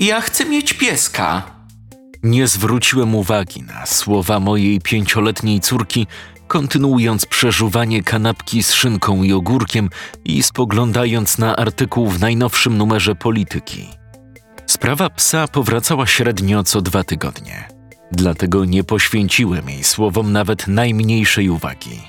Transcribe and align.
Ja 0.00 0.20
chcę 0.20 0.44
mieć 0.44 0.72
pieska. 0.72 1.42
Nie 2.22 2.46
zwróciłem 2.46 3.14
uwagi 3.14 3.62
na 3.62 3.86
słowa 3.86 4.40
mojej 4.40 4.80
pięcioletniej 4.80 5.60
córki, 5.60 6.06
kontynuując 6.48 7.26
przeżuwanie 7.26 8.02
kanapki 8.02 8.62
z 8.62 8.72
szynką 8.72 9.22
i 9.22 9.32
ogórkiem 9.32 9.90
i 10.24 10.42
spoglądając 10.42 11.38
na 11.38 11.56
artykuł 11.56 12.08
w 12.08 12.20
najnowszym 12.20 12.78
numerze 12.78 13.14
Polityki. 13.14 13.88
Sprawa 14.66 15.10
psa 15.10 15.48
powracała 15.48 16.06
średnio 16.06 16.64
co 16.64 16.80
dwa 16.80 17.04
tygodnie, 17.04 17.68
dlatego 18.12 18.64
nie 18.64 18.84
poświęciłem 18.84 19.70
jej 19.70 19.84
słowom 19.84 20.32
nawet 20.32 20.68
najmniejszej 20.68 21.48
uwagi. 21.48 22.00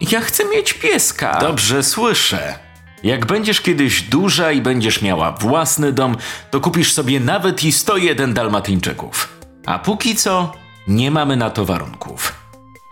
Ja 0.00 0.20
chcę 0.20 0.44
mieć 0.44 0.72
pieska. 0.72 1.38
Dobrze 1.40 1.82
słyszę. 1.82 2.65
Jak 3.02 3.26
będziesz 3.26 3.60
kiedyś 3.60 4.02
duża 4.02 4.52
i 4.52 4.60
będziesz 4.60 5.02
miała 5.02 5.32
własny 5.32 5.92
dom, 5.92 6.16
to 6.50 6.60
kupisz 6.60 6.92
sobie 6.92 7.20
nawet 7.20 7.64
i 7.64 7.72
101 7.72 8.34
dalmatyńczyków. 8.34 9.38
A 9.66 9.78
póki 9.78 10.16
co 10.16 10.52
nie 10.88 11.10
mamy 11.10 11.36
na 11.36 11.50
to 11.50 11.64
warunków. 11.64 12.32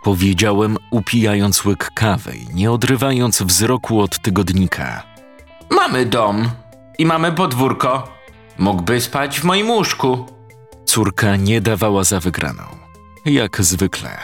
Powiedziałem, 0.03 0.77
upijając 0.91 1.65
łyk 1.65 1.91
kawy 1.95 2.37
i 2.37 2.55
nie 2.55 2.73
odrywając 2.73 3.43
wzroku 3.43 4.01
od 4.01 4.19
tygodnika. 4.19 5.03
Mamy 5.71 6.07
dom 6.07 6.51
i 6.99 7.07
mamy 7.07 7.33
podwórko. 7.33 8.09
Mógłby 8.59 9.01
spać 9.01 9.41
w 9.41 9.45
moim 9.45 9.71
łóżku. 9.71 10.27
Córka 10.85 11.37
nie 11.37 11.61
dawała 11.61 12.05
za 12.05 12.21
wygraną. 12.21 12.63
Jak 13.25 13.63
zwykle. 13.63 14.19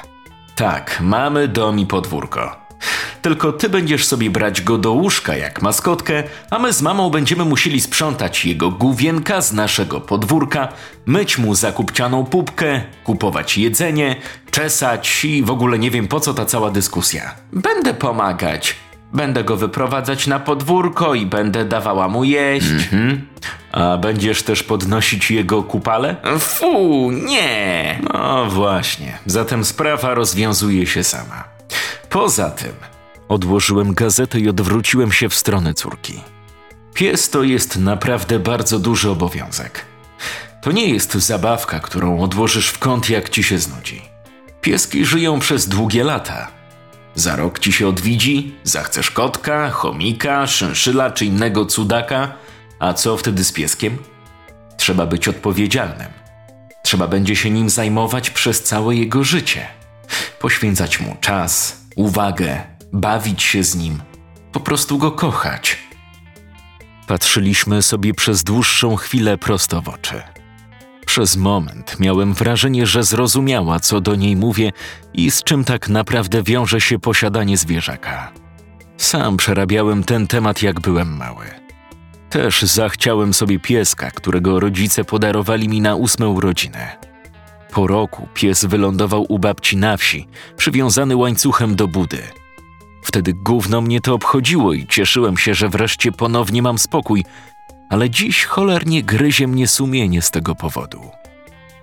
Tak, 0.57 0.99
mamy 1.01 1.49
dom 1.49 1.79
i 1.79 1.87
podwórko. 1.87 2.57
Tylko 3.23 3.53
ty 3.53 3.69
będziesz 3.69 4.07
sobie 4.07 4.31
brać 4.31 4.63
go 4.63 4.79
do 4.79 4.93
łóżka 4.93 5.37
jak 5.37 5.63
maskotkę, 5.63 6.23
a 6.51 6.59
my 6.59 6.73
z 6.73 6.83
mamą 6.83 7.11
będziemy 7.11 7.45
musieli 7.45 7.81
sprzątać 7.81 8.45
jego 8.45 8.71
główienka 8.71 9.41
z 9.41 9.53
naszego 9.53 10.01
podwórka, 10.01 10.69
myć 11.07 11.39
mu 11.39 11.55
zakupcianą 11.55 12.25
pupkę, 12.25 12.83
kupować 13.05 13.59
jedzenie, 13.59 14.17
czesać 14.51 15.25
i 15.25 15.43
w 15.43 15.51
ogóle 15.51 15.79
nie 15.79 15.91
wiem 15.91 16.09
po 16.09 16.21
co 16.21 16.35
ta 16.35 16.45
cała 16.45 16.71
dyskusja. 16.71 17.35
Będę 17.53 17.95
pomagać. 17.95 18.77
Będę 19.13 19.45
go 19.45 19.57
wyprowadzać 19.57 20.27
na 20.27 20.41
podwórko 20.41 21.15
i 21.15 21.27
będę 21.27 21.65
dawała 21.65 22.09
mu 22.09 22.25
jeść. 22.25 22.71
Mhm. 22.71 23.27
A 23.73 23.97
będziesz 23.97 24.43
też 24.43 24.63
podnosić 24.63 25.31
jego 25.31 25.63
kupale? 25.63 26.17
Fu, 26.39 27.11
nie. 27.11 27.99
No 28.15 28.47
właśnie, 28.47 29.19
zatem 29.27 29.65
sprawa 29.65 30.15
rozwiązuje 30.15 30.87
się 30.87 31.05
sama. 31.05 31.45
Poza 32.11 32.51
tym, 32.51 32.73
odłożyłem 33.29 33.95
gazetę 33.95 34.41
i 34.41 34.49
odwróciłem 34.49 35.13
się 35.13 35.29
w 35.29 35.35
stronę 35.35 35.75
córki. 35.75 36.21
Pies 36.95 37.31
to 37.31 37.43
jest 37.43 37.77
naprawdę 37.77 38.39
bardzo 38.39 38.79
duży 38.79 39.11
obowiązek. 39.11 39.85
To 40.63 40.73
nie 40.73 40.89
jest 40.89 41.15
zabawka, 41.15 41.81
którą 41.81 42.21
odłożysz 42.21 42.69
w 42.69 42.79
kąt, 42.79 43.11
jak 43.11 43.29
ci 43.29 43.43
się 43.43 43.59
znudzi. 43.59 44.03
Pieski 44.61 45.05
żyją 45.05 45.39
przez 45.39 45.69
długie 45.69 46.05
lata. 46.05 46.49
Za 47.15 47.37
rok 47.37 47.59
ci 47.59 47.73
się 47.73 47.89
odwidzi, 47.89 48.55
zachcesz 48.65 49.11
kotka, 49.11 49.71
chomika, 49.71 50.47
szynszyla 50.47 51.11
czy 51.11 51.27
innego 51.27 51.67
cudaka, 51.67 52.33
a 52.79 52.95
co 52.95 53.17
wtedy 53.17 53.45
z 53.45 53.53
pieskiem? 53.53 53.99
Trzeba 54.77 55.07
być 55.07 55.29
odpowiedzialnym. 55.29 56.09
Trzeba 56.83 57.09
będzie 57.09 57.37
się 57.37 57.51
nim 57.51 57.71
zajmować 57.71 58.31
przez 58.31 58.63
całe 58.63 58.97
jego 58.97 59.25
życie. 59.25 59.67
Poświęcać 60.39 61.01
mu 61.01 61.17
czas, 61.21 61.80
uwagę, 62.01 62.63
bawić 62.93 63.43
się 63.43 63.65
z 63.65 63.77
nim, 63.77 64.03
po 64.53 64.61
prostu 64.61 64.99
go 64.99 65.13
kochać. 65.13 65.79
Patrzyliśmy 67.07 67.83
sobie 67.83 68.15
przez 68.15 68.45
dłuższą 68.45 68.97
chwilę 68.97 69.39
prosto 69.39 69.83
w 69.83 69.89
oczy. 69.89 70.23
Przez 71.07 71.37
moment 71.37 72.01
miałem 72.01 72.35
wrażenie, 72.35 72.87
że 72.87 73.03
zrozumiała, 73.03 73.81
co 73.81 74.01
do 74.01 74.15
niej 74.15 74.37
mówię 74.37 74.73
i 75.15 75.31
z 75.31 75.43
czym 75.43 75.65
tak 75.65 75.89
naprawdę 75.89 76.43
wiąże 76.43 76.81
się 76.81 76.99
posiadanie 76.99 77.57
zwierzaka. 77.57 78.33
Sam 78.97 79.37
przerabiałem 79.37 80.05
ten 80.05 80.27
temat, 80.27 80.63
jak 80.63 80.81
byłem 80.81 81.17
mały. 81.17 81.47
Też 82.31 82.63
zachciałem 82.63 83.35
sobie 83.35 83.59
pieska, 83.59 84.11
którego 84.11 84.61
rodzice 84.61 85.05
podarowali 85.05 85.69
mi 85.69 85.81
na 85.81 85.95
ósme 85.95 86.29
urodziny. 86.29 87.10
Po 87.71 87.87
roku 87.87 88.29
pies 88.35 88.65
wylądował 88.65 89.27
u 89.29 89.39
babci 89.39 89.77
na 89.77 89.97
wsi, 89.97 90.29
przywiązany 90.57 91.17
łańcuchem 91.17 91.77
do 91.77 91.89
budy. 91.89 92.23
Wtedy 93.03 93.33
gówno 93.33 93.81
mnie 93.81 94.01
to 94.01 94.15
obchodziło 94.15 94.73
i 94.73 94.87
cieszyłem 94.87 95.37
się, 95.37 95.55
że 95.55 95.69
wreszcie 95.69 96.13
ponownie 96.13 96.63
mam 96.63 96.79
spokój, 96.79 97.25
ale 97.91 98.11
dziś 98.11 98.45
cholernie 98.45 99.03
gryzie 99.03 99.49
mnie 99.49 99.69
sumienie 99.69 100.23
z 100.23 100.31
tego 100.31 100.55
powodu. 100.55 101.01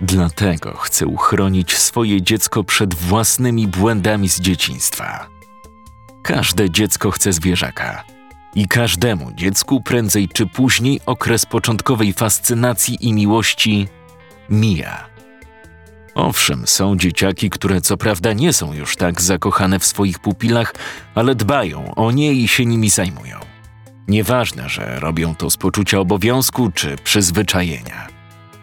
Dlatego 0.01 0.77
chcę 0.77 1.05
uchronić 1.05 1.77
swoje 1.77 2.21
dziecko 2.21 2.63
przed 2.63 2.93
własnymi 2.93 3.67
błędami 3.67 4.29
z 4.29 4.39
dzieciństwa. 4.39 5.27
Każde 6.23 6.69
dziecko 6.69 7.11
chce 7.11 7.33
zwierzaka. 7.33 8.03
I 8.55 8.67
każdemu 8.67 9.31
dziecku 9.33 9.81
prędzej 9.81 10.29
czy 10.29 10.45
później 10.45 10.99
okres 11.05 11.45
początkowej 11.45 12.13
fascynacji 12.13 13.07
i 13.07 13.13
miłości 13.13 13.87
mija. 14.49 15.16
Owszem, 16.17 16.67
są 16.67 16.97
dzieciaki, 16.97 17.49
które 17.49 17.81
co 17.81 17.97
prawda 17.97 18.33
nie 18.33 18.53
są 18.53 18.73
już 18.73 18.95
tak 18.95 19.21
zakochane 19.21 19.79
w 19.79 19.85
swoich 19.85 20.19
pupilach, 20.19 20.73
ale 21.15 21.35
dbają 21.35 21.95
o 21.95 22.11
nie 22.11 22.33
i 22.33 22.47
się 22.47 22.65
nimi 22.65 22.89
zajmują. 22.89 23.39
Nieważne, 24.07 24.69
że 24.69 24.99
robią 24.99 25.35
to 25.35 25.49
z 25.49 25.57
poczucia 25.57 25.99
obowiązku 25.99 26.71
czy 26.71 26.95
przyzwyczajenia. 27.03 28.07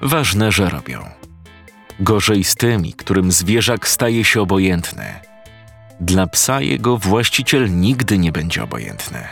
Ważne, 0.02 0.52
że 0.52 0.68
robią. 0.68 1.04
Gorzej 2.00 2.44
z 2.44 2.54
tymi, 2.54 2.92
którym 2.92 3.32
zwierzak 3.32 3.88
staje 3.88 4.24
się 4.24 4.40
obojętny. 4.40 5.14
Dla 6.00 6.26
psa 6.26 6.60
jego 6.60 6.98
właściciel 6.98 7.80
nigdy 7.80 8.18
nie 8.18 8.32
będzie 8.32 8.62
obojętny. 8.62 9.24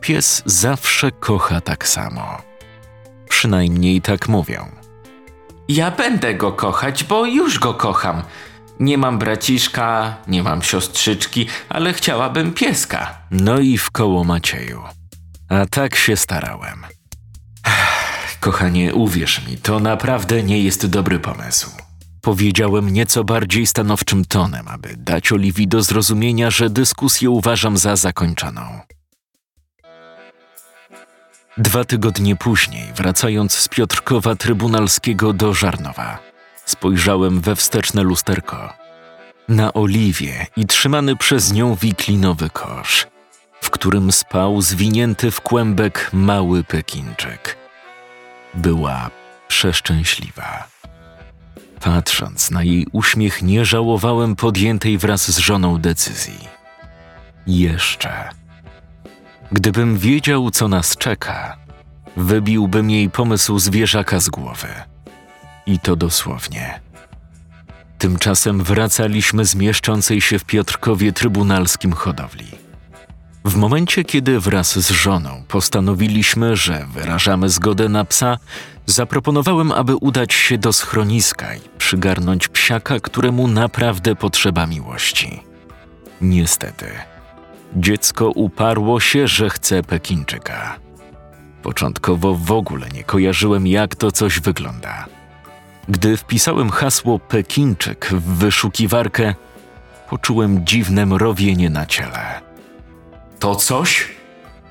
Pies 0.00 0.42
zawsze 0.46 1.10
kocha 1.12 1.60
tak 1.60 1.88
samo. 1.88 2.42
Przynajmniej 3.28 4.02
tak 4.02 4.28
mówią. 4.28 4.77
Ja 5.68 5.90
będę 5.90 6.34
go 6.34 6.52
kochać, 6.52 7.04
bo 7.04 7.26
już 7.26 7.58
go 7.58 7.74
kocham. 7.74 8.22
Nie 8.80 8.98
mam 8.98 9.18
braciszka, 9.18 10.16
nie 10.28 10.42
mam 10.42 10.62
siostrzyczki, 10.62 11.46
ale 11.68 11.92
chciałabym 11.92 12.52
pieska. 12.52 13.18
No 13.30 13.58
i 13.58 13.78
w 13.78 13.90
koło 13.90 14.24
Macieju. 14.24 14.82
A 15.48 15.66
tak 15.66 15.96
się 15.96 16.16
starałem. 16.16 16.84
Kochanie, 18.40 18.94
uwierz 18.94 19.46
mi, 19.46 19.56
to 19.56 19.80
naprawdę 19.80 20.42
nie 20.42 20.62
jest 20.62 20.86
dobry 20.86 21.18
pomysł. 21.18 21.70
Powiedziałem 22.22 22.90
nieco 22.90 23.24
bardziej 23.24 23.66
stanowczym 23.66 24.24
tonem, 24.24 24.68
aby 24.68 24.94
dać 24.96 25.32
Oliwii 25.32 25.68
do 25.68 25.82
zrozumienia, 25.82 26.50
że 26.50 26.70
dyskusję 26.70 27.30
uważam 27.30 27.78
za 27.78 27.96
zakończoną. 27.96 28.80
Dwa 31.58 31.84
tygodnie 31.84 32.36
później, 32.36 32.92
wracając 32.94 33.52
z 33.52 33.68
Piotrkowa 33.68 34.34
Trybunalskiego 34.34 35.32
do 35.32 35.54
Żarnowa, 35.54 36.18
spojrzałem 36.64 37.40
we 37.40 37.56
wsteczne 37.56 38.02
lusterko. 38.02 38.72
Na 39.48 39.72
Oliwię 39.72 40.46
i 40.56 40.66
trzymany 40.66 41.16
przez 41.16 41.52
nią 41.52 41.74
wiklinowy 41.74 42.50
kosz, 42.50 43.06
w 43.60 43.70
którym 43.70 44.12
spał 44.12 44.62
zwinięty 44.62 45.30
w 45.30 45.40
kłębek 45.40 46.10
mały 46.12 46.64
Pekinczyk. 46.64 47.56
Była 48.54 49.10
przeszczęśliwa. 49.48 50.68
Patrząc 51.80 52.50
na 52.50 52.62
jej 52.62 52.86
uśmiech, 52.92 53.42
nie 53.42 53.64
żałowałem 53.64 54.36
podjętej 54.36 54.98
wraz 54.98 55.30
z 55.30 55.38
żoną 55.38 55.78
decyzji. 55.78 56.48
Jeszcze. 57.46 58.37
Gdybym 59.52 59.98
wiedział, 59.98 60.50
co 60.50 60.68
nas 60.68 60.96
czeka, 60.96 61.56
wybiłbym 62.16 62.90
jej 62.90 63.10
pomysł 63.10 63.58
zwierzaka 63.58 64.20
z 64.20 64.28
głowy. 64.28 64.68
I 65.66 65.78
to 65.78 65.96
dosłownie. 65.96 66.80
Tymczasem 67.98 68.62
wracaliśmy 68.62 69.44
z 69.44 69.54
mieszczącej 69.54 70.20
się 70.20 70.38
w 70.38 70.44
Piotrkowie 70.44 71.12
trybunalskim 71.12 71.92
hodowli. 71.92 72.46
W 73.44 73.56
momencie, 73.56 74.04
kiedy 74.04 74.40
wraz 74.40 74.78
z 74.78 74.90
żoną 74.90 75.42
postanowiliśmy, 75.48 76.56
że 76.56 76.86
wyrażamy 76.92 77.48
zgodę 77.48 77.88
na 77.88 78.04
psa, 78.04 78.38
zaproponowałem, 78.86 79.72
aby 79.72 79.96
udać 79.96 80.34
się 80.34 80.58
do 80.58 80.72
schroniska 80.72 81.54
i 81.54 81.60
przygarnąć 81.78 82.48
psiaka, 82.48 83.00
któremu 83.00 83.48
naprawdę 83.48 84.16
potrzeba 84.16 84.66
miłości. 84.66 85.42
Niestety, 86.20 86.86
dziecko 87.76 88.30
uparło 88.30 89.00
się, 89.00 89.28
że 89.28 89.50
chce 89.50 89.82
Pekinczyka. 89.82 90.78
Początkowo 91.62 92.34
w 92.34 92.52
ogóle 92.52 92.88
nie 92.88 93.04
kojarzyłem, 93.04 93.66
jak 93.66 93.96
to 93.96 94.12
coś 94.12 94.40
wygląda. 94.40 95.06
Gdy 95.88 96.16
wpisałem 96.16 96.70
hasło 96.70 97.18
Pekinczyk 97.18 98.06
w 98.12 98.38
wyszukiwarkę, 98.38 99.34
poczułem 100.10 100.66
dziwne 100.66 101.06
mrowienie 101.06 101.70
na 101.70 101.86
ciele. 101.86 102.40
To 103.38 103.56
coś? 103.56 104.08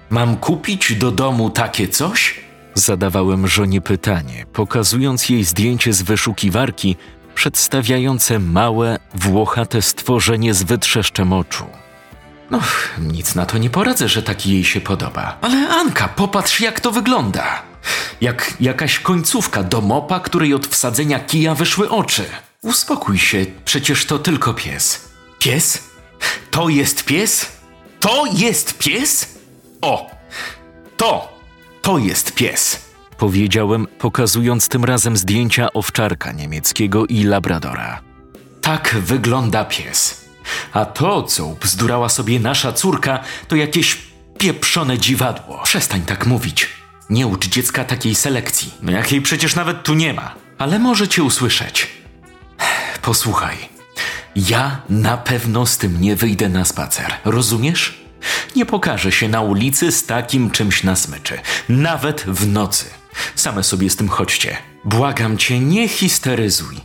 Mam 0.09 0.38
kupić 0.38 0.95
do 0.95 1.11
domu 1.11 1.49
takie 1.49 1.88
coś? 1.88 2.39
Zadawałem 2.73 3.47
żonie 3.47 3.81
pytanie, 3.81 4.45
pokazując 4.53 5.29
jej 5.29 5.44
zdjęcie 5.44 5.94
z 5.94 6.01
wyszukiwarki 6.01 6.95
przedstawiające 7.35 8.39
małe, 8.39 8.99
włochate 9.15 9.81
stworzenie 9.81 10.53
z 10.53 10.63
wytrzeszczem 10.63 11.33
oczu. 11.33 11.65
No, 12.51 12.59
nic 12.99 13.35
na 13.35 13.45
to 13.45 13.57
nie 13.57 13.69
poradzę, 13.69 14.07
że 14.09 14.23
taki 14.23 14.51
jej 14.51 14.63
się 14.63 14.81
podoba. 14.81 15.38
Ale 15.41 15.69
Anka, 15.69 16.07
popatrz 16.07 16.59
jak 16.61 16.79
to 16.79 16.91
wygląda. 16.91 17.61
Jak 18.21 18.53
jakaś 18.59 18.99
końcówka 18.99 19.63
do 19.63 19.81
mopa, 19.81 20.19
której 20.19 20.53
od 20.53 20.67
wsadzenia 20.67 21.19
kija 21.19 21.55
wyszły 21.55 21.89
oczy. 21.89 22.25
Uspokój 22.61 23.17
się, 23.17 23.45
przecież 23.65 24.05
to 24.05 24.19
tylko 24.19 24.53
pies. 24.53 25.09
Pies? 25.39 25.83
To 26.51 26.69
jest 26.69 27.05
pies? 27.05 27.51
To 27.99 28.23
jest 28.33 28.77
pies? 28.77 29.38
O! 29.81 30.11
To! 30.97 31.38
To 31.81 31.97
jest 31.97 32.35
pies! 32.35 32.88
Powiedziałem, 33.17 33.88
pokazując 33.99 34.69
tym 34.69 34.85
razem 34.85 35.17
zdjęcia 35.17 35.73
owczarka 35.73 36.31
niemieckiego 36.31 37.05
i 37.05 37.23
labradora. 37.23 38.01
Tak 38.61 38.95
wygląda 38.99 39.65
pies. 39.65 40.26
A 40.73 40.85
to, 40.85 41.23
co 41.23 41.47
bzdurała 41.61 42.09
sobie 42.09 42.39
nasza 42.39 42.71
córka, 42.71 43.19
to 43.47 43.55
jakieś 43.55 43.97
pieprzone 44.38 44.97
dziwadło. 44.97 45.61
Przestań 45.63 46.01
tak 46.01 46.25
mówić. 46.25 46.69
Nie 47.09 47.27
ucz 47.27 47.47
dziecka 47.47 47.83
takiej 47.83 48.15
selekcji, 48.15 48.73
no 48.81 48.91
jakiej 48.91 49.21
przecież 49.21 49.55
nawet 49.55 49.83
tu 49.83 49.94
nie 49.94 50.13
ma. 50.13 50.35
Ale 50.57 50.79
może 50.79 51.07
cię 51.07 51.23
usłyszeć. 51.23 51.88
Posłuchaj. 53.01 53.57
Ja 54.35 54.81
na 54.89 55.17
pewno 55.17 55.65
z 55.65 55.77
tym 55.77 56.01
nie 56.01 56.15
wyjdę 56.15 56.49
na 56.49 56.65
spacer, 56.65 57.13
rozumiesz? 57.25 58.07
Nie 58.55 58.65
pokażę 58.65 59.11
się 59.11 59.29
na 59.29 59.41
ulicy 59.41 59.91
z 59.91 60.05
takim 60.05 60.51
czymś 60.51 60.83
na 60.83 60.95
smyczy, 60.95 61.39
nawet 61.69 62.21
w 62.21 62.47
nocy. 62.47 62.85
Same 63.35 63.63
sobie 63.63 63.89
z 63.89 63.95
tym 63.95 64.09
chodźcie. 64.09 64.57
Błagam 64.85 65.38
cię, 65.38 65.59
nie 65.59 65.88
histeryzuj. 65.88 66.77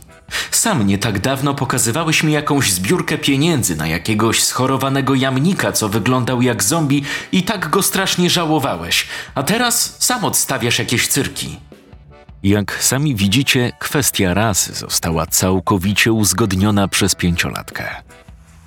Sam 0.51 0.87
nie 0.87 0.97
tak 0.97 1.19
dawno 1.19 1.53
pokazywałeś 1.53 2.23
mi 2.23 2.33
jakąś 2.33 2.71
zbiórkę 2.71 3.17
pieniędzy 3.17 3.75
na 3.75 3.87
jakiegoś 3.87 4.43
schorowanego 4.43 5.15
jamnika, 5.15 5.71
co 5.71 5.89
wyglądał 5.89 6.41
jak 6.41 6.63
zombie 6.63 7.03
i 7.31 7.43
tak 7.43 7.69
go 7.69 7.81
strasznie 7.81 8.29
żałowałeś, 8.29 9.07
a 9.35 9.43
teraz 9.43 9.95
sam 9.99 10.25
odstawiasz 10.25 10.79
jakieś 10.79 11.07
cyrki. 11.07 11.59
Jak 12.43 12.83
sami 12.83 13.15
widzicie, 13.15 13.71
kwestia 13.79 14.33
rasy 14.33 14.73
została 14.73 15.25
całkowicie 15.25 16.13
uzgodniona 16.13 16.87
przez 16.87 17.15
pięciolatkę. 17.15 17.89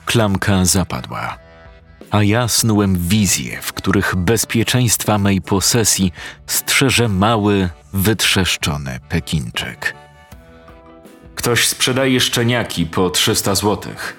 Klamka 0.05 0.65
zapadła. 0.65 1.39
A 2.11 2.23
ja 2.23 2.49
snułem 2.49 3.09
wizje, 3.09 3.63
w 3.63 3.73
których 3.73 4.17
bezpieczeństwa 4.17 5.19
mej 5.19 5.41
posesji 5.41 6.13
strzeże 6.47 7.09
mały, 7.09 7.69
wytrzeszczony 7.93 9.01
Pekinczyk. 9.09 9.95
Ktoś 11.47 11.69
sprzedaje 11.69 12.21
szczeniaki 12.21 12.87
po 12.87 13.11
300 13.11 13.55
złotych. 13.55 14.17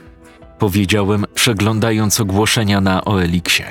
Powiedziałem, 0.59 1.25
przeglądając 1.33 2.19
ogłoszenia 2.19 2.81
na 2.81 3.06
Oeliksie. 3.06 3.63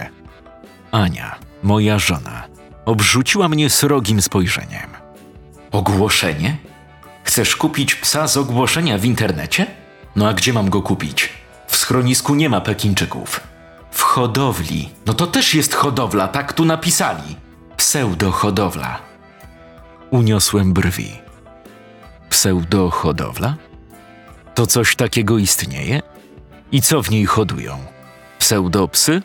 Ania, 0.93 1.37
moja 1.63 1.99
żona, 1.99 2.45
obrzuciła 2.85 3.49
mnie 3.49 3.71
srogim 3.71 4.23
spojrzeniem. 4.23 4.91
Ogłoszenie? 5.73 6.57
Chcesz 7.25 7.57
kupić 7.57 7.95
psa 7.95 8.29
z 8.29 8.37
ogłoszenia 8.37 8.99
w 8.99 9.05
internecie? 9.05 9.67
No 10.17 10.29
a 10.29 10.35
gdzie 10.35 10.53
mam 10.53 10.71
go 10.71 10.83
kupić? 10.83 11.29
W 11.67 11.77
schronisku 11.77 12.35
nie 12.35 12.49
ma 12.49 12.61
Pekinczyków. 12.61 13.41
W 13.91 14.03
hodowli. 14.03 14.89
No 15.07 15.15
to 15.15 15.27
też 15.27 15.55
jest 15.55 15.75
hodowla, 15.75 16.29
tak 16.29 16.53
tu 16.53 16.65
napisali. 16.65 17.37
Pseudo-hodowla. 17.77 18.99
Uniosłem 20.11 20.73
brwi. 20.73 21.26
Pseudo-hodowla? 22.31 23.55
To 24.55 24.67
coś 24.67 24.97
takiego 24.97 25.39
istnieje? 25.39 26.03
I 26.73 26.83
co 26.83 27.03
w 27.03 27.11
niej 27.11 27.27
hodują? 27.27 27.79
Pseudopsy? 28.39 29.23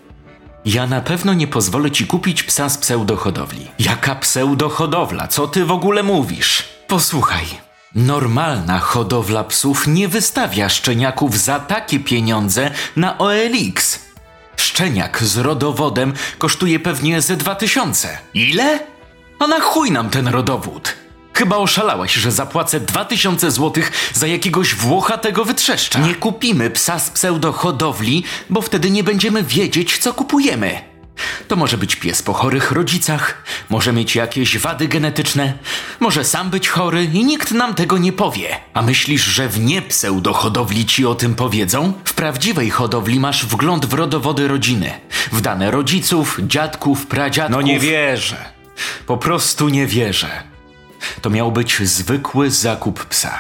Ja 0.66 0.88
na 0.88 1.02
pewno 1.02 1.34
nie 1.34 1.48
pozwolę 1.48 1.92
ci 1.92 2.08
kupić 2.08 2.44
psa 2.44 2.70
z 2.70 2.78
pseudohodowli. 2.78 3.68
Jaka 3.80 4.16
pseudohodowla? 4.16 5.28
Co 5.28 5.48
ty 5.48 5.66
w 5.66 5.72
ogóle 5.72 6.04
mówisz? 6.04 6.64
Posłuchaj. 6.88 7.46
Normalna 7.96 8.80
hodowla 8.80 9.44
psów 9.44 9.88
nie 9.88 10.08
wystawia 10.08 10.70
szczeniaków 10.70 11.38
za 11.40 11.60
takie 11.60 12.00
pieniądze 12.00 12.72
na 12.96 13.18
OLX. 13.18 14.00
Szczeniak 14.58 15.24
z 15.24 15.38
rodowodem 15.38 16.14
kosztuje 16.38 16.80
pewnie 16.80 17.22
ze 17.22 17.36
dwa 17.38 17.56
tysiące. 17.56 18.18
Ile? 18.34 18.80
A 19.40 19.48
na 19.48 19.60
chuj 19.60 19.92
nam 19.92 20.10
ten 20.10 20.28
rodowód? 20.28 20.94
Chyba 21.34 21.58
oszalałeś, 21.58 22.14
że 22.14 22.32
zapłacę 22.32 22.80
2000 22.80 23.52
złotych 23.52 23.92
za 24.14 24.28
jakiegoś 24.28 24.76
włochatego 24.76 25.46
wytrzeszcza. 25.46 26.00
Nie 26.00 26.16
kupimy 26.16 26.70
psa 26.70 27.00
z 27.00 27.10
pseudohodowli, 27.10 28.24
bo 28.50 28.62
wtedy 28.62 28.92
nie 28.92 29.04
będziemy 29.04 29.44
wiedzieć, 29.44 29.98
co 29.98 30.14
kupujemy. 30.14 30.82
To 31.48 31.56
może 31.56 31.78
być 31.78 31.96
pies 31.96 32.22
po 32.22 32.34
chorych 32.34 32.72
rodzicach, 32.72 33.44
może 33.70 33.94
mieć 33.94 34.16
jakieś 34.16 34.58
wady 34.58 34.88
genetyczne, 34.88 35.54
może 36.00 36.24
sam 36.24 36.50
być 36.50 36.70
chory 36.70 37.04
i 37.04 37.26
nikt 37.26 37.52
nam 37.52 37.74
tego 37.74 37.98
nie 37.98 38.14
powie. 38.14 38.58
A 38.74 38.82
myślisz, 38.82 39.24
że 39.24 39.50
w 39.50 39.60
nie 39.60 39.82
pseudohodowli 39.82 40.86
ci 40.86 41.06
o 41.06 41.16
tym 41.16 41.36
powiedzą? 41.36 41.94
W 42.06 42.14
prawdziwej 42.14 42.70
hodowli 42.70 43.20
masz 43.20 43.46
wgląd 43.46 43.86
w 43.86 43.94
rodowody 43.94 44.48
rodziny, 44.48 44.92
w 45.32 45.42
dane 45.42 45.72
rodziców, 45.72 46.40
dziadków, 46.48 47.08
pradziadków. 47.08 47.56
No 47.56 47.62
nie 47.62 47.80
wierzę. 47.80 48.46
Po 49.08 49.18
prostu 49.18 49.70
nie 49.70 49.88
wierzę. 49.88 50.51
To 51.22 51.30
miał 51.30 51.52
być 51.52 51.82
zwykły 51.84 52.52
zakup 52.52 53.06
psa. 53.06 53.40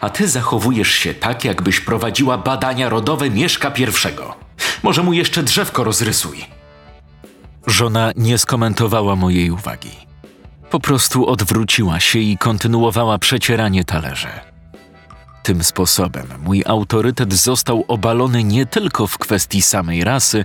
A 0.00 0.10
ty 0.10 0.28
zachowujesz 0.28 0.90
się 0.90 1.14
tak, 1.14 1.44
jakbyś 1.44 1.80
prowadziła 1.80 2.38
badania 2.38 2.88
rodowe 2.88 3.30
Mieszka 3.30 3.70
pierwszego. 3.70 4.34
Może 4.82 5.02
mu 5.02 5.12
jeszcze 5.12 5.42
drzewko 5.42 5.84
rozrysuj. 5.84 6.44
Żona 7.66 8.12
nie 8.16 8.38
skomentowała 8.38 9.16
mojej 9.16 9.50
uwagi. 9.50 9.90
Po 10.70 10.80
prostu 10.80 11.26
odwróciła 11.26 12.00
się 12.00 12.18
i 12.18 12.38
kontynuowała 12.38 13.18
przecieranie 13.18 13.84
talerzy. 13.84 14.28
Tym 15.42 15.64
sposobem 15.64 16.26
mój 16.42 16.62
autorytet 16.66 17.34
został 17.34 17.84
obalony 17.88 18.44
nie 18.44 18.66
tylko 18.66 19.06
w 19.06 19.18
kwestii 19.18 19.62
samej 19.62 20.04
rasy, 20.04 20.44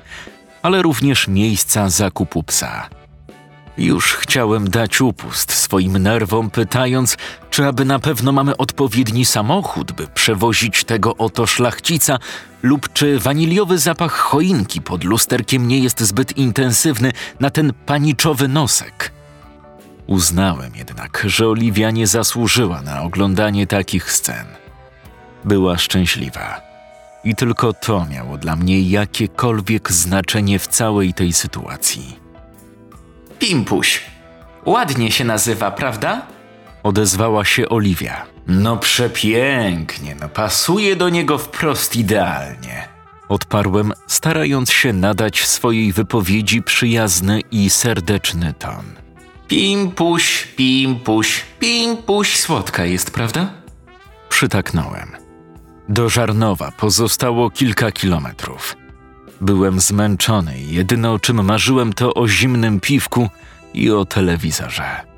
ale 0.61 0.81
również 0.81 1.27
miejsca 1.27 1.89
zakupu 1.89 2.43
psa. 2.43 2.89
Już 3.79 4.13
chciałem 4.13 4.69
dać 4.69 5.01
upust 5.01 5.51
swoim 5.51 5.97
nerwom, 5.97 6.49
pytając, 6.49 7.17
czy 7.49 7.65
aby 7.65 7.85
na 7.85 7.99
pewno 7.99 8.31
mamy 8.31 8.57
odpowiedni 8.57 9.25
samochód, 9.25 9.91
by 9.91 10.07
przewozić 10.07 10.83
tego 10.83 11.15
oto 11.17 11.47
szlachcica, 11.47 12.19
lub 12.63 12.93
czy 12.93 13.19
waniliowy 13.19 13.77
zapach 13.77 14.11
choinki 14.11 14.81
pod 14.81 15.03
lusterkiem 15.03 15.67
nie 15.67 15.79
jest 15.79 15.99
zbyt 15.99 16.37
intensywny 16.37 17.11
na 17.39 17.49
ten 17.49 17.73
paniczowy 17.85 18.47
nosek. 18.47 19.11
Uznałem 20.07 20.75
jednak, 20.75 21.23
że 21.25 21.47
Oliwia 21.47 21.91
nie 21.91 22.07
zasłużyła 22.07 22.81
na 22.81 23.01
oglądanie 23.01 23.67
takich 23.67 24.11
scen. 24.11 24.45
Była 25.45 25.77
szczęśliwa. 25.77 26.61
I 27.23 27.35
tylko 27.35 27.73
to 27.73 28.05
miało 28.05 28.37
dla 28.37 28.55
mnie 28.55 28.81
jakiekolwiek 28.81 29.91
znaczenie 29.91 30.59
w 30.59 30.67
całej 30.67 31.13
tej 31.13 31.33
sytuacji. 31.33 32.18
Pimpuś. 33.39 34.01
Ładnie 34.65 35.11
się 35.11 35.23
nazywa, 35.25 35.71
prawda? 35.71 36.21
Odezwała 36.83 37.45
się 37.45 37.69
Oliwia. 37.69 38.25
No 38.47 38.77
przepięknie, 38.77 40.15
no 40.21 40.29
pasuje 40.29 40.95
do 40.95 41.09
niego 41.09 41.37
wprost 41.37 41.95
idealnie. 41.95 42.87
Odparłem, 43.29 43.93
starając 44.07 44.71
się 44.71 44.93
nadać 44.93 45.45
swojej 45.45 45.93
wypowiedzi 45.93 46.61
przyjazny 46.61 47.41
i 47.51 47.69
serdeczny 47.69 48.53
ton. 48.53 48.85
Pimpuś, 49.47 50.47
pimpuś, 50.55 51.43
pimpuś. 51.59 52.35
Słodka 52.35 52.85
jest, 52.85 53.11
prawda? 53.11 53.49
Przytaknąłem. 54.29 55.15
Do 55.89 56.09
Żarnowa 56.09 56.71
pozostało 56.71 57.49
kilka 57.49 57.91
kilometrów. 57.91 58.75
Byłem 59.41 59.79
zmęczony 59.79 60.59
i 60.59 60.73
jedyne 60.73 61.11
o 61.11 61.19
czym 61.19 61.45
marzyłem 61.45 61.93
to 61.93 62.13
o 62.13 62.27
zimnym 62.27 62.79
piwku 62.79 63.29
i 63.73 63.91
o 63.91 64.05
telewizorze. 64.05 65.09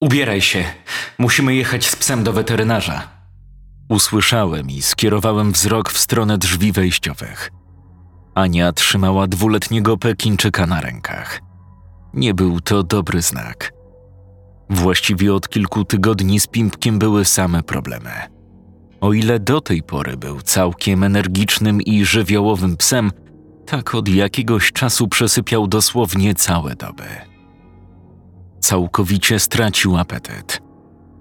Ubieraj 0.00 0.40
się. 0.40 0.64
Musimy 1.18 1.54
jechać 1.54 1.86
z 1.86 1.96
psem 1.96 2.24
do 2.24 2.32
weterynarza. 2.32 3.08
Usłyszałem 3.88 4.70
i 4.70 4.82
skierowałem 4.82 5.52
wzrok 5.52 5.90
w 5.90 5.98
stronę 5.98 6.38
drzwi 6.38 6.72
wejściowych. 6.72 7.50
Ania 8.34 8.72
trzymała 8.72 9.26
dwuletniego 9.26 9.96
Pekinczyka 9.96 10.66
na 10.66 10.80
rękach. 10.80 11.40
Nie 12.14 12.34
był 12.34 12.60
to 12.60 12.82
dobry 12.82 13.22
znak. 13.22 13.72
Właściwie 14.70 15.34
od 15.34 15.48
kilku 15.48 15.84
tygodni 15.84 16.40
z 16.40 16.46
Pimpkiem 16.46 16.98
były 16.98 17.24
same 17.24 17.62
problemy. 17.62 18.10
O 19.00 19.12
ile 19.12 19.38
do 19.38 19.60
tej 19.60 19.82
pory 19.82 20.16
był 20.16 20.40
całkiem 20.40 21.04
energicznym 21.04 21.82
i 21.82 22.04
żywiołowym 22.04 22.76
psem, 22.76 23.10
tak 23.66 23.94
od 23.94 24.08
jakiegoś 24.08 24.72
czasu 24.72 25.08
przesypiał 25.08 25.66
dosłownie 25.66 26.34
całe 26.34 26.74
doby. 26.74 27.04
Całkowicie 28.60 29.38
stracił 29.38 29.96
apetyt. 29.96 30.62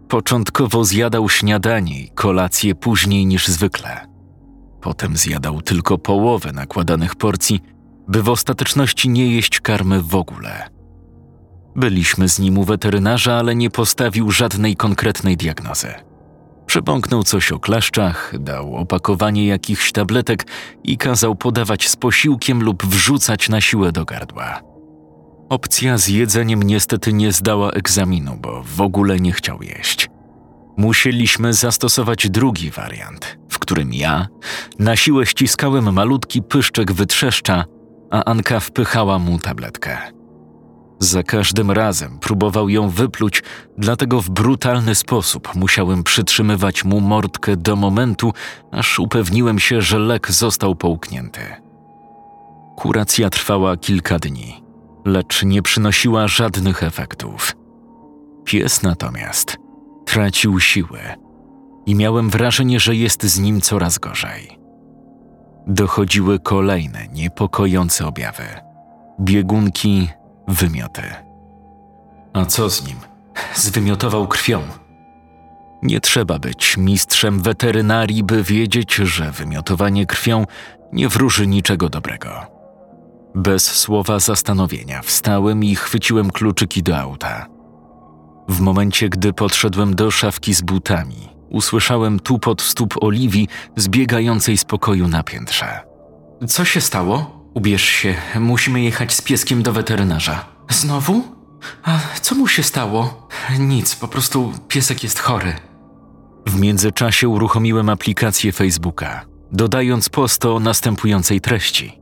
Początkowo 0.08 0.86
zjadał 0.86 1.30
śniadanie 1.30 2.00
i 2.00 2.10
kolację 2.10 2.76
później 2.76 3.26
niż 3.26 3.48
zwykle. 3.48 4.08
Potem 4.82 5.18
zjadał 5.18 5.62
tylko 5.62 5.98
połowę 5.98 6.52
nakładanych 6.52 7.16
porcji, 7.16 7.60
by 8.08 8.24
w 8.24 8.30
ostateczności 8.30 9.10
nie 9.10 9.28
jeść 9.36 9.60
karmy 9.60 10.02
w 10.02 10.16
ogóle. 10.16 10.70
Byliśmy 11.76 12.30
z 12.30 12.40
nim 12.40 12.58
u 12.58 12.64
weterynarza, 12.64 13.36
ale 13.36 13.56
nie 13.56 13.70
postawił 13.70 14.32
żadnej 14.32 14.76
konkretnej 14.76 15.38
diagnozy. 15.38 15.88
Przebąknął 16.66 17.24
coś 17.24 17.52
o 17.52 17.60
klaszczach, 17.60 18.34
dał 18.40 18.76
opakowanie 18.76 19.48
jakichś 19.48 19.92
tabletek 19.92 20.48
i 20.84 20.98
kazał 20.98 21.36
podawać 21.36 21.90
z 21.90 21.96
posiłkiem 21.96 22.64
lub 22.64 22.86
wrzucać 22.86 23.50
na 23.50 23.62
siłę 23.62 23.92
do 23.92 24.06
gardła. 24.06 24.62
Opcja 25.50 25.98
z 25.98 26.08
jedzeniem 26.08 26.64
niestety 26.64 27.14
nie 27.14 27.32
zdała 27.32 27.72
egzaminu, 27.72 28.38
bo 28.42 28.64
w 28.64 28.82
ogóle 28.82 29.20
nie 29.20 29.32
chciał 29.32 29.64
jeść. 29.64 30.10
Musieliśmy 30.78 31.54
zastosować 31.54 32.30
drugi 32.30 32.72
wariant, 32.72 33.38
w 33.50 33.60
którym 33.60 33.94
ja 33.94 34.28
na 34.80 34.96
siłę 34.96 35.26
ściskałem 35.26 35.94
malutki 35.94 36.42
pyszczek 36.42 36.92
wytrzeszcza, 36.92 37.66
a 38.12 38.24
Anka 38.24 38.60
wpychała 38.60 39.20
mu 39.20 39.40
tabletkę. 39.40 40.23
Za 41.04 41.24
każdym 41.24 41.72
razem 41.72 42.20
próbował 42.20 42.70
ją 42.70 42.90
wypluć, 42.90 43.44
dlatego 43.78 44.22
w 44.22 44.30
brutalny 44.30 44.96
sposób 44.96 45.56
musiałem 45.56 46.04
przytrzymywać 46.04 46.86
mu 46.86 47.02
mordkę 47.02 47.58
do 47.58 47.76
momentu, 47.76 48.34
aż 48.72 49.00
upewniłem 49.00 49.60
się, 49.60 49.82
że 49.82 50.00
lek 50.00 50.32
został 50.32 50.76
połknięty. 50.76 51.42
Kuracja 52.76 53.30
trwała 53.30 53.78
kilka 53.78 54.20
dni, 54.20 54.64
lecz 55.06 55.44
nie 55.44 55.62
przynosiła 55.62 56.28
żadnych 56.28 56.84
efektów. 56.84 57.56
Pies 58.46 58.84
natomiast 58.84 59.58
tracił 60.06 60.60
siłę 60.60 61.16
i 61.86 61.96
miałem 61.96 62.30
wrażenie, 62.30 62.80
że 62.80 62.96
jest 62.96 63.24
z 63.24 63.40
nim 63.40 63.62
coraz 63.62 64.00
gorzej. 64.00 64.60
Dochodziły 65.68 66.40
kolejne 66.40 67.08
niepokojące 67.08 68.08
objawy. 68.08 68.44
Biegunki, 69.20 70.08
wymioty. 70.48 71.04
A 72.34 72.46
co 72.46 72.70
z 72.70 72.88
nim? 72.88 72.98
Zwymiotował 73.56 74.28
krwią. 74.28 74.62
Nie 75.82 76.02
trzeba 76.02 76.40
być 76.40 76.78
mistrzem 76.78 77.42
weterynarii, 77.42 78.24
by 78.24 78.44
wiedzieć, 78.44 78.96
że 78.96 79.32
wymiotowanie 79.32 80.06
krwią 80.06 80.46
nie 80.94 81.10
wróży 81.10 81.48
niczego 81.48 81.90
dobrego. 81.90 82.30
Bez 83.36 83.64
słowa 83.64 84.20
zastanowienia 84.20 85.02
wstałem 85.02 85.64
i 85.64 85.76
chwyciłem 85.76 86.32
kluczyki 86.32 86.84
do 86.84 86.98
auta. 86.98 87.46
W 88.50 88.60
momencie, 88.60 89.10
gdy 89.10 89.34
podszedłem 89.34 89.96
do 89.96 90.12
szafki 90.12 90.54
z 90.54 90.62
butami, 90.62 91.30
usłyszałem 91.50 92.20
tupot 92.20 92.62
stóp 92.62 92.94
Oliwii 93.02 93.48
zbiegającej 93.76 94.58
z 94.58 94.66
pokoju 94.66 95.08
na 95.08 95.24
piętrze. 95.24 95.80
Co 96.48 96.66
się 96.66 96.82
stało? 96.82 97.43
Ubierz 97.54 97.84
się, 97.86 98.16
musimy 98.40 98.82
jechać 98.82 99.14
z 99.14 99.22
pieskiem 99.22 99.64
do 99.64 99.74
weterynarza. 99.74 100.46
Znowu? 100.70 101.24
A 101.84 102.00
co 102.22 102.36
mu 102.36 102.48
się 102.48 102.64
stało? 102.64 103.28
Nic, 103.60 103.96
po 103.96 104.08
prostu 104.08 104.54
piesek 104.68 105.04
jest 105.04 105.20
chory. 105.20 105.54
W 106.48 106.60
międzyczasie 106.60 107.30
uruchomiłem 107.30 107.90
aplikację 107.90 108.52
Facebooka, 108.52 109.26
dodając 109.52 110.10
post 110.10 110.46
o 110.46 110.60
następującej 110.60 111.42
treści. 111.42 112.00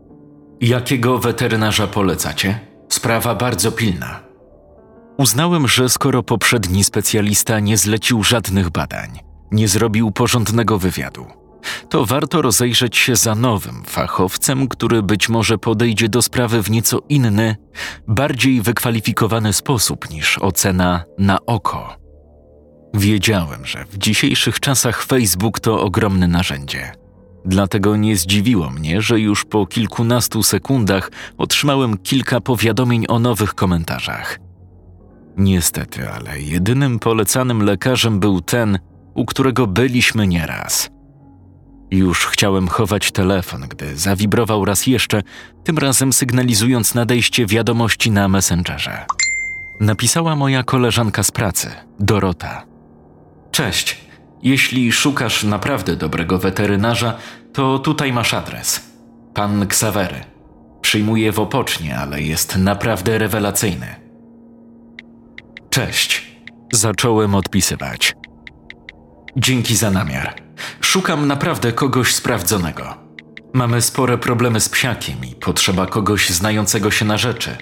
Jakiego 0.62 1.18
weterynarza 1.18 1.88
polecacie? 1.88 2.60
Sprawa 2.90 3.36
bardzo 3.36 3.72
pilna. 3.72 4.20
Uznałem, 5.18 5.68
że 5.68 5.90
skoro 5.90 6.24
poprzedni 6.24 6.84
specjalista 6.84 7.60
nie 7.60 7.78
zlecił 7.78 8.24
żadnych 8.24 8.70
badań, 8.70 9.20
nie 9.52 9.68
zrobił 9.68 10.12
porządnego 10.12 10.80
wywiadu, 10.80 11.26
to 11.90 12.06
warto 12.06 12.42
rozejrzeć 12.42 12.98
się 12.98 13.16
za 13.16 13.36
nowym 13.36 13.84
fachowcem, 13.86 14.68
który 14.68 15.04
być 15.04 15.30
może 15.30 15.58
podejdzie 15.58 16.10
do 16.10 16.22
sprawy 16.22 16.64
w 16.64 16.72
nieco 16.72 17.00
inny, 17.10 17.56
bardziej 18.08 18.62
wykwalifikowany 18.62 19.54
sposób 19.54 20.10
niż 20.10 20.38
ocena 20.38 21.04
na 21.18 21.46
oko. 21.46 21.96
Wiedziałem, 22.94 23.66
że 23.66 23.86
w 23.86 23.98
dzisiejszych 23.98 24.60
czasach 24.60 25.04
Facebook 25.04 25.60
to 25.60 25.82
ogromne 25.82 26.28
narzędzie. 26.28 26.92
Dlatego 27.46 27.96
nie 27.96 28.16
zdziwiło 28.16 28.70
mnie, 28.70 29.02
że 29.02 29.20
już 29.20 29.46
po 29.46 29.66
kilkunastu 29.66 30.44
sekundach 30.44 31.12
otrzymałem 31.38 31.98
kilka 31.98 32.42
powiadomień 32.42 33.06
o 33.10 33.20
nowych 33.20 33.54
komentarzach. 33.54 34.40
Niestety, 35.38 36.10
ale 36.10 36.42
jedynym 36.42 37.00
polecanym 37.00 37.64
lekarzem 37.64 38.20
był 38.20 38.42
ten, 38.42 38.80
u 39.16 39.26
którego 39.26 39.68
byliśmy 39.68 40.28
nieraz. 40.28 40.90
Już 41.92 42.26
chciałem 42.26 42.68
chować 42.68 43.12
telefon, 43.12 43.62
gdy 43.70 43.98
zawibrował 43.98 44.66
raz 44.66 44.88
jeszcze, 44.88 45.22
tym 45.64 45.78
razem 45.78 46.14
sygnalizując 46.14 46.96
nadejście 46.96 47.46
wiadomości 47.46 48.12
na 48.12 48.28
Messengerze. 48.28 49.06
Napisała 49.80 50.36
moja 50.36 50.64
koleżanka 50.64 51.24
z 51.24 51.32
pracy, 51.32 51.72
Dorota. 52.00 52.66
Cześć. 53.52 53.98
Jeśli 54.44 54.92
szukasz 54.92 55.44
naprawdę 55.44 55.96
dobrego 55.96 56.38
weterynarza, 56.38 57.18
to 57.54 57.80
tutaj 57.80 58.14
masz 58.14 58.34
adres. 58.34 58.92
Pan 59.34 59.68
Ksawery. 59.68 60.22
Przyjmuje 60.82 61.32
w 61.32 61.40
opocznie, 61.40 61.98
ale 61.98 62.22
jest 62.22 62.58
naprawdę 62.58 63.18
rewelacyjny. 63.18 63.96
Cześć. 65.70 66.32
Zacząłem 66.74 67.36
odpisywać. 67.36 68.16
Dzięki 69.38 69.76
za 69.76 69.92
namiar. 69.92 70.41
Szukam 70.92 71.28
naprawdę 71.28 71.74
kogoś 71.74 72.16
sprawdzonego. 72.16 72.84
Mamy 73.54 73.82
spore 73.82 74.18
problemy 74.18 74.60
z 74.60 74.70
psiakiem 74.70 75.26
i 75.32 75.36
potrzeba 75.36 75.86
kogoś 75.86 76.30
znającego 76.30 76.92
się 76.92 77.06
na 77.06 77.18
rzeczy. 77.18 77.58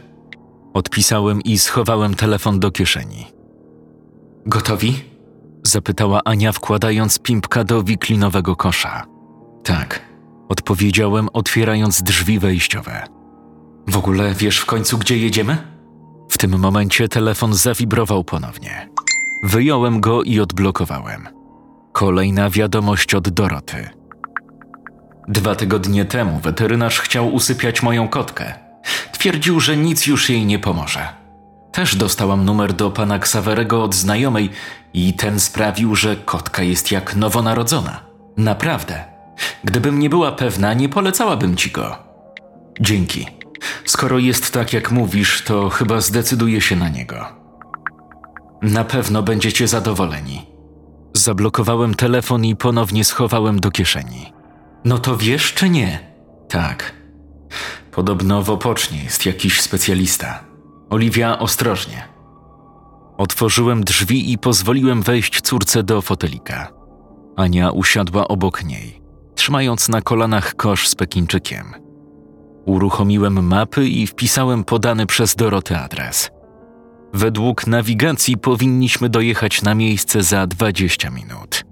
Odpisałem 0.74 1.42
i 1.42 1.60
schowałem 1.60 2.14
telefon 2.14 2.60
do 2.60 2.72
kieszeni. 2.72 3.28
Gotowi? 4.46 5.04
Zapytała 5.64 6.22
Ania, 6.26 6.52
wkładając 6.52 7.20
pimpka 7.20 7.64
do 7.64 7.84
wiklinowego 7.84 8.56
kosza. 8.56 9.06
Tak. 9.64 10.02
Odpowiedziałem, 10.50 11.28
otwierając 11.34 12.04
drzwi 12.04 12.40
wejściowe. 12.40 13.04
W 13.88 13.98
ogóle 13.98 14.34
wiesz 14.34 14.60
w 14.60 14.66
końcu, 14.66 14.98
gdzie 14.98 15.18
jedziemy? 15.18 15.58
W 16.30 16.38
tym 16.38 16.60
momencie 16.60 17.08
telefon 17.08 17.54
zawibrował 17.54 18.24
ponownie. 18.24 18.90
Wyjąłem 19.44 20.02
go 20.02 20.24
i 20.24 20.40
odblokowałem. 20.40 21.39
Kolejna 22.00 22.50
wiadomość 22.50 23.16
od 23.16 23.30
Doroty. 23.30 23.90
Dwa 25.28 25.56
tygodnie 25.56 26.06
temu 26.06 26.40
weterynarz 26.40 27.00
chciał 27.00 27.34
usypiać 27.34 27.84
moją 27.84 28.08
kotkę. 28.08 28.54
Twierdził, 29.12 29.60
że 29.60 29.78
nic 29.78 30.08
już 30.08 30.30
jej 30.30 30.46
nie 30.46 30.60
pomoże. 30.60 31.08
Też 31.72 31.96
dostałam 31.96 32.46
numer 32.46 32.74
do 32.74 32.92
pana 32.92 33.20
Ksawerego 33.20 33.84
od 33.84 33.96
znajomej 33.96 34.50
i 34.94 35.14
ten 35.14 35.40
sprawił, 35.40 35.96
że 35.96 36.16
kotka 36.16 36.64
jest 36.64 36.92
jak 36.92 37.16
nowonarodzona. 37.16 38.00
Naprawdę. 38.38 39.04
Gdybym 39.64 40.00
nie 40.00 40.10
była 40.10 40.32
pewna, 40.32 40.74
nie 40.74 40.90
polecałabym 40.90 41.56
ci 41.56 41.72
go. 41.72 41.98
Dzięki. 42.82 43.28
Skoro 43.86 44.20
jest 44.20 44.54
tak, 44.54 44.74
jak 44.74 44.92
mówisz, 44.92 45.44
to 45.44 45.70
chyba 45.70 46.02
zdecyduję 46.02 46.62
się 46.62 46.76
na 46.76 46.90
niego. 46.90 47.26
Na 48.62 48.84
pewno 48.84 49.24
będziecie 49.24 49.68
zadowoleni. 49.68 50.59
Zablokowałem 51.20 51.96
telefon 51.96 52.46
i 52.46 52.56
ponownie 52.56 53.04
schowałem 53.04 53.60
do 53.60 53.72
kieszeni. 53.72 54.34
No 54.86 54.98
to 54.98 55.18
wiesz 55.18 55.54
czy 55.54 55.70
nie? 55.70 56.00
Tak. 56.50 56.94
Podobno 57.92 58.44
w 58.44 58.50
opocznie 58.50 59.04
jest 59.04 59.26
jakiś 59.26 59.62
specjalista. 59.62 60.44
Oliwia, 60.90 61.40
ostrożnie. 61.40 62.08
Otworzyłem 63.18 63.84
drzwi 63.84 64.32
i 64.32 64.38
pozwoliłem 64.38 65.02
wejść 65.02 65.42
córce 65.42 65.84
do 65.84 66.02
fotelika. 66.02 66.72
Ania 67.36 67.72
usiadła 67.72 68.28
obok 68.28 68.64
niej, 68.64 69.02
trzymając 69.36 69.90
na 69.90 70.02
kolanach 70.02 70.56
kosz 70.56 70.88
z 70.88 70.96
Pekinczykiem. 70.96 71.74
Uruchomiłem 72.66 73.48
mapy 73.48 73.88
i 73.88 74.08
wpisałem 74.08 74.64
podany 74.64 75.06
przez 75.06 75.36
Dorotę 75.36 75.80
adres. 75.80 76.32
Według 77.14 77.68
nawigacji 77.68 78.38
powinniśmy 78.38 79.10
dojechać 79.10 79.62
na 79.62 79.76
miejsce 79.76 80.24
za 80.24 80.48
20 80.48 81.10
minut. 81.10 81.66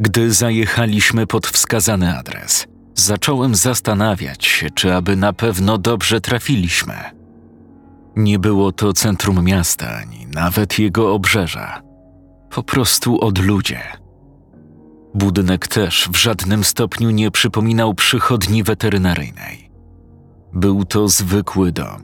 Gdy 0.00 0.32
zajechaliśmy 0.32 1.26
pod 1.26 1.46
wskazany 1.46 2.18
adres, 2.18 2.66
zacząłem 2.94 3.54
zastanawiać 3.54 4.44
się, 4.44 4.70
czy 4.70 4.94
aby 4.94 5.16
na 5.16 5.32
pewno 5.32 5.78
dobrze 5.78 6.20
trafiliśmy. 6.20 6.94
Nie 8.16 8.38
było 8.38 8.72
to 8.72 8.92
centrum 8.92 9.44
miasta 9.44 9.96
ani 9.96 10.26
nawet 10.26 10.78
jego 10.78 11.14
obrzeża. 11.14 11.82
Po 12.50 12.62
prostu 12.62 13.20
odludzie. 13.20 13.80
Budynek 15.14 15.68
też 15.68 16.08
w 16.12 16.16
żadnym 16.16 16.64
stopniu 16.64 17.10
nie 17.10 17.30
przypominał 17.30 17.94
przychodni 17.94 18.62
weterynaryjnej. 18.62 19.61
Był 20.52 20.84
to 20.84 21.08
zwykły 21.08 21.72
dom, 21.72 22.02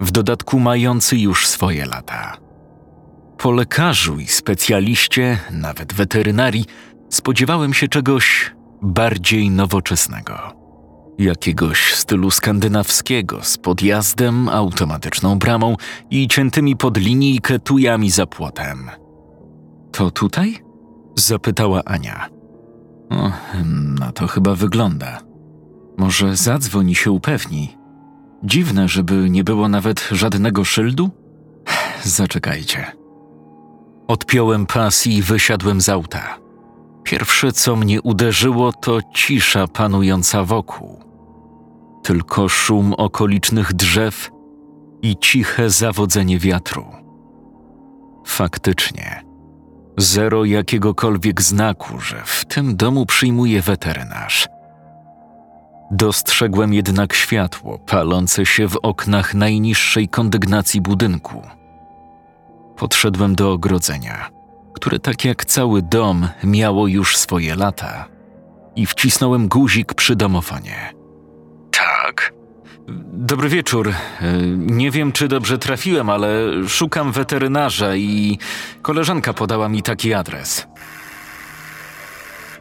w 0.00 0.10
dodatku 0.10 0.60
mający 0.60 1.18
już 1.18 1.46
swoje 1.46 1.86
lata. 1.86 2.36
Po 3.38 3.50
lekarzu 3.50 4.18
i 4.18 4.26
specjaliście, 4.26 5.38
nawet 5.50 5.94
weterynarii, 5.94 6.64
spodziewałem 7.10 7.74
się 7.74 7.88
czegoś 7.88 8.54
bardziej 8.82 9.50
nowoczesnego. 9.50 10.38
Jakiegoś 11.18 11.94
stylu 11.94 12.30
skandynawskiego 12.30 13.38
z 13.42 13.58
podjazdem, 13.58 14.48
automatyczną 14.48 15.38
bramą 15.38 15.76
i 16.10 16.28
ciętymi 16.28 16.76
pod 16.76 16.96
linijkę 16.96 17.58
tujami 17.58 18.10
za 18.10 18.26
płotem. 18.26 18.90
To 19.92 20.10
tutaj? 20.10 20.58
zapytała 21.18 21.84
Ania. 21.84 22.28
O, 23.10 23.32
na 24.00 24.12
to 24.12 24.26
chyba 24.26 24.54
wygląda. 24.54 25.20
Może 25.98 26.36
zadzwoni 26.36 26.94
się 26.94 27.10
upewni. 27.10 27.75
Dziwne, 28.46 28.88
żeby 28.88 29.30
nie 29.30 29.44
było 29.44 29.68
nawet 29.68 30.08
żadnego 30.12 30.64
szyldu? 30.64 31.10
Zaczekajcie. 32.02 32.92
Odpiąłem 34.08 34.66
pas 34.66 35.06
i 35.06 35.22
wysiadłem 35.22 35.80
z 35.80 35.88
auta. 35.88 36.38
Pierwsze, 37.04 37.52
co 37.52 37.76
mnie 37.76 38.02
uderzyło, 38.02 38.72
to 38.72 38.98
cisza 39.14 39.66
panująca 39.66 40.44
wokół. 40.44 41.00
Tylko 42.02 42.48
szum 42.48 42.92
okolicznych 42.92 43.72
drzew 43.72 44.30
i 45.02 45.16
ciche 45.16 45.70
zawodzenie 45.70 46.38
wiatru. 46.38 46.84
Faktycznie, 48.26 49.22
zero 49.98 50.44
jakiegokolwiek 50.44 51.42
znaku, 51.42 52.00
że 52.00 52.22
w 52.24 52.44
tym 52.44 52.76
domu 52.76 53.06
przyjmuje 53.06 53.62
weterynarz. 53.62 54.48
Dostrzegłem 55.90 56.74
jednak 56.74 57.14
światło 57.14 57.78
palące 57.78 58.46
się 58.46 58.68
w 58.68 58.78
oknach 58.82 59.34
najniższej 59.34 60.08
kondygnacji 60.08 60.80
budynku. 60.80 61.42
Podszedłem 62.76 63.34
do 63.34 63.52
ogrodzenia, 63.52 64.30
które 64.74 64.98
tak 64.98 65.24
jak 65.24 65.44
cały 65.44 65.82
dom 65.82 66.28
miało 66.44 66.86
już 66.86 67.16
swoje 67.16 67.56
lata, 67.56 68.16
i 68.76 68.86
wcisnąłem 68.86 69.48
guzik 69.48 69.94
przy 69.94 70.16
domofonie. 70.16 70.92
Tak. 71.70 72.32
Dobry 73.12 73.48
wieczór. 73.48 73.92
Nie 74.56 74.90
wiem, 74.90 75.12
czy 75.12 75.28
dobrze 75.28 75.58
trafiłem, 75.58 76.10
ale 76.10 76.28
szukam 76.68 77.12
weterynarza 77.12 77.96
i 77.96 78.38
koleżanka 78.82 79.32
podała 79.32 79.68
mi 79.68 79.82
taki 79.82 80.14
adres. 80.14 80.66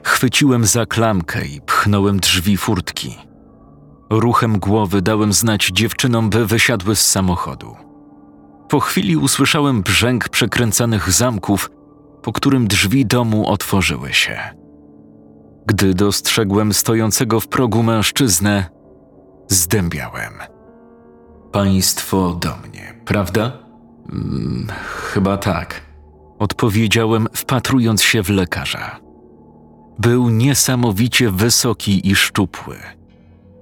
Chwyciłem 0.06 0.66
za 0.66 0.86
klamkę 0.86 1.46
i 1.46 1.62
pchnąłem 1.62 2.20
drzwi 2.20 2.58
furtki. 2.58 3.18
Ruchem 4.10 4.60
głowy 4.60 5.02
dałem 5.02 5.34
znać 5.34 5.68
dziewczynom, 5.68 6.30
by 6.30 6.46
wysiadły 6.46 6.96
z 6.96 7.08
samochodu. 7.08 7.76
Po 8.70 8.80
chwili 8.80 9.18
usłyszałem 9.18 9.82
brzęk 9.82 10.30
przekręcanych 10.30 11.12
zamków, 11.12 11.70
po 12.22 12.34
którym 12.34 12.68
drzwi 12.68 13.06
domu 13.06 13.48
otworzyły 13.48 14.14
się. 14.14 14.40
Gdy 15.66 15.94
dostrzegłem 15.94 16.74
stojącego 16.74 17.40
w 17.40 17.48
progu 17.48 17.84
mężczyznę, 17.84 18.70
zdębiałem. 19.48 20.34
Państwo 21.52 22.34
do 22.34 22.58
mnie, 22.68 23.02
prawda? 23.06 23.52
Hmm, 24.12 24.68
chyba 25.14 25.38
tak, 25.38 25.82
odpowiedziałem, 26.40 27.28
wpatrując 27.34 28.04
się 28.04 28.24
w 28.24 28.30
lekarza. 28.30 29.05
Był 30.00 30.30
niesamowicie 30.30 31.32
wysoki 31.32 32.10
i 32.10 32.16
szczupły. 32.16 32.78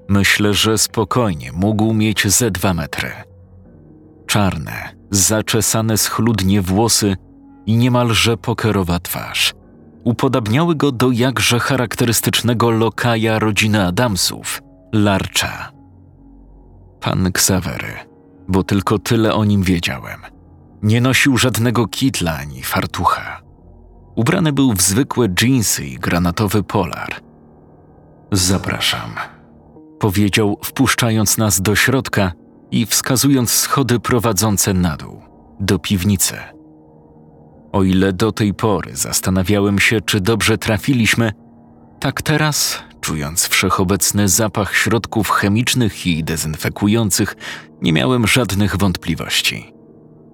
Myślę, 0.10 0.54
że 0.54 0.78
spokojnie 0.78 1.52
mógł 1.52 1.94
mieć 1.94 2.28
ze 2.28 2.52
dwa 2.52 2.74
metry. 2.74 3.12
Czarne, 4.28 4.96
zaczesane 5.12 5.98
schludnie 5.98 6.62
włosy 6.62 7.16
i 7.66 7.78
niemalże 7.78 8.38
pokerowa 8.38 9.00
twarz 9.00 9.54
upodabniały 10.04 10.76
go 10.76 10.92
do 10.92 11.12
jakże 11.12 11.60
charakterystycznego 11.60 12.72
lokaja 12.72 13.40
rodziny 13.40 13.86
Adamsów, 13.86 14.62
Larcza. 14.94 15.72
Pan 17.00 17.32
Ksawery, 17.32 17.94
bo 18.48 18.64
tylko 18.64 19.00
tyle 19.00 19.34
o 19.34 19.46
nim 19.46 19.64
wiedziałem. 19.64 20.22
Nie 20.84 21.02
nosił 21.02 21.38
żadnego 21.38 21.88
kitla 21.88 22.38
ani 22.38 22.64
fartucha. 22.64 23.42
Ubrany 24.16 24.54
był 24.54 24.74
w 24.74 24.82
zwykłe 24.82 25.30
dżinsy 25.30 25.86
i 25.86 25.96
granatowy 26.00 26.64
polar. 26.64 27.22
Zapraszam, 28.32 29.10
powiedział, 30.00 30.58
wpuszczając 30.64 31.38
nas 31.38 31.62
do 31.62 31.76
środka 31.76 32.32
i 32.72 32.86
wskazując 32.86 33.52
schody 33.52 34.00
prowadzące 34.00 34.74
na 34.74 34.98
dół, 34.98 35.22
do 35.60 35.80
piwnicy. 35.80 36.38
O 37.72 37.84
ile 37.84 38.14
do 38.14 38.32
tej 38.32 38.54
pory 38.54 38.96
zastanawiałem 38.96 39.80
się, 39.80 40.02
czy 40.02 40.22
dobrze 40.22 40.58
trafiliśmy, 40.58 41.32
tak 42.00 42.22
teraz, 42.22 42.84
czując 43.02 43.48
wszechobecny 43.48 44.28
zapach 44.28 44.76
środków 44.76 45.30
chemicznych 45.30 46.08
i 46.08 46.24
dezynfekujących, 46.24 47.36
nie 47.82 47.94
miałem 47.94 48.28
żadnych 48.28 48.78
wątpliwości. 48.78 49.73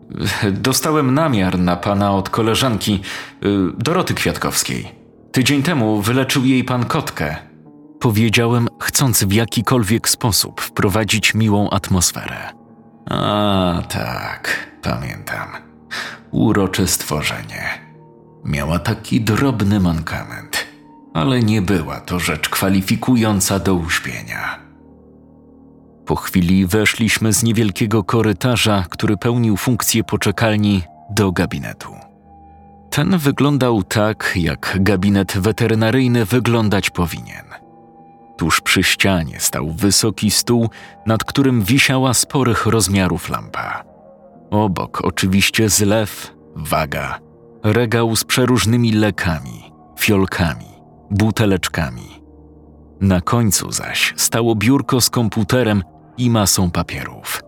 Dostałem 0.51 1.13
namiar 1.13 1.59
na 1.59 1.75
pana 1.75 2.11
od 2.11 2.29
koleżanki 2.29 3.01
y, 3.43 3.47
Doroty 3.77 4.13
Kwiatkowskiej. 4.13 4.91
Tydzień 5.31 5.63
temu 5.63 6.01
wyleczył 6.01 6.45
jej 6.45 6.63
pan 6.63 6.85
kotkę. 6.85 7.35
Powiedziałem, 7.99 8.67
chcąc 8.81 9.23
w 9.23 9.33
jakikolwiek 9.33 10.09
sposób 10.09 10.61
wprowadzić 10.61 11.33
miłą 11.33 11.69
atmosferę. 11.69 12.53
A 13.09 13.81
tak, 13.89 14.69
pamiętam. 14.81 15.47
Urocze 16.31 16.87
stworzenie. 16.87 17.89
Miała 18.45 18.79
taki 18.79 19.21
drobny 19.21 19.79
mankament, 19.79 20.67
ale 21.13 21.39
nie 21.39 21.61
była 21.61 21.99
to 21.99 22.19
rzecz 22.19 22.49
kwalifikująca 22.49 23.59
do 23.59 23.73
uśpienia. 23.73 24.68
Po 26.09 26.15
chwili 26.15 26.65
weszliśmy 26.65 27.33
z 27.33 27.43
niewielkiego 27.43 28.03
korytarza, 28.03 28.85
który 28.89 29.17
pełnił 29.17 29.57
funkcję 29.57 30.03
poczekalni, 30.03 30.83
do 31.09 31.31
gabinetu. 31.31 31.89
Ten 32.89 33.17
wyglądał 33.17 33.83
tak, 33.83 34.33
jak 34.35 34.77
gabinet 34.81 35.37
weterynaryjny 35.37 36.25
wyglądać 36.25 36.89
powinien. 36.89 37.45
Tuż 38.37 38.61
przy 38.61 38.83
ścianie 38.83 39.39
stał 39.39 39.71
wysoki 39.71 40.31
stół, 40.31 40.69
nad 41.05 41.23
którym 41.23 41.63
wisiała 41.63 42.13
sporych 42.13 42.65
rozmiarów 42.65 43.29
lampa. 43.29 43.83
Obok 44.51 45.01
oczywiście 45.03 45.69
zlew, 45.69 46.35
waga, 46.55 47.19
regał 47.63 48.15
z 48.15 48.23
przeróżnymi 48.23 48.91
lekami, 48.91 49.71
fiolkami, 49.99 50.69
buteleczkami. 51.11 52.21
Na 53.01 53.21
końcu 53.21 53.71
zaś 53.71 54.13
stało 54.17 54.55
biurko 54.55 55.01
z 55.01 55.09
komputerem 55.09 55.83
i 56.19 56.29
masą 56.29 56.71
papierów. 56.71 57.41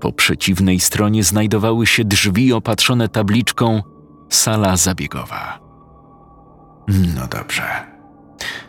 Po 0.00 0.12
przeciwnej 0.12 0.80
stronie 0.80 1.24
znajdowały 1.24 1.86
się 1.86 2.04
drzwi 2.04 2.52
opatrzone 2.52 3.08
tabliczką 3.08 3.82
sala 4.30 4.76
zabiegowa. 4.76 5.58
No 6.88 7.26
dobrze. 7.30 7.62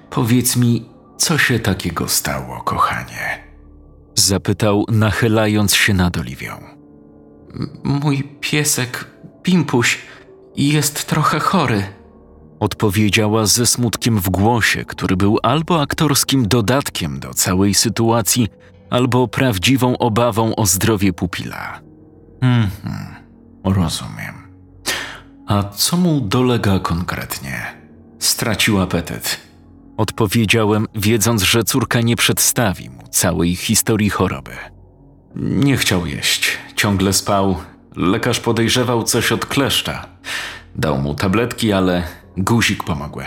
Powiedz 0.09 0.55
mi, 0.55 0.89
co 1.17 1.37
się 1.37 1.59
takiego 1.59 2.07
stało, 2.07 2.61
kochanie? 2.61 3.43
Zapytał, 4.15 4.85
nachylając 4.91 5.75
się 5.75 5.93
nad 5.93 6.17
Oliwią. 6.17 6.53
Mój 7.83 8.23
piesek, 8.23 9.05
Pimpuś, 9.43 10.01
jest 10.55 11.05
trochę 11.07 11.39
chory. 11.39 11.83
Odpowiedziała 12.59 13.45
ze 13.45 13.65
smutkiem 13.65 14.19
w 14.19 14.29
głosie, 14.29 14.85
który 14.85 15.17
był 15.17 15.37
albo 15.43 15.81
aktorskim 15.81 16.47
dodatkiem 16.47 17.19
do 17.19 17.33
całej 17.33 17.73
sytuacji, 17.73 18.47
albo 18.95 19.27
prawdziwą 19.27 19.97
obawą 19.97 20.55
o 20.55 20.65
zdrowie 20.65 21.13
pupila. 21.13 21.79
Mhm, 22.41 23.15
rozumiem. 23.63 24.35
A 25.47 25.63
co 25.63 25.97
mu 25.97 26.21
dolega 26.21 26.79
konkretnie? 26.79 27.61
Stracił 28.19 28.81
apetyt. 28.81 29.39
Odpowiedziałem, 29.97 30.85
wiedząc, 30.95 31.43
że 31.43 31.63
córka 31.63 32.01
nie 32.01 32.15
przedstawi 32.15 32.89
mu 32.89 33.07
całej 33.09 33.55
historii 33.55 34.09
choroby. 34.09 34.51
Nie 35.35 35.77
chciał 35.77 36.05
jeść, 36.05 36.57
ciągle 36.75 37.13
spał. 37.13 37.55
Lekarz 37.95 38.39
podejrzewał 38.39 39.03
coś 39.03 39.31
od 39.31 39.45
kleszcza. 39.45 40.05
Dał 40.75 40.97
mu 41.01 41.15
tabletki, 41.15 41.73
ale 41.73 42.03
guzik 42.37 42.83
pomogły. 42.83 43.25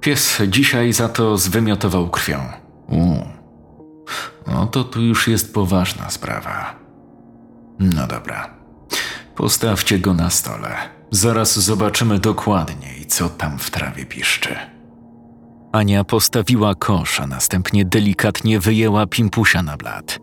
Pies 0.00 0.42
dzisiaj 0.48 0.92
za 0.92 1.08
to 1.08 1.38
zwymiotował 1.38 2.10
krwią. 2.10 2.38
Uuu. 2.88 3.41
No 4.46 4.66
to 4.66 4.84
tu 4.84 5.02
już 5.02 5.28
jest 5.28 5.54
poważna 5.54 6.10
sprawa. 6.10 6.74
No 7.78 8.06
dobra. 8.06 8.50
Postawcie 9.36 9.98
go 9.98 10.14
na 10.14 10.30
stole. 10.30 10.76
Zaraz 11.10 11.58
zobaczymy 11.58 12.18
dokładniej, 12.18 13.06
co 13.06 13.28
tam 13.28 13.58
w 13.58 13.70
trawie 13.70 14.06
piszczy. 14.06 14.56
Ania 15.72 16.04
postawiła 16.04 16.74
kosz, 16.74 17.20
a 17.20 17.26
następnie 17.26 17.84
delikatnie 17.84 18.60
wyjęła 18.60 19.06
pimpusia 19.06 19.62
na 19.62 19.76
blat. 19.76 20.18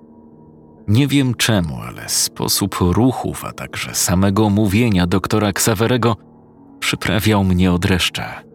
Nie 0.88 1.08
wiem 1.08 1.36
czemu, 1.36 1.82
ale 1.82 2.10
sposób 2.10 2.76
ruchów, 2.80 3.46
a 3.46 3.52
także 3.54 3.96
samego 3.96 4.50
mówienia 4.50 5.08
doktora 5.08 5.54
Ksawerego 5.54 6.16
przyprawiał 6.80 7.44
mnie 7.44 7.72
od 7.72 7.82
dreszcze. 7.82 8.49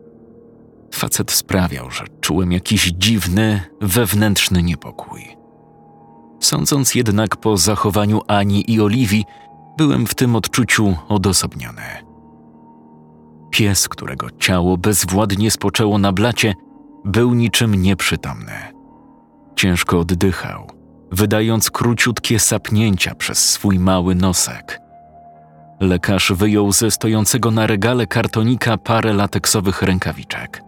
Facet 0.94 1.32
sprawiał, 1.32 1.90
że 1.90 2.04
czułem 2.20 2.52
jakiś 2.52 2.92
dziwny, 2.92 3.60
wewnętrzny 3.80 4.62
niepokój. 4.62 5.36
Sądząc 6.40 6.94
jednak 6.94 7.36
po 7.36 7.56
zachowaniu 7.56 8.20
Ani 8.28 8.72
i 8.72 8.80
Oliwii, 8.80 9.24
byłem 9.76 10.06
w 10.06 10.14
tym 10.14 10.36
odczuciu 10.36 10.96
odosobniony. 11.08 11.82
Pies, 13.50 13.88
którego 13.88 14.30
ciało 14.30 14.76
bezwładnie 14.76 15.50
spoczęło 15.50 15.98
na 15.98 16.12
blacie, 16.12 16.54
był 17.04 17.34
niczym 17.34 17.74
nieprzytomny. 17.74 18.72
Ciężko 19.56 20.00
oddychał, 20.00 20.70
wydając 21.12 21.70
króciutkie 21.70 22.38
sapnięcia 22.38 23.14
przez 23.14 23.50
swój 23.50 23.78
mały 23.78 24.14
nosek. 24.14 24.80
Lekarz 25.80 26.32
wyjął 26.32 26.72
ze 26.72 26.90
stojącego 26.90 27.50
na 27.50 27.66
regale 27.66 28.06
kartonika 28.06 28.76
parę 28.76 29.12
lateksowych 29.12 29.82
rękawiczek. 29.82 30.62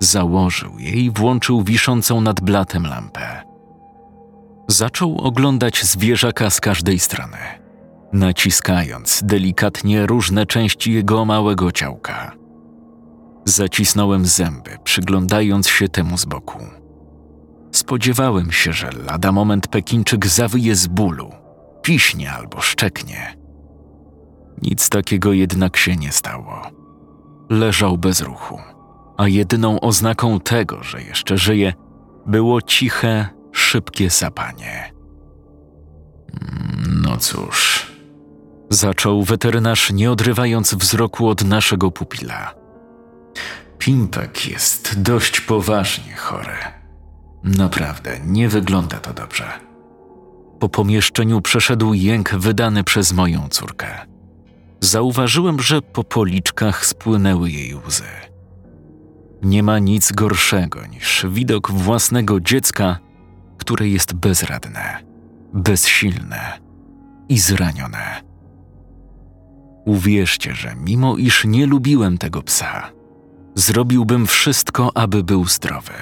Założył 0.00 0.78
je 0.78 0.90
i 0.90 1.10
włączył 1.10 1.62
wiszącą 1.62 2.20
nad 2.20 2.40
blatem 2.40 2.86
lampę. 2.86 3.42
Zaczął 4.68 5.18
oglądać 5.18 5.84
zwierzaka 5.84 6.50
z 6.50 6.60
każdej 6.60 6.98
strony, 6.98 7.38
naciskając 8.12 9.22
delikatnie 9.24 10.06
różne 10.06 10.46
części 10.46 10.92
jego 10.92 11.24
małego 11.24 11.72
ciałka. 11.72 12.32
Zacisnąłem 13.44 14.26
zęby, 14.26 14.70
przyglądając 14.84 15.68
się 15.68 15.88
temu 15.88 16.18
z 16.18 16.24
boku. 16.24 16.58
Spodziewałem 17.72 18.52
się, 18.52 18.72
że 18.72 18.90
lada 19.06 19.32
moment 19.32 19.68
Pekinczyk 19.68 20.26
zawyje 20.26 20.74
z 20.74 20.86
bólu, 20.86 21.30
piśnie 21.82 22.32
albo 22.32 22.60
szczeknie. 22.60 23.36
Nic 24.62 24.88
takiego 24.88 25.32
jednak 25.32 25.76
się 25.76 25.96
nie 25.96 26.12
stało. 26.12 26.62
Leżał 27.50 27.98
bez 27.98 28.20
ruchu, 28.20 28.58
a 29.18 29.28
jedyną 29.28 29.80
oznaką 29.80 30.40
tego, 30.40 30.82
że 30.82 31.02
jeszcze 31.02 31.38
żyje, 31.38 31.72
było 32.26 32.62
ciche, 32.62 33.28
szybkie 33.52 34.10
sapanie. 34.10 34.92
No 37.02 37.16
cóż, 37.16 37.86
zaczął 38.70 39.22
weterynarz, 39.22 39.92
nie 39.92 40.10
odrywając 40.10 40.74
wzroku 40.74 41.28
od 41.28 41.44
naszego 41.44 41.90
pupila. 41.90 42.54
Pimpek 43.78 44.46
jest 44.46 45.02
dość 45.02 45.40
poważnie 45.40 46.16
chory. 46.16 46.56
Naprawdę, 47.44 48.20
nie 48.24 48.48
wygląda 48.48 48.98
to 48.98 49.12
dobrze. 49.14 49.44
Po 50.60 50.68
pomieszczeniu 50.68 51.40
przeszedł 51.40 51.94
jęk 51.94 52.34
wydany 52.34 52.84
przez 52.84 53.12
moją 53.12 53.48
córkę. 53.48 54.06
Zauważyłem, 54.80 55.60
że 55.60 55.82
po 55.82 56.04
policzkach 56.04 56.86
spłynęły 56.86 57.50
jej 57.50 57.74
łzy. 57.74 58.27
Nie 59.42 59.62
ma 59.62 59.78
nic 59.78 60.12
gorszego 60.12 60.86
niż 60.86 61.26
widok 61.30 61.70
własnego 61.70 62.40
dziecka, 62.40 62.98
które 63.58 63.88
jest 63.88 64.14
bezradne, 64.14 64.98
bezsilne 65.52 66.58
i 67.28 67.38
zranione. 67.38 68.22
Uwierzcie, 69.84 70.54
że 70.54 70.74
mimo 70.76 71.16
iż 71.16 71.44
nie 71.44 71.66
lubiłem 71.66 72.18
tego 72.18 72.42
psa, 72.42 72.90
zrobiłbym 73.54 74.26
wszystko, 74.26 74.90
aby 74.94 75.24
był 75.24 75.44
zdrowy, 75.44 75.94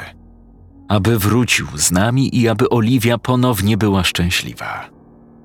aby 0.89 1.19
wrócił 1.19 1.67
z 1.75 1.91
nami 1.91 2.37
i 2.37 2.49
aby 2.49 2.69
Oliwia 2.69 3.19
ponownie 3.19 3.77
była 3.77 4.05
szczęśliwa. 4.05 4.91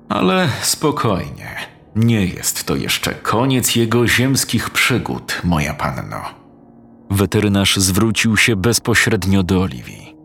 Ale 0.08 0.48
spokojnie, 0.62 1.56
nie 1.96 2.26
jest 2.26 2.64
to 2.64 2.76
jeszcze 2.76 3.14
koniec 3.14 3.76
jego 3.76 4.08
ziemskich 4.08 4.70
przygód, 4.70 5.40
moja 5.44 5.74
panno. 5.74 6.41
Weterynarz 7.12 7.76
zwrócił 7.76 8.36
się 8.36 8.56
bezpośrednio 8.56 9.42
do 9.42 9.60
Oliwii. 9.60 10.16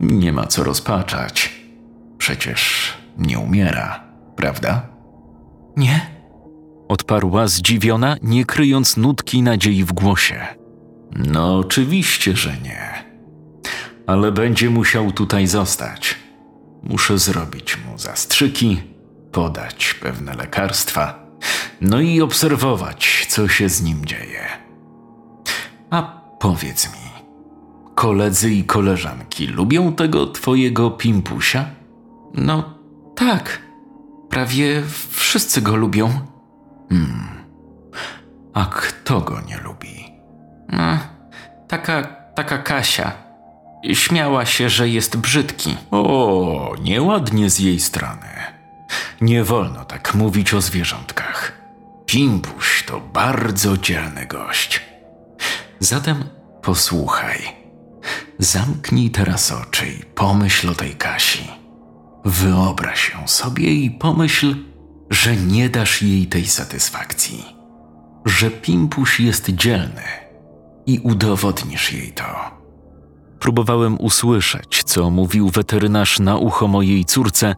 Nie 0.00 0.32
ma 0.32 0.46
co 0.46 0.64
rozpaczać. 0.64 1.52
Przecież 2.18 2.92
nie 3.18 3.38
umiera, 3.38 4.04
prawda? 4.36 4.88
Nie? 5.76 6.00
Odparła 6.88 7.48
zdziwiona, 7.48 8.16
nie 8.22 8.44
kryjąc 8.44 8.96
nutki 8.96 9.42
nadziei 9.42 9.84
w 9.84 9.92
głosie. 9.92 10.40
No, 11.16 11.58
oczywiście, 11.58 12.36
że 12.36 12.56
nie. 12.62 13.04
Ale 14.06 14.32
będzie 14.32 14.70
musiał 14.70 15.12
tutaj 15.12 15.46
zostać. 15.46 16.14
Muszę 16.82 17.18
zrobić 17.18 17.78
mu 17.86 17.98
zastrzyki, 17.98 18.82
podać 19.32 19.94
pewne 19.94 20.34
lekarstwa, 20.34 21.26
no 21.80 22.00
i 22.00 22.20
obserwować, 22.20 23.26
co 23.28 23.48
się 23.48 23.68
z 23.68 23.82
nim 23.82 24.04
dzieje. 24.04 24.63
Powiedz 26.44 26.92
mi, 26.92 27.10
koledzy 27.94 28.50
i 28.50 28.64
koleżanki 28.64 29.46
lubią 29.46 29.92
tego 29.92 30.26
twojego 30.26 30.90
pimpusia? 30.90 31.64
No 32.34 32.78
tak, 33.16 33.62
prawie 34.30 34.82
wszyscy 35.10 35.62
go 35.62 35.76
lubią. 35.76 36.10
Hmm. 36.88 37.28
A 38.54 38.66
kto 38.66 39.20
go 39.20 39.40
nie 39.40 39.58
lubi? 39.58 40.12
No, 40.68 40.98
taka, 41.68 42.02
taka 42.34 42.58
Kasia. 42.58 43.12
Śmiała 43.92 44.46
się, 44.46 44.68
że 44.68 44.88
jest 44.88 45.16
brzydki. 45.16 45.76
O, 45.90 46.74
nieładnie 46.82 47.50
z 47.50 47.58
jej 47.58 47.80
strony. 47.80 48.28
Nie 49.20 49.44
wolno 49.44 49.84
tak 49.84 50.14
mówić 50.14 50.54
o 50.54 50.60
zwierzątkach. 50.60 51.52
Pimpuś 52.06 52.84
to 52.86 53.00
bardzo 53.00 53.78
dzielny 53.78 54.26
gość. 54.26 54.93
Zatem 55.84 56.24
posłuchaj. 56.62 57.38
Zamknij 58.38 59.10
teraz 59.10 59.52
oczy 59.52 59.86
i 59.86 60.04
pomyśl 60.14 60.70
o 60.70 60.74
tej 60.74 60.94
Kasi. 60.94 61.48
Wyobraź 62.24 63.12
ją 63.14 63.28
sobie 63.28 63.72
i 63.74 63.90
pomyśl, 63.90 64.54
że 65.10 65.36
nie 65.36 65.68
dasz 65.68 66.02
jej 66.02 66.26
tej 66.26 66.46
satysfakcji. 66.46 67.44
Że 68.24 68.50
Pimpuś 68.50 69.20
jest 69.20 69.50
dzielny 69.50 70.02
i 70.86 70.98
udowodnisz 70.98 71.92
jej 71.92 72.12
to. 72.12 72.24
Próbowałem 73.40 74.00
usłyszeć, 74.00 74.82
co 74.84 75.10
mówił 75.10 75.50
weterynarz 75.50 76.18
na 76.18 76.36
ucho 76.36 76.68
mojej 76.68 77.04
córce, 77.04 77.54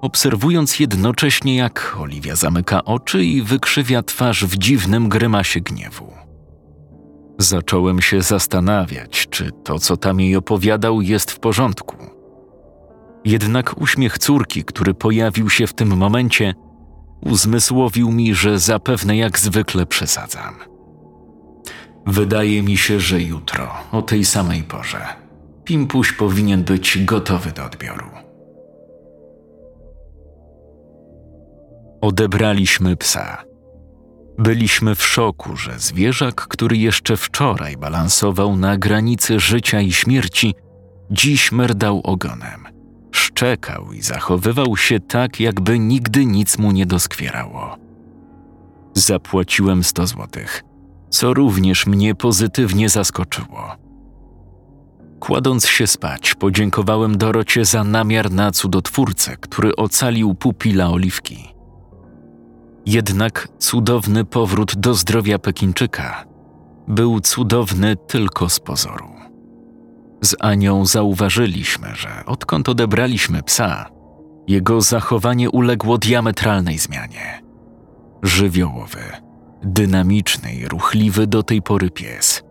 obserwując 0.00 0.80
jednocześnie, 0.80 1.56
jak 1.56 1.96
Oliwia 2.00 2.36
zamyka 2.36 2.84
oczy 2.84 3.24
i 3.24 3.42
wykrzywia 3.42 4.02
twarz 4.02 4.44
w 4.44 4.58
dziwnym 4.58 5.08
grymasie 5.08 5.60
gniewu. 5.60 6.21
Zacząłem 7.42 8.00
się 8.00 8.22
zastanawiać, 8.22 9.26
czy 9.30 9.50
to, 9.64 9.78
co 9.78 9.96
tam 9.96 10.20
jej 10.20 10.36
opowiadał, 10.36 11.00
jest 11.00 11.30
w 11.30 11.38
porządku. 11.38 11.96
Jednak 13.24 13.80
uśmiech 13.80 14.18
córki, 14.18 14.64
który 14.64 14.94
pojawił 14.94 15.50
się 15.50 15.66
w 15.66 15.74
tym 15.74 15.96
momencie, 15.96 16.54
uzmysłowił 17.20 18.12
mi, 18.12 18.34
że 18.34 18.58
zapewne 18.58 19.16
jak 19.16 19.38
zwykle 19.38 19.86
przesadzam. 19.86 20.54
Wydaje 22.06 22.62
mi 22.62 22.76
się, 22.76 23.00
że 23.00 23.22
jutro, 23.22 23.70
o 23.92 24.02
tej 24.02 24.24
samej 24.24 24.62
porze, 24.62 25.06
Pimpuś 25.64 26.12
powinien 26.12 26.64
być 26.64 27.04
gotowy 27.04 27.52
do 27.52 27.64
odbioru. 27.64 28.06
Odebraliśmy 32.00 32.96
psa. 32.96 33.51
Byliśmy 34.38 34.94
w 34.94 35.02
szoku, 35.02 35.56
że 35.56 35.78
zwierzak, 35.78 36.34
który 36.34 36.76
jeszcze 36.76 37.16
wczoraj 37.16 37.76
balansował 37.76 38.56
na 38.56 38.76
granicy 38.78 39.40
życia 39.40 39.80
i 39.80 39.92
śmierci, 39.92 40.54
dziś 41.10 41.52
merdał 41.52 42.00
ogonem. 42.04 42.64
Szczekał 43.12 43.92
i 43.92 44.02
zachowywał 44.02 44.76
się 44.76 45.00
tak, 45.00 45.40
jakby 45.40 45.78
nigdy 45.78 46.26
nic 46.26 46.58
mu 46.58 46.72
nie 46.72 46.86
doskwierało. 46.86 47.76
Zapłaciłem 48.94 49.84
100 49.84 50.06
złotych, 50.06 50.62
co 51.10 51.34
również 51.34 51.86
mnie 51.86 52.14
pozytywnie 52.14 52.88
zaskoczyło. 52.88 53.76
Kładąc 55.20 55.66
się 55.66 55.86
spać, 55.86 56.34
podziękowałem 56.34 57.18
Dorocie 57.18 57.64
za 57.64 57.84
namiar 57.84 58.30
na 58.30 58.50
cudotwórcę, 58.50 59.36
który 59.36 59.76
ocalił 59.76 60.34
pupila 60.34 60.90
oliwki. 60.90 61.54
Jednak 62.86 63.48
cudowny 63.58 64.24
powrót 64.24 64.76
do 64.76 64.94
zdrowia 64.94 65.38
Pekinczyka 65.38 66.24
był 66.88 67.20
cudowny 67.20 67.96
tylko 67.96 68.48
z 68.48 68.60
pozoru. 68.60 69.08
Z 70.24 70.36
Anią 70.40 70.86
zauważyliśmy, 70.86 71.88
że 71.94 72.08
odkąd 72.26 72.68
odebraliśmy 72.68 73.42
psa, 73.42 73.90
jego 74.48 74.80
zachowanie 74.80 75.50
uległo 75.50 75.98
diametralnej 75.98 76.78
zmianie. 76.78 77.42
Żywiołowy, 78.22 79.00
dynamiczny 79.62 80.54
i 80.54 80.68
ruchliwy 80.68 81.26
do 81.26 81.42
tej 81.42 81.62
pory 81.62 81.90
pies 81.90 82.42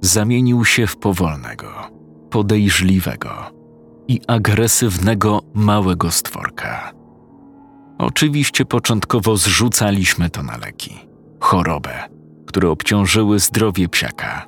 zamienił 0.00 0.64
się 0.64 0.86
w 0.86 0.96
powolnego, 0.96 1.68
podejrzliwego 2.30 3.30
i 4.08 4.20
agresywnego 4.26 5.42
małego 5.54 6.10
stworka. 6.10 6.99
Oczywiście 8.00 8.64
początkowo 8.64 9.36
zrzucaliśmy 9.36 10.30
to 10.30 10.42
na 10.42 10.56
leki, 10.56 10.98
chorobę, 11.40 12.08
które 12.46 12.70
obciążyły 12.70 13.38
zdrowie 13.38 13.88
psiaka. 13.88 14.46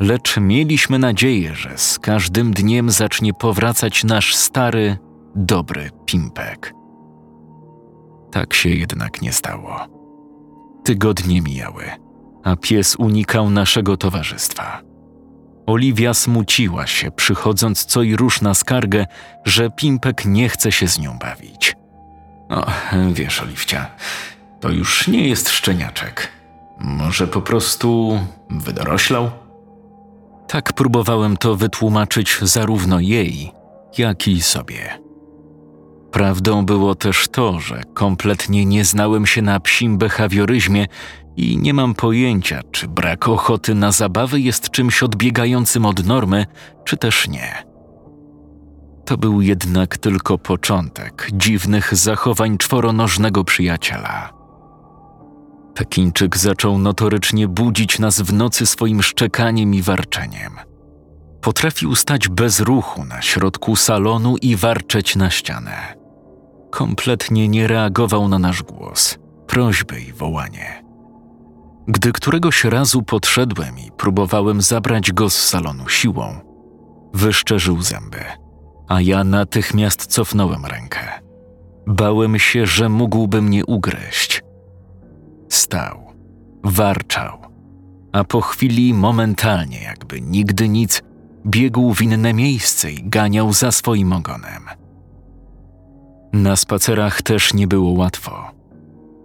Lecz 0.00 0.36
mieliśmy 0.36 0.98
nadzieję, 0.98 1.54
że 1.54 1.78
z 1.78 1.98
każdym 1.98 2.52
dniem 2.52 2.90
zacznie 2.90 3.34
powracać 3.34 4.04
nasz 4.04 4.34
stary, 4.34 4.98
dobry 5.34 5.90
pimpek. 6.06 6.74
Tak 8.32 8.54
się 8.54 8.68
jednak 8.68 9.22
nie 9.22 9.32
stało. 9.32 9.76
Tygodnie 10.84 11.42
mijały, 11.42 11.84
a 12.44 12.56
pies 12.56 12.96
unikał 12.96 13.50
naszego 13.50 13.96
towarzystwa. 13.96 14.82
Oliwia 15.66 16.14
smuciła 16.14 16.86
się, 16.86 17.10
przychodząc 17.10 17.84
co 17.84 18.02
i 18.02 18.16
rusz 18.16 18.40
na 18.40 18.54
skargę, 18.54 19.06
że 19.44 19.70
Pimpek 19.70 20.24
nie 20.24 20.48
chce 20.48 20.72
się 20.72 20.88
z 20.88 20.98
nią 20.98 21.18
bawić. 21.18 21.79
No, 22.50 22.66
wiesz, 23.12 23.42
Oliwcia, 23.42 23.86
to 24.60 24.70
już 24.70 25.08
nie 25.08 25.28
jest 25.28 25.48
szczeniaczek. 25.48 26.28
Może 26.80 27.26
po 27.26 27.42
prostu 27.42 28.20
wydoroślał? 28.50 29.30
Tak 30.48 30.72
próbowałem 30.72 31.36
to 31.36 31.56
wytłumaczyć 31.56 32.38
zarówno 32.42 33.00
jej, 33.00 33.52
jak 33.98 34.28
i 34.28 34.42
sobie. 34.42 34.98
Prawdą 36.10 36.66
było 36.66 36.94
też 36.94 37.28
to, 37.28 37.60
że 37.60 37.82
kompletnie 37.94 38.66
nie 38.66 38.84
znałem 38.84 39.26
się 39.26 39.42
na 39.42 39.60
psim 39.60 39.98
behawioryzmie 39.98 40.86
i 41.36 41.58
nie 41.58 41.74
mam 41.74 41.94
pojęcia, 41.94 42.60
czy 42.72 42.88
brak 42.88 43.28
ochoty 43.28 43.74
na 43.74 43.92
zabawy 43.92 44.40
jest 44.40 44.70
czymś 44.70 45.02
odbiegającym 45.02 45.86
od 45.86 46.06
normy, 46.06 46.46
czy 46.84 46.96
też 46.96 47.28
nie. 47.28 47.69
To 49.10 49.16
był 49.16 49.40
jednak 49.40 49.98
tylko 49.98 50.38
początek 50.38 51.28
dziwnych 51.32 51.96
zachowań 51.96 52.58
czworonożnego 52.58 53.44
przyjaciela. 53.44 54.32
Pekińczyk 55.74 56.36
zaczął 56.36 56.78
notorycznie 56.78 57.48
budzić 57.48 57.98
nas 57.98 58.20
w 58.20 58.32
nocy 58.32 58.66
swoim 58.66 59.02
szczekaniem 59.02 59.74
i 59.74 59.82
warczeniem. 59.82 60.52
Potrafił 61.40 61.94
stać 61.94 62.28
bez 62.28 62.60
ruchu 62.60 63.04
na 63.04 63.22
środku 63.22 63.76
salonu 63.76 64.36
i 64.42 64.56
warczeć 64.56 65.16
na 65.16 65.30
ścianę. 65.30 65.94
Kompletnie 66.70 67.48
nie 67.48 67.66
reagował 67.66 68.28
na 68.28 68.38
nasz 68.38 68.62
głos, 68.62 69.18
prośby 69.46 70.00
i 70.00 70.12
wołanie. 70.12 70.84
Gdy 71.88 72.12
któregoś 72.12 72.64
razu 72.64 73.02
podszedłem 73.02 73.78
i 73.78 73.90
próbowałem 73.96 74.60
zabrać 74.60 75.12
go 75.12 75.30
z 75.30 75.48
salonu 75.48 75.88
siłą, 75.88 76.40
wyszczerzył 77.14 77.82
zęby, 77.82 78.24
a 78.90 79.00
ja 79.00 79.24
natychmiast 79.24 80.06
cofnąłem 80.06 80.66
rękę. 80.66 81.00
Bałem 81.86 82.38
się, 82.38 82.66
że 82.66 82.88
mógłby 82.88 83.42
mnie 83.42 83.66
ugryźć. 83.66 84.42
Stał, 85.48 86.12
warczał, 86.64 87.38
a 88.12 88.24
po 88.24 88.40
chwili 88.40 88.94
momentalnie, 88.94 89.82
jakby 89.82 90.20
nigdy 90.20 90.68
nic, 90.68 91.02
biegł 91.46 91.94
w 91.94 92.02
inne 92.02 92.34
miejsce 92.34 92.92
i 92.92 93.02
ganiał 93.02 93.52
za 93.52 93.72
swoim 93.72 94.12
ogonem. 94.12 94.64
Na 96.32 96.56
spacerach 96.56 97.22
też 97.22 97.54
nie 97.54 97.66
było 97.66 97.90
łatwo. 97.90 98.50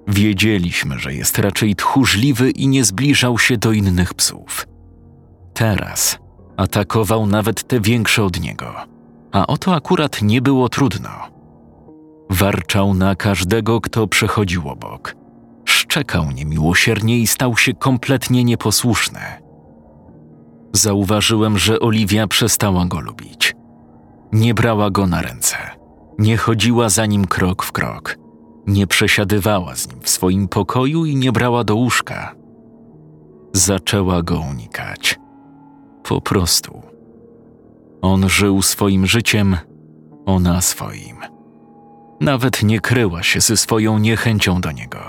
Wiedzieliśmy, 0.07 0.99
że 0.99 1.13
jest 1.13 1.39
raczej 1.39 1.75
tchórzliwy 1.75 2.51
i 2.51 2.67
nie 2.67 2.83
zbliżał 2.83 3.39
się 3.39 3.57
do 3.57 3.71
innych 3.71 4.13
psów. 4.13 4.67
Teraz 5.53 6.17
atakował 6.57 7.27
nawet 7.27 7.67
te 7.67 7.79
większe 7.79 8.23
od 8.23 8.39
niego, 8.39 8.94
a 9.35 9.47
oto 9.47 9.75
akurat 9.75 10.21
nie 10.21 10.41
było 10.41 10.69
trudno. 10.69 11.09
Warczał 12.29 12.93
na 12.93 13.15
każdego, 13.15 13.81
kto 13.81 14.07
przechodził 14.07 14.69
obok. 14.69 15.15
Szczekał 15.65 16.31
niemiłosiernie 16.31 17.19
i 17.19 17.27
stał 17.27 17.57
się 17.57 17.73
kompletnie 17.73 18.43
nieposłuszny. 18.43 19.19
Zauważyłem, 20.73 21.57
że 21.57 21.79
Oliwia 21.79 22.27
przestała 22.27 22.85
go 22.85 22.99
lubić. 22.99 23.55
Nie 24.31 24.53
brała 24.53 24.89
go 24.89 25.07
na 25.07 25.21
ręce, 25.21 25.57
nie 26.19 26.37
chodziła 26.37 26.89
za 26.89 27.05
nim 27.05 27.25
krok 27.25 27.63
w 27.63 27.71
krok 27.71 28.25
nie 28.67 28.87
przesiadywała 28.87 29.75
z 29.75 29.87
nim 29.87 30.01
w 30.01 30.09
swoim 30.09 30.47
pokoju 30.47 31.05
i 31.05 31.15
nie 31.15 31.31
brała 31.31 31.63
do 31.63 31.75
łóżka. 31.75 32.35
Zaczęła 33.53 34.21
go 34.21 34.39
unikać. 34.39 35.19
Po 36.03 36.21
prostu. 36.21 36.94
On 38.01 38.29
żył 38.29 38.61
swoim 38.61 39.07
życiem, 39.07 39.57
ona 40.25 40.61
swoim. 40.61 41.17
Nawet 42.21 42.63
nie 42.63 42.79
kryła 42.79 43.23
się 43.23 43.41
ze 43.41 43.57
swoją 43.57 43.97
niechęcią 43.97 44.61
do 44.61 44.71
niego. 44.71 44.99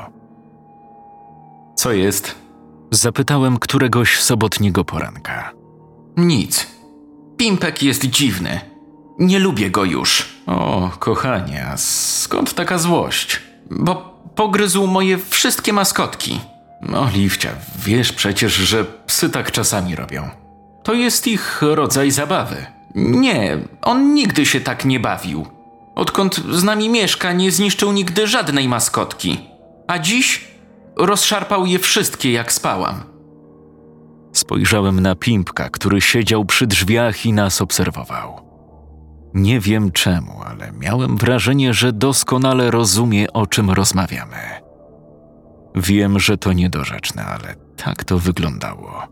Co 1.77 1.93
jest? 1.93 2.35
Zapytałem 2.91 3.59
któregoś 3.59 4.21
sobotniego 4.21 4.85
poranka. 4.85 5.53
Nic. 6.17 6.67
Pimpek 7.37 7.83
jest 7.83 8.05
dziwny. 8.05 8.61
Nie 9.19 9.39
lubię 9.39 9.71
go 9.71 9.85
już. 9.85 10.29
O, 10.47 10.91
kochanie, 10.99 11.67
a 11.67 11.77
skąd 11.77 12.55
taka 12.55 12.79
złość? 12.79 13.41
Bo 13.71 14.21
pogryzł 14.35 14.87
moje 14.87 15.19
wszystkie 15.19 15.73
maskotki. 15.73 16.41
Oliwcia, 16.95 17.51
wiesz 17.79 18.13
przecież, 18.13 18.55
że 18.55 18.85
psy 18.85 19.31
tak 19.31 19.51
czasami 19.51 19.97
robią. 19.97 20.31
To 20.83 20.95
jest 20.95 21.27
ich 21.27 21.63
rodzaj 21.63 22.11
zabawy. 22.11 22.67
Nie, 22.97 23.59
on 23.83 24.15
nigdy 24.15 24.47
się 24.47 24.61
tak 24.61 24.85
nie 24.85 25.01
bawił. 25.01 25.47
Odkąd 25.95 26.37
z 26.37 26.65
nami 26.65 26.89
mieszka, 26.89 27.33
nie 27.33 27.53
zniszczył 27.53 27.93
nigdy 27.93 28.27
żadnej 28.27 28.69
maskotki. 28.69 29.39
A 29.87 29.99
dziś 29.99 30.45
rozszarpał 30.97 31.67
je 31.67 31.79
wszystkie, 31.79 32.33
jak 32.33 32.53
spałam. 32.53 33.01
Spojrzałem 34.33 35.01
na 35.01 35.15
Pimpka, 35.15 35.69
który 35.71 36.01
siedział 36.01 36.45
przy 36.45 36.67
drzwiach 36.67 37.27
i 37.27 37.33
nas 37.33 37.63
obserwował. 37.63 38.41
Nie 39.35 39.61
wiem 39.61 39.93
czemu, 39.93 40.43
ale 40.47 40.73
miałem 40.73 41.17
wrażenie, 41.17 41.75
że 41.75 41.93
doskonale 41.93 42.71
rozumie, 42.71 43.33
o 43.33 43.47
czym 43.47 43.71
rozmawiamy. 43.71 44.37
Wiem, 45.75 46.19
że 46.19 46.39
to 46.39 46.53
niedorzeczne, 46.53 47.25
ale 47.25 47.55
tak 47.77 48.05
to 48.05 48.19
wyglądało. 48.19 49.03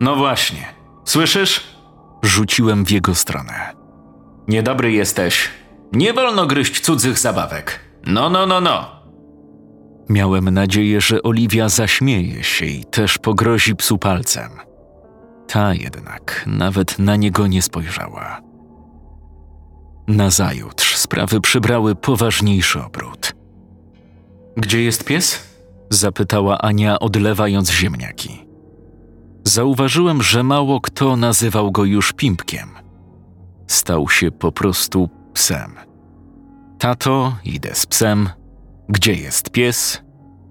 No 0.00 0.16
właśnie, 0.16 0.64
słyszysz? 1.04 1.79
Rzuciłem 2.22 2.84
w 2.84 2.90
jego 2.90 3.14
stronę. 3.14 3.72
Niedobry 4.48 4.92
jesteś. 4.92 5.48
Nie 5.92 6.12
wolno 6.12 6.46
gryźć 6.46 6.80
cudzych 6.80 7.18
zabawek. 7.18 7.80
No, 8.06 8.30
no, 8.30 8.46
no, 8.46 8.60
no. 8.60 9.00
Miałem 10.08 10.50
nadzieję, 10.50 11.00
że 11.00 11.22
Oliwia 11.22 11.68
zaśmieje 11.68 12.44
się 12.44 12.66
i 12.66 12.84
też 12.84 13.18
pogrozi 13.18 13.76
psu 13.76 13.98
palcem. 13.98 14.50
Ta 15.48 15.74
jednak 15.74 16.44
nawet 16.46 16.98
na 16.98 17.16
niego 17.16 17.46
nie 17.46 17.62
spojrzała. 17.62 18.40
Nazajutrz 20.08 20.96
sprawy 20.96 21.40
przybrały 21.40 21.94
poważniejszy 21.94 22.82
obrót. 22.82 23.32
Gdzie 24.56 24.82
jest 24.82 25.04
pies? 25.04 25.50
zapytała 25.90 26.58
Ania, 26.58 26.98
odlewając 26.98 27.70
ziemniaki. 27.70 28.49
Zauważyłem, 29.50 30.22
że 30.22 30.42
mało 30.42 30.80
kto 30.80 31.16
nazywał 31.16 31.72
go 31.72 31.84
już 31.84 32.12
pimpkiem. 32.12 32.68
Stał 33.66 34.08
się 34.08 34.30
po 34.30 34.52
prostu 34.52 35.08
psem. 35.32 35.74
Tato, 36.78 37.36
idę 37.44 37.74
z 37.74 37.86
psem. 37.86 38.28
Gdzie 38.88 39.14
jest 39.14 39.50
pies? 39.50 40.02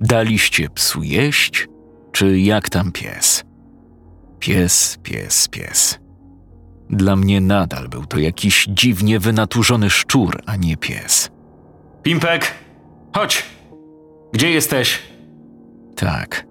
Daliście 0.02 0.70
psu 0.70 1.04
jeść? 1.04 1.68
Czy 2.12 2.40
jak 2.40 2.70
tam 2.70 2.92
pies? 2.92 3.44
Pies, 4.40 4.98
pies, 5.04 5.48
pies. 5.48 6.00
Dla 6.90 7.16
mnie 7.16 7.42
nadal 7.42 7.90
był 7.90 8.06
to 8.06 8.20
jakiś 8.20 8.66
dziwnie 8.70 9.20
wynaturzony 9.20 9.90
szczur, 9.90 10.42
a 10.46 10.56
nie 10.56 10.78
pies. 10.78 11.30
Pimpek, 12.04 12.52
chodź! 13.16 13.44
Gdzie 14.34 14.52
jesteś? 14.52 15.00
Tak, 15.96 16.49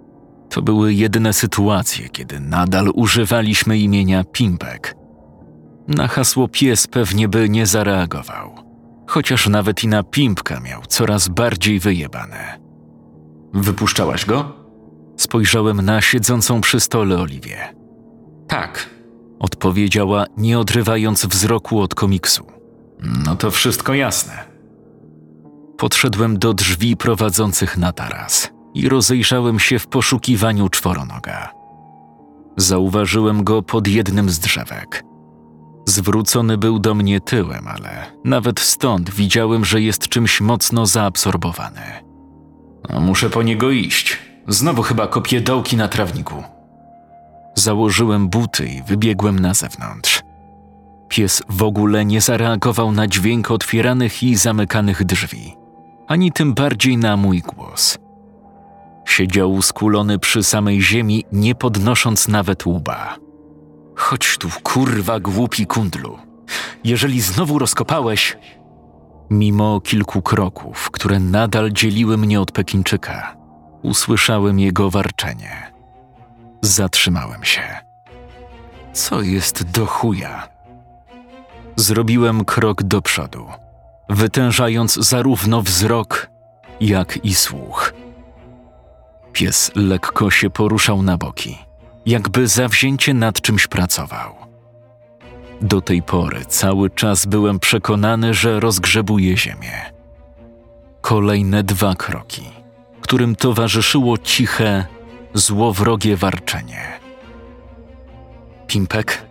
to 0.51 0.63
były 0.63 0.95
jedyne 0.95 1.33
sytuacje, 1.33 2.09
kiedy 2.09 2.41
nadal 2.41 2.91
używaliśmy 2.95 3.79
imienia 3.79 4.25
Pimpek. 4.25 4.95
Na 5.89 6.09
hasło 6.09 6.49
pies 6.49 6.87
pewnie 6.87 7.29
by 7.29 7.49
nie 7.49 7.67
zareagował, 7.67 8.55
chociaż 9.07 9.49
nawet 9.49 9.85
i 9.85 9.89
na 9.89 10.03
Pimpka 10.03 10.61
miał 10.61 10.83
coraz 10.89 11.29
bardziej 11.29 11.81
wyjebane. 11.81 12.59
Wypuszczałaś 13.55 14.25
go? 14.25 14.53
Spojrzałem 15.17 15.83
na 15.83 16.01
siedzącą 16.01 16.61
przy 16.61 16.81
stole 16.81 17.19
Oliwię. 17.19 17.75
Tak, 18.49 18.91
odpowiedziała, 19.39 20.25
nie 20.37 20.59
odrywając 20.59 21.27
wzroku 21.27 21.81
od 21.81 21.95
komiksu. 21.95 22.47
No 23.25 23.37
to 23.37 23.51
wszystko 23.51 23.95
jasne. 23.95 24.45
Podszedłem 25.79 26.39
do 26.39 26.55
drzwi 26.55 26.97
prowadzących 26.97 27.79
na 27.79 27.93
taras 27.93 28.58
i 28.75 28.89
rozejrzałem 28.89 29.59
się 29.59 29.79
w 29.79 29.87
poszukiwaniu 29.87 30.69
czworonoga. 30.69 31.53
Zauważyłem 32.57 33.45
go 33.45 33.63
pod 33.63 33.89
jednym 33.89 34.31
z 34.31 34.39
drzewek. 34.39 35.05
Zwrócony 35.87 36.59
był 36.59 36.79
do 36.79 36.95
mnie 36.95 37.21
tyłem, 37.21 37.69
ale 37.69 38.07
nawet 38.25 38.61
stąd 38.61 39.11
widziałem, 39.11 39.65
że 39.65 39.81
jest 39.81 40.09
czymś 40.09 40.41
mocno 40.41 40.87
zaabsorbowany. 40.87 41.81
A 42.89 43.01
muszę 43.01 43.31
po 43.31 43.43
niego 43.43 43.71
iść. 43.71 44.19
Znowu 44.49 44.83
chyba 44.83 45.07
kopię 45.07 45.41
dołki 45.41 45.77
na 45.77 45.89
trawniku. 45.89 46.43
Założyłem 47.55 48.29
buty 48.29 48.67
i 48.67 48.83
wybiegłem 48.83 49.39
na 49.39 49.55
zewnątrz. 49.55 50.23
Pies 51.09 51.43
w 51.49 51.63
ogóle 51.63 52.05
nie 52.05 52.21
zareagował 52.21 52.93
na 52.93 53.07
dźwięk 53.07 53.51
otwieranych 53.51 54.23
i 54.23 54.37
zamykanych 54.37 55.05
drzwi, 55.05 55.57
ani 56.07 56.33
tym 56.33 56.55
bardziej 56.55 56.97
na 56.97 57.17
mój 57.17 57.41
głos. 57.41 57.99
Siedział 59.09 59.63
skulony 59.63 60.19
przy 60.19 60.43
samej 60.43 60.83
ziemi, 60.83 61.25
nie 61.33 61.55
podnosząc 61.55 62.29
nawet 62.29 62.67
łba. 62.67 63.17
Chodź 63.97 64.39
tu, 64.39 64.49
kurwa, 64.63 65.21
głupi 65.21 65.67
kundlu. 65.67 66.19
Jeżeli 66.85 67.21
znowu 67.21 67.59
rozkopałeś. 67.59 68.37
Mimo 69.31 69.81
kilku 69.81 70.23
kroków, 70.23 70.91
które 70.91 71.21
nadal 71.21 71.73
dzieliły 71.73 72.19
mnie 72.19 72.41
od 72.41 72.53
Pekinczyka, 72.53 73.37
usłyszałem 73.83 74.59
jego 74.59 74.91
warczenie. 74.91 75.73
Zatrzymałem 76.63 77.45
się. 77.45 77.63
Co 78.93 79.23
jest 79.23 79.71
do 79.71 79.87
chuja? 79.87 80.49
Zrobiłem 81.77 82.45
krok 82.45 82.83
do 82.83 83.03
przodu, 83.03 83.47
wytężając 84.09 84.95
zarówno 84.95 85.63
wzrok, 85.63 86.31
jak 86.81 87.25
i 87.25 87.35
słuch. 87.35 87.93
Pies 89.33 89.71
lekko 89.75 90.31
się 90.31 90.51
poruszał 90.51 91.03
na 91.03 91.17
boki, 91.17 91.59
jakby 92.07 92.49
zawzięcie 92.49 93.15
nad 93.15 93.41
czymś 93.41 93.67
pracował. 93.67 94.35
Do 95.61 95.81
tej 95.81 96.03
pory 96.03 96.45
cały 96.45 96.91
czas 96.91 97.27
byłem 97.27 97.59
przekonany, 97.59 98.35
że 98.35 98.61
rozgrzebuje 98.61 99.37
ziemię. 99.37 99.93
Kolejne 101.01 101.63
dwa 101.63 101.95
kroki, 101.95 102.43
którym 103.01 103.37
towarzyszyło 103.37 104.19
ciche, 104.19 104.87
złowrogie 105.35 106.17
warczenie. 106.17 107.01
Pimpek? 108.67 109.27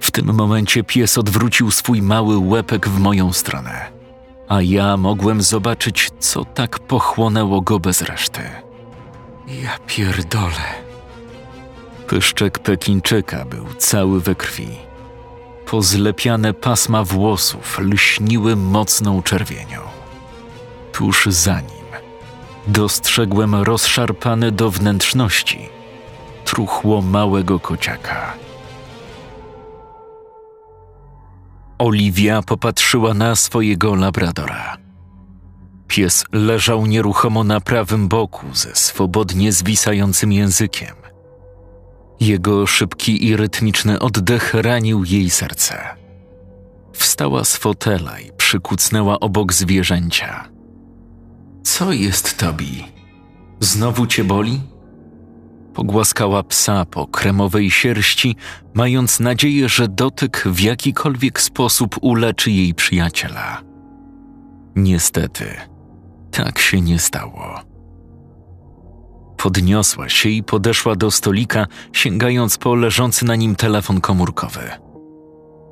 W 0.00 0.10
tym 0.10 0.34
momencie 0.34 0.84
pies 0.84 1.18
odwrócił 1.18 1.70
swój 1.70 2.02
mały 2.02 2.38
łepek 2.38 2.88
w 2.88 2.98
moją 2.98 3.32
stronę, 3.32 3.90
a 4.48 4.62
ja 4.62 4.96
mogłem 4.96 5.42
zobaczyć, 5.42 6.10
co 6.18 6.44
tak 6.44 6.78
pochłonęło 6.78 7.60
go 7.60 7.80
bez 7.80 8.02
reszty. 8.02 8.40
Ja 9.50 9.78
pierdolę. 9.86 10.66
Pyszczek 12.06 12.58
Pekinczyka 12.58 13.44
był 13.44 13.66
cały 13.78 14.20
we 14.20 14.34
krwi. 14.34 14.68
Pozlepiane 15.66 16.54
pasma 16.54 17.04
włosów 17.04 17.78
lśniły 17.78 18.56
mocną 18.56 19.22
czerwienią. 19.22 19.80
Tuż 20.92 21.26
za 21.26 21.60
nim 21.60 21.86
dostrzegłem 22.66 23.54
rozszarpane 23.54 24.52
do 24.52 24.70
wnętrzności 24.70 25.68
truchło 26.44 27.02
małego 27.02 27.60
kociaka. 27.60 28.32
Oliwia 31.78 32.42
popatrzyła 32.42 33.14
na 33.14 33.36
swojego 33.36 33.94
labradora. 33.94 34.89
Pies 35.90 36.24
leżał 36.32 36.86
nieruchomo 36.86 37.44
na 37.44 37.60
prawym 37.60 38.08
boku 38.08 38.46
ze 38.52 38.74
swobodnie 38.74 39.52
zwisającym 39.52 40.32
językiem. 40.32 40.94
Jego 42.20 42.66
szybki 42.66 43.26
i 43.26 43.36
rytmiczny 43.36 43.98
oddech 43.98 44.54
ranił 44.54 45.04
jej 45.04 45.30
serce. 45.30 45.78
Wstała 46.92 47.44
z 47.44 47.56
fotela 47.56 48.20
i 48.20 48.32
przykucnęła 48.32 49.20
obok 49.20 49.52
zwierzęcia. 49.52 50.48
Co 51.62 51.92
jest, 51.92 52.38
Tobi? 52.38 52.84
Znowu 53.60 54.06
cię 54.06 54.24
boli? 54.24 54.60
Pogłaskała 55.74 56.42
psa 56.42 56.84
po 56.84 57.06
kremowej 57.06 57.70
sierści, 57.70 58.36
mając 58.74 59.20
nadzieję, 59.20 59.68
że 59.68 59.88
dotyk 59.88 60.42
w 60.46 60.60
jakikolwiek 60.60 61.40
sposób 61.40 61.96
uleczy 62.00 62.50
jej 62.50 62.74
przyjaciela. 62.74 63.62
Niestety, 64.76 65.69
tak 66.30 66.58
się 66.58 66.80
nie 66.80 66.98
stało. 66.98 67.60
Podniosła 69.36 70.08
się 70.08 70.28
i 70.28 70.42
podeszła 70.42 70.96
do 70.96 71.10
stolika, 71.10 71.66
sięgając 71.92 72.58
po 72.58 72.74
leżący 72.74 73.24
na 73.24 73.36
nim 73.36 73.56
telefon 73.56 74.00
komórkowy. 74.00 74.60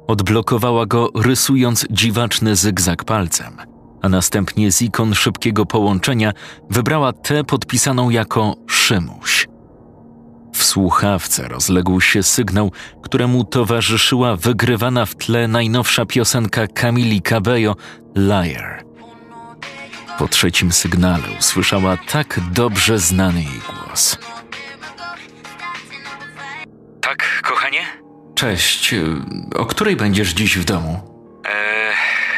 Odblokowała 0.06 0.86
go, 0.86 1.10
rysując 1.14 1.86
dziwaczny 1.90 2.56
zygzak 2.56 3.04
palcem, 3.04 3.56
a 4.02 4.08
następnie 4.08 4.72
z 4.72 4.82
ikon 4.82 5.14
szybkiego 5.14 5.66
połączenia 5.66 6.32
wybrała 6.70 7.12
tę 7.12 7.44
podpisaną 7.44 8.10
jako 8.10 8.56
Szymuś. 8.66 9.48
W 10.54 10.64
słuchawce 10.64 11.48
rozległ 11.48 12.00
się 12.00 12.22
sygnał, 12.22 12.72
któremu 13.02 13.44
towarzyszyła 13.44 14.36
wygrywana 14.36 15.06
w 15.06 15.14
tle 15.14 15.48
najnowsza 15.48 16.06
piosenka 16.06 16.66
Camili 16.66 17.22
Cabello 17.22 17.76
Liar. 18.16 18.87
Po 20.18 20.28
trzecim 20.28 20.72
sygnale 20.72 21.24
usłyszała 21.38 21.96
tak 21.96 22.40
dobrze 22.52 22.98
znany 22.98 23.42
jej 23.42 23.60
głos. 23.84 24.18
Tak, 27.00 27.42
kochanie? 27.42 27.80
Cześć. 28.34 28.94
O 29.54 29.66
której 29.66 29.96
będziesz 29.96 30.28
dziś 30.28 30.58
w 30.58 30.64
domu? 30.64 31.14
Eee, 31.44 31.94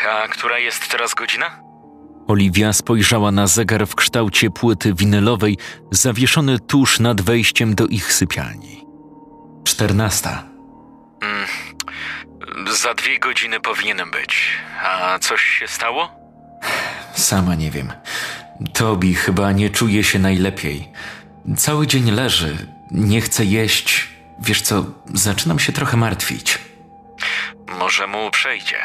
a 0.09 0.29
która 0.29 0.59
jest 0.59 0.91
teraz 0.91 1.15
godzina? 1.15 1.61
Oliwia 2.29 2.73
spojrzała 2.73 3.31
na 3.33 3.47
zegar 3.47 3.87
w 3.87 3.95
kształcie 3.95 4.51
płyty 4.51 4.95
winylowej, 4.95 5.59
zawieszony 5.91 6.59
tuż 6.59 7.01
nad 7.01 7.21
wejściem 7.21 7.75
do 7.75 7.87
ich 7.87 8.13
sypialni. 8.13 8.85
Czternasta. 9.65 10.45
Mm, 11.23 11.47
za 12.77 12.95
dwie 12.95 13.19
godziny 13.19 13.61
powinienem 13.61 14.11
być. 14.11 14.49
A 14.85 15.19
coś 15.19 15.43
się 15.43 15.69
stało? 15.69 16.11
Sama 17.15 17.55
nie 17.55 17.71
wiem. 17.71 17.93
Tobi 18.73 19.15
chyba 19.15 19.53
nie 19.53 19.71
czuje 19.71 20.05
się 20.05 20.19
najlepiej. 20.19 20.89
Cały 21.57 21.87
dzień 21.87 22.11
leży, 22.11 22.67
nie 22.91 23.21
chce 23.21 23.45
jeść. 23.45 24.09
Wiesz 24.41 24.63
co, 24.63 24.85
zaczynam 25.15 25.59
się 25.59 25.73
trochę 25.73 25.97
martwić. 25.97 26.59
Może 27.79 28.07
mu 28.07 28.31
przejdzie. 28.31 28.79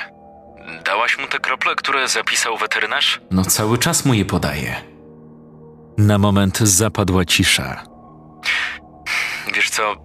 Dałaś 0.85 1.17
mu 1.17 1.27
te 1.27 1.39
krople, 1.39 1.75
które 1.75 2.07
zapisał 2.07 2.57
weterynarz? 2.57 3.21
No 3.31 3.45
cały 3.45 3.77
czas 3.77 4.05
mu 4.05 4.13
je 4.13 4.25
podaje. 4.25 4.75
Na 5.97 6.17
moment 6.17 6.57
zapadła 6.59 7.25
cisza. 7.25 7.83
Wiesz 9.55 9.69
co, 9.69 9.95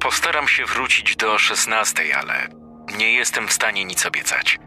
postaram 0.00 0.48
się 0.48 0.64
wrócić 0.64 1.16
do 1.16 1.38
szesnastej, 1.38 2.12
ale 2.12 2.48
nie 2.96 3.12
jestem 3.12 3.48
w 3.48 3.52
stanie 3.52 3.84
nic 3.84 4.06
obiecać. 4.06 4.58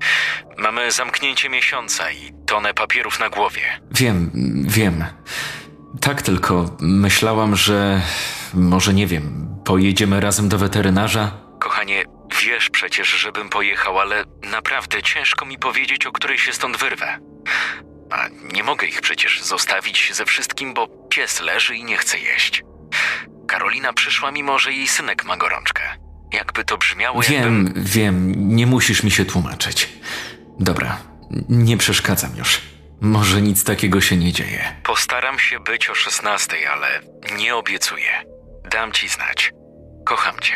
Mamy 0.58 0.92
zamknięcie 0.92 1.50
miesiąca 1.50 2.12
i 2.12 2.34
tonę 2.48 2.74
papierów 2.74 3.20
na 3.20 3.30
głowie. 3.30 3.62
Wiem, 3.92 4.32
wiem. 4.68 5.06
Tak 6.02 6.22
tylko 6.22 6.78
myślałam, 6.80 7.56
że 7.56 8.02
może 8.54 8.94
nie 8.94 9.08
wiem, 9.08 9.48
pojedziemy 9.66 10.20
razem 10.20 10.50
do 10.50 10.58
weterynarza. 10.58 11.32
Kochanie, 11.60 12.04
wiesz 12.44 12.70
przecież, 12.70 13.10
żebym 13.10 13.50
pojechał, 13.50 14.00
ale 14.00 14.24
naprawdę 14.44 15.04
ciężko 15.04 15.46
mi 15.46 15.58
powiedzieć, 15.58 16.06
o 16.06 16.12
której 16.12 16.38
się 16.38 16.54
stąd 16.54 16.78
wyrwę. 16.78 17.20
A 18.12 18.28
nie 18.54 18.64
mogę 18.64 18.88
ich 18.88 19.02
przecież 19.02 19.42
zostawić 19.42 20.14
ze 20.14 20.26
wszystkim, 20.26 20.74
bo 20.74 20.88
pies 20.88 21.42
leży 21.42 21.76
i 21.76 21.84
nie 21.84 21.98
chce 21.98 22.20
jeść. 22.20 22.64
Karolina 23.48 23.94
przyszła, 23.94 24.32
mimo 24.32 24.60
że 24.60 24.74
jej 24.74 24.88
synek 24.88 25.26
ma 25.26 25.38
gorączkę. 25.38 26.01
Jakby 26.34 26.64
to 26.66 26.78
brzmiało, 26.78 27.22
Wiem, 27.22 27.66
jakbym... 27.66 27.84
wiem, 27.84 28.34
nie 28.56 28.68
musisz 28.68 29.04
mi 29.04 29.12
się 29.12 29.26
tłumaczyć. 29.26 29.90
Dobra, 30.60 30.98
nie 31.50 31.78
przeszkadzam 31.78 32.32
już. 32.38 32.62
Może 33.02 33.42
nic 33.42 33.64
takiego 33.64 34.02
się 34.02 34.18
nie 34.18 34.32
dzieje. 34.32 34.76
Postaram 34.84 35.40
się 35.40 35.60
być 35.60 35.90
o 35.90 35.96
szesnastej, 35.96 36.66
ale 36.66 36.88
nie 37.38 37.56
obiecuję. 37.56 38.12
Dam 38.72 38.92
ci 38.92 39.10
znać. 39.10 39.54
Kocham 40.06 40.40
cię. 40.42 40.56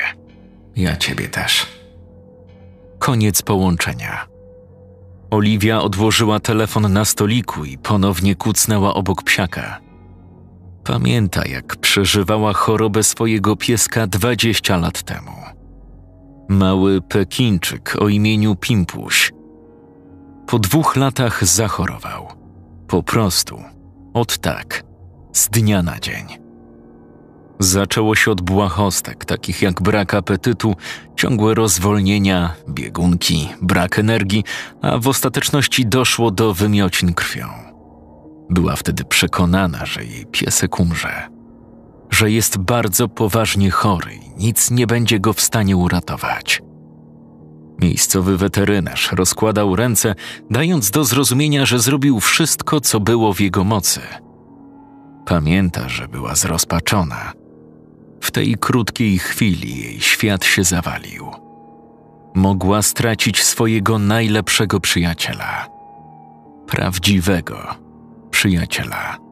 Ja 0.76 0.98
ciebie 0.98 1.28
też. 1.28 1.68
Koniec 3.00 3.42
połączenia. 3.42 4.26
Oliwia 5.32 5.80
odłożyła 5.82 6.40
telefon 6.40 6.94
na 6.94 7.06
stoliku 7.06 7.66
i 7.66 7.78
ponownie 7.78 8.36
kucnęła 8.36 8.94
obok 8.94 9.24
psiaka. 9.24 9.80
Pamięta, 10.84 11.46
jak 11.48 11.76
przeżywała 11.76 12.54
chorobę 12.54 13.04
swojego 13.04 13.56
pieska 13.56 14.08
20 14.08 14.78
lat 14.78 15.04
temu. 15.04 15.32
Mały 16.50 17.02
Pekinczyk 17.02 17.96
o 18.00 18.10
imieniu 18.10 18.56
Pimpuś. 18.56 19.34
Po 20.48 20.60
dwóch 20.60 20.96
latach 20.96 21.46
zachorował. 21.46 22.28
Po 22.88 23.04
prostu. 23.04 23.64
Od 24.14 24.38
tak. 24.38 24.84
Z 25.34 25.50
dnia 25.50 25.84
na 25.84 26.00
dzień. 26.00 26.26
Zaczęło 27.60 28.16
się 28.16 28.32
od 28.32 28.42
błahostek, 28.42 29.26
takich 29.26 29.62
jak 29.62 29.82
brak 29.82 30.14
apetytu, 30.14 30.76
ciągłe 31.16 31.54
rozwolnienia, 31.54 32.54
biegunki, 32.70 33.50
brak 33.62 34.00
energii, 34.00 34.44
a 34.82 34.98
w 34.98 35.08
ostateczności 35.08 35.86
doszło 35.86 36.32
do 36.32 36.54
wymiocin 36.54 37.14
krwią. 37.14 37.48
Była 38.50 38.76
wtedy 38.76 39.04
przekonana, 39.04 39.86
że 39.86 40.06
jej 40.06 40.26
piesek 40.26 40.80
umrze, 40.80 41.28
że 42.16 42.32
jest 42.32 42.58
bardzo 42.58 43.08
poważnie 43.08 43.72
chory 43.72 44.16
i 44.16 44.44
nic 44.44 44.72
nie 44.72 44.88
będzie 44.88 45.20
go 45.20 45.34
w 45.34 45.42
stanie 45.42 45.78
uratować. 45.78 46.62
Miejscowy 47.82 48.38
weterynarz 48.38 49.12
rozkładał 49.12 49.76
ręce, 49.76 50.16
dając 50.50 50.92
do 50.92 51.04
zrozumienia, 51.04 51.66
że 51.66 51.80
zrobił 51.80 52.20
wszystko, 52.20 52.82
co 52.82 53.00
było 53.00 53.34
w 53.34 53.40
jego 53.40 53.64
mocy. 53.64 54.02
Pamięta, 55.26 55.90
że 55.90 56.08
była 56.08 56.36
zrozpaczona. 56.36 57.34
W 58.22 58.32
tej 58.32 58.56
krótkiej 58.56 59.18
chwili 59.18 59.82
jej 59.82 60.02
świat 60.02 60.46
się 60.46 60.64
zawalił. 60.64 61.32
Mogła 62.36 62.82
stracić 62.82 63.44
swojego 63.44 64.00
najlepszego 64.00 64.80
przyjaciela. 64.80 65.68
Prawdziwego 66.68 67.76
przyjaciela. 68.32 69.25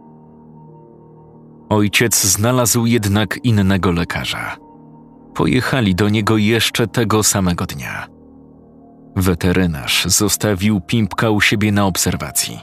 Ojciec 1.73 2.23
znalazł 2.23 2.85
jednak 2.85 3.39
innego 3.43 3.91
lekarza. 3.91 4.57
Pojechali 5.33 5.95
do 5.95 6.09
niego 6.09 6.37
jeszcze 6.37 6.87
tego 6.87 7.23
samego 7.23 7.65
dnia. 7.65 8.07
Weterynarz 9.15 10.05
zostawił 10.05 10.81
Pimpka 10.81 11.29
u 11.29 11.41
siebie 11.41 11.71
na 11.71 11.85
obserwacji. 11.85 12.59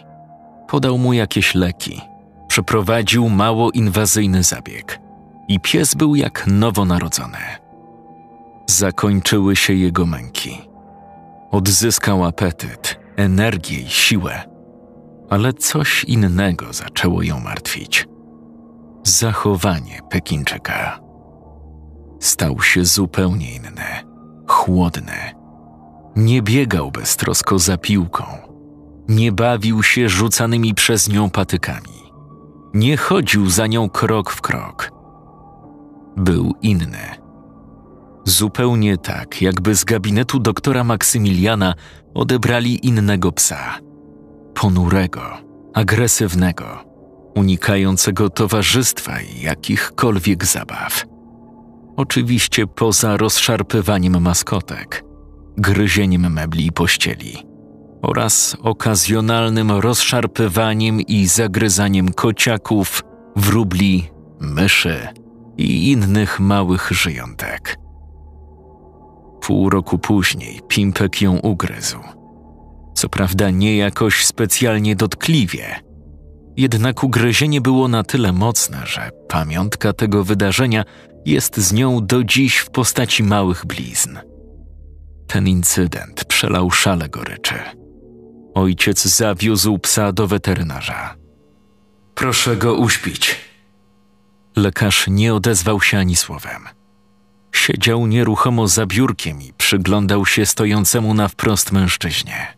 Podał 0.69 0.99
mu 0.99 1.13
jakieś 1.13 1.55
leki, 1.55 2.01
przeprowadził 2.49 3.29
mało 3.29 3.71
inwazyjny 3.71 4.43
zabieg 4.43 5.01
i 5.49 5.61
pies 5.61 5.95
był 5.95 6.15
jak 6.15 6.47
nowonarodzony. 6.47 7.39
Zakończyły 8.67 9.57
się 9.57 9.73
jego 9.75 10.07
męki. 10.07 10.61
Odzyskał 11.51 12.25
apetyt, 12.25 13.01
energię 13.17 13.81
i 13.81 13.89
siłę, 13.89 14.43
ale 15.31 15.53
coś 15.53 16.05
innego 16.05 16.73
zaczęło 16.73 17.23
ją 17.23 17.41
martwić. 17.41 18.10
Zachowanie 19.05 20.01
Pekinczyka. 20.11 21.01
Stał 22.21 22.63
się 22.63 22.85
zupełnie 22.85 23.55
inny, 23.55 24.05
chłodny 24.49 25.41
nie 26.17 26.43
biegał 26.43 26.91
beztrosko 26.91 27.59
za 27.59 27.77
piłką. 27.77 28.25
Nie 29.09 29.33
bawił 29.33 29.83
się 29.83 30.09
rzucanymi 30.09 30.75
przez 30.75 31.09
nią 31.09 31.31
patykami. 31.31 32.13
Nie 32.75 32.97
chodził 32.97 33.51
za 33.51 33.67
nią 33.67 33.89
krok 33.89 34.31
w 34.31 34.41
krok. 34.41 34.91
Był 36.17 36.55
inny. 36.63 37.21
Zupełnie 38.25 38.97
tak, 38.97 39.43
jakby 39.43 39.75
z 39.75 39.85
gabinetu 39.85 40.39
doktora 40.39 40.85
Maksymiliana 40.85 41.75
odebrali 42.15 42.87
innego 42.87 43.33
psa. 43.33 43.79
Ponurego, 44.55 45.23
agresywnego, 45.75 46.85
unikającego 47.35 48.31
towarzystwa 48.31 49.21
i 49.21 49.41
jakichkolwiek 49.41 50.45
zabaw. 50.45 51.05
Oczywiście 51.97 52.67
poza 52.67 53.17
rozszarpywaniem 53.17 54.23
maskotek– 54.23 55.05
gryzieniem 55.57 56.33
mebli 56.33 56.67
i 56.67 56.73
pościeli 56.73 57.51
oraz 58.03 58.57
okazjonalnym 58.63 59.71
rozszarpywaniem 59.71 61.01
i 61.01 61.27
zagryzaniem 61.27 62.13
kociaków, 62.13 63.03
wróbli, 63.37 64.11
myszy 64.41 65.09
i 65.57 65.91
innych 65.91 66.41
małych 66.41 66.91
żyjątek. 66.91 67.77
Pół 69.41 69.71
roku 69.71 69.99
później 69.99 70.61
Pimpek 70.69 71.23
ją 71.23 71.39
ugryzł. 71.39 71.99
Co 72.95 73.09
prawda 73.09 73.51
nie 73.51 73.77
jakoś 73.77 74.27
specjalnie 74.27 74.97
dotkliwie, 74.97 75.81
jednak 76.57 77.05
ugryzienie 77.05 77.61
było 77.61 77.89
na 77.89 78.03
tyle 78.03 78.33
mocne, 78.33 78.87
że 78.87 79.11
pamiątka 79.29 79.93
tego 79.93 80.25
wydarzenia 80.25 80.85
jest 81.27 81.57
z 81.57 81.73
nią 81.73 82.07
do 82.07 82.25
dziś 82.25 82.57
w 82.57 82.71
postaci 82.71 83.23
małych 83.23 83.67
blizn. 83.67 84.19
Ten 85.27 85.49
incydent 85.49 86.25
przelał 86.25 86.71
szale 86.71 87.09
goryczy. 87.09 87.55
Ojciec 88.55 89.05
zawiózł 89.05 89.79
psa 89.79 90.13
do 90.13 90.27
weterynarza. 90.27 91.15
Proszę 92.15 92.57
go 92.57 92.75
uśpić. 92.75 93.37
Lekarz 94.57 95.07
nie 95.09 95.35
odezwał 95.35 95.81
się 95.81 95.99
ani 95.99 96.17
słowem. 96.17 96.69
Siedział 97.53 98.07
nieruchomo 98.07 98.69
za 98.69 98.87
biurkiem 98.87 99.43
i 99.43 99.53
przyglądał 99.53 100.27
się 100.27 100.47
stojącemu 100.47 101.15
na 101.15 101.29
wprost 101.29 101.73
mężczyźnie. 101.73 102.57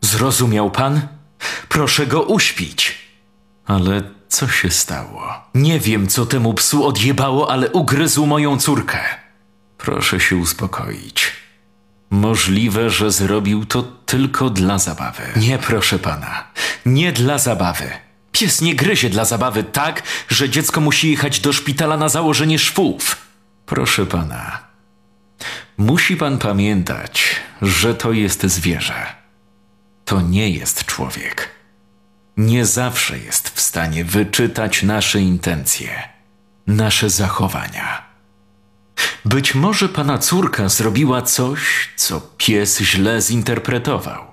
Zrozumiał 0.00 0.70
pan? 0.70 1.15
Proszę 1.68 2.06
go 2.06 2.22
uśpić. 2.22 2.98
Ale 3.66 4.02
co 4.28 4.48
się 4.48 4.70
stało? 4.70 5.34
Nie 5.54 5.80
wiem, 5.80 6.06
co 6.06 6.26
temu 6.26 6.54
psu 6.54 6.86
odjebało, 6.86 7.50
ale 7.50 7.70
ugryzł 7.70 8.26
moją 8.26 8.58
córkę. 8.58 8.98
Proszę 9.78 10.20
się 10.20 10.36
uspokoić. 10.36 11.32
Możliwe, 12.10 12.90
że 12.90 13.10
zrobił 13.10 13.64
to 13.66 13.82
tylko 13.82 14.50
dla 14.50 14.78
zabawy. 14.78 15.22
Nie, 15.36 15.58
proszę 15.58 15.98
pana, 15.98 16.44
nie 16.86 17.12
dla 17.12 17.38
zabawy. 17.38 17.90
Pies 18.32 18.60
nie 18.60 18.74
gryzie 18.74 19.10
dla 19.10 19.24
zabawy 19.24 19.64
tak, 19.64 20.02
że 20.28 20.50
dziecko 20.50 20.80
musi 20.80 21.10
jechać 21.10 21.40
do 21.40 21.52
szpitala 21.52 21.96
na 21.96 22.08
założenie 22.08 22.58
szwów. 22.58 23.16
Proszę 23.66 24.06
pana, 24.06 24.58
musi 25.78 26.16
pan 26.16 26.38
pamiętać, 26.38 27.36
że 27.62 27.94
to 27.94 28.12
jest 28.12 28.42
zwierzę. 28.42 29.25
To 30.06 30.20
nie 30.20 30.50
jest 30.50 30.84
człowiek. 30.84 31.50
Nie 32.36 32.66
zawsze 32.66 33.18
jest 33.18 33.48
w 33.48 33.60
stanie 33.60 34.04
wyczytać 34.04 34.82
nasze 34.82 35.20
intencje, 35.20 35.90
nasze 36.66 37.10
zachowania. 37.10 38.02
Być 39.24 39.54
może 39.54 39.88
pana 39.88 40.18
córka 40.18 40.68
zrobiła 40.68 41.22
coś, 41.22 41.90
co 41.96 42.20
pies 42.36 42.80
źle 42.80 43.20
zinterpretował. 43.22 44.24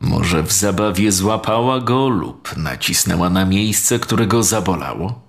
Może 0.00 0.42
w 0.42 0.52
zabawie 0.52 1.12
złapała 1.12 1.80
go 1.80 2.08
lub 2.08 2.56
nacisnęła 2.56 3.30
na 3.30 3.44
miejsce, 3.44 3.98
które 3.98 4.26
go 4.26 4.42
zabolało. 4.42 5.22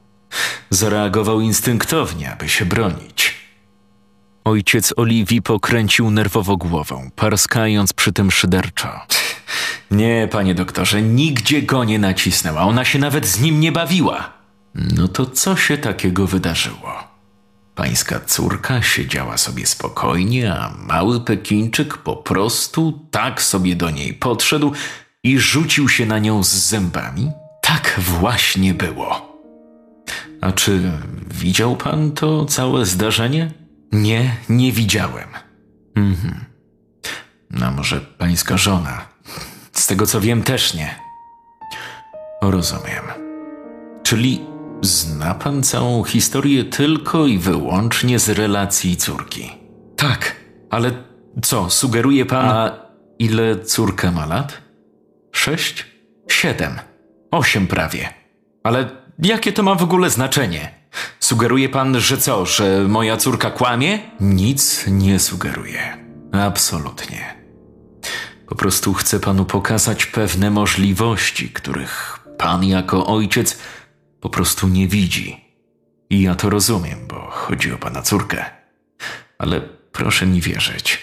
Zareagował 0.70 1.42
instynktownie, 1.42 2.32
aby 2.34 2.50
się 2.50 2.66
bronić. 2.66 3.34
Ojciec 4.44 4.94
Oliwii 4.98 5.42
pokręcił 5.42 6.12
nerwowo 6.12 6.58
głową, 6.58 7.10
parskając 7.16 7.94
przy 7.94 8.14
tym 8.14 8.32
szyderczo. 8.32 9.02
Nie, 9.94 10.28
panie 10.32 10.56
doktorze, 10.56 11.02
nigdzie 11.02 11.62
go 11.62 11.84
nie 11.84 12.00
nacisnęła. 12.00 12.62
Ona 12.62 12.86
się 12.86 13.00
nawet 13.00 13.26
z 13.26 13.40
nim 13.40 13.60
nie 13.60 13.72
bawiła. 13.72 14.34
No 14.76 15.08
to 15.08 15.26
co 15.26 15.56
się 15.56 15.78
takiego 15.78 16.28
wydarzyło? 16.28 17.04
Pańska 17.76 18.20
córka 18.20 18.82
siedziała 18.82 19.38
sobie 19.38 19.66
spokojnie, 19.66 20.54
a 20.54 20.74
mały 20.78 21.22
Pekińczyk 21.22 21.98
po 21.98 22.16
prostu 22.16 23.08
tak 23.12 23.42
sobie 23.42 23.76
do 23.76 23.90
niej 23.90 24.14
podszedł 24.14 24.72
i 25.24 25.40
rzucił 25.40 25.90
się 25.90 26.06
na 26.06 26.20
nią 26.20 26.44
z 26.44 26.54
zębami? 26.54 27.32
Tak 27.62 28.00
właśnie 28.00 28.74
było. 28.74 29.40
A 30.42 30.52
czy 30.52 30.92
widział 31.32 31.76
pan 31.76 32.12
to 32.12 32.46
całe 32.46 32.86
zdarzenie? 32.86 33.52
Nie, 33.92 34.36
nie 34.50 34.72
widziałem. 34.72 35.30
Mhm. 35.96 36.46
No 37.52 37.72
może 37.72 38.02
pańska 38.02 38.58
żona? 38.58 39.13
Z 39.74 39.88
tego 39.88 40.06
co 40.08 40.22
wiem, 40.22 40.44
też 40.44 40.74
nie. 40.74 40.96
Rozumiem. 42.42 43.04
Czyli 44.04 44.46
Zna 44.84 45.34
pan 45.34 45.64
całą 45.64 46.04
historię 46.04 46.64
tylko 46.64 47.26
i 47.26 47.38
wyłącznie 47.38 48.20
z 48.20 48.30
relacji 48.30 48.98
córki. 48.98 49.52
Tak, 49.96 50.36
ale 50.70 50.92
co, 51.42 51.70
sugeruje 51.70 52.26
pan. 52.26 52.46
A 52.50 52.72
ile 53.20 53.60
córka 53.60 54.12
ma 54.12 54.26
lat? 54.26 54.62
Sześć? 55.32 55.86
Siedem? 56.28 56.80
Osiem 57.32 57.68
prawie. 57.68 58.10
Ale 58.64 58.90
jakie 59.20 59.54
to 59.54 59.64
ma 59.64 59.76
w 59.76 59.84
ogóle 59.84 60.10
znaczenie? 60.10 60.72
Sugeruje 61.20 61.70
pan, 61.70 62.00
że 62.00 62.18
co, 62.18 62.46
że 62.46 62.86
moja 62.88 63.18
córka 63.18 63.52
kłamie? 63.52 64.00
Nic 64.20 64.86
nie 64.88 65.20
sugeruje. 65.20 65.98
Absolutnie. 66.32 67.43
Po 68.54 68.58
prostu 68.58 68.94
chcę 68.94 69.20
panu 69.20 69.46
pokazać 69.46 70.06
pewne 70.06 70.50
możliwości, 70.50 71.50
których 71.50 72.20
pan 72.38 72.64
jako 72.64 73.08
ojciec 73.08 73.58
po 74.22 74.30
prostu 74.30 74.68
nie 74.68 74.88
widzi. 74.88 75.46
I 76.10 76.22
ja 76.22 76.36
to 76.36 76.50
rozumiem, 76.50 77.00
bo 77.08 77.30
chodzi 77.32 77.72
o 77.72 77.78
pana 77.78 78.02
córkę. 78.02 78.46
Ale 79.38 79.62
proszę 79.92 80.26
mi 80.26 80.42
wierzyć. 80.42 81.00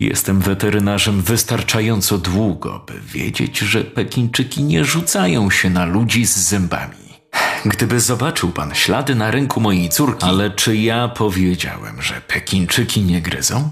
Jestem 0.00 0.40
weterynarzem 0.40 1.22
wystarczająco 1.22 2.18
długo, 2.18 2.84
by 2.86 3.00
wiedzieć, 3.00 3.58
że 3.58 3.84
Pekinczyki 3.84 4.62
nie 4.62 4.84
rzucają 4.84 5.50
się 5.50 5.70
na 5.70 5.84
ludzi 5.84 6.26
z 6.26 6.36
zębami. 6.36 7.20
Gdyby 7.64 8.00
zobaczył 8.00 8.50
pan 8.50 8.74
ślady 8.74 9.14
na 9.14 9.30
ręku 9.30 9.60
mojej 9.60 9.88
córki. 9.88 10.26
Ale 10.26 10.50
czy 10.50 10.76
ja 10.76 11.08
powiedziałem, 11.08 12.02
że 12.02 12.20
Pekinczyki 12.20 13.02
nie 13.02 13.22
gryzą? 13.22 13.70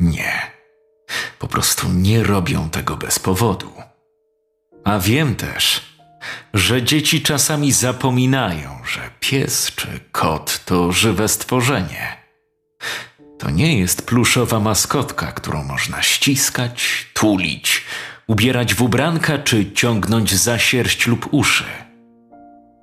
Nie. 0.00 0.53
Po 1.38 1.48
prostu 1.48 1.88
nie 1.88 2.22
robią 2.22 2.70
tego 2.70 2.96
bez 2.96 3.18
powodu. 3.18 3.72
A 4.84 4.98
wiem 4.98 5.36
też, 5.36 5.80
że 6.54 6.82
dzieci 6.82 7.22
czasami 7.22 7.72
zapominają, 7.72 8.78
że 8.84 9.00
pies 9.20 9.72
czy 9.76 10.00
kot 10.12 10.64
to 10.64 10.92
żywe 10.92 11.28
stworzenie. 11.28 12.16
To 13.38 13.50
nie 13.50 13.78
jest 13.78 14.06
pluszowa 14.06 14.60
maskotka, 14.60 15.32
którą 15.32 15.64
można 15.64 16.02
ściskać, 16.02 17.06
tulić, 17.14 17.84
ubierać 18.26 18.74
w 18.74 18.82
ubranka 18.82 19.38
czy 19.38 19.72
ciągnąć 19.72 20.34
za 20.34 20.58
sierść 20.58 21.06
lub 21.06 21.28
uszy. 21.34 21.64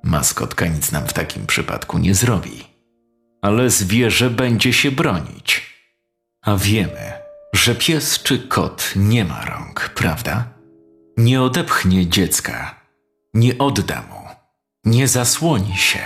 Maskotka 0.04 0.66
nic 0.66 0.92
nam 0.92 1.06
w 1.08 1.12
takim 1.12 1.46
przypadku 1.46 1.98
nie 1.98 2.14
zrobi, 2.14 2.64
ale 3.42 3.70
zwierzę 3.70 4.30
będzie 4.30 4.72
się 4.72 4.90
bronić. 4.90 5.72
A 6.42 6.56
wiemy, 6.56 7.21
że 7.54 7.74
pies 7.74 8.22
czy 8.22 8.38
kot 8.38 8.92
nie 8.96 9.24
ma 9.24 9.44
rąk, 9.44 9.90
prawda? 9.94 10.44
Nie 11.16 11.42
odepchnie 11.42 12.06
dziecka, 12.06 12.80
nie 13.34 13.58
odda 13.58 14.02
mu, 14.02 14.28
nie 14.84 15.08
zasłoni 15.08 15.76
się. 15.76 16.00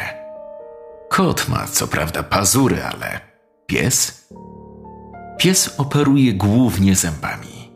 Kot 1.09 1.49
ma 1.49 1.66
co 1.66 1.88
prawda 1.88 2.22
pazury, 2.22 2.84
ale 2.84 3.20
pies? 3.66 4.28
Pies 5.38 5.74
operuje 5.78 6.32
głównie 6.32 6.97
zębami. 6.97 7.72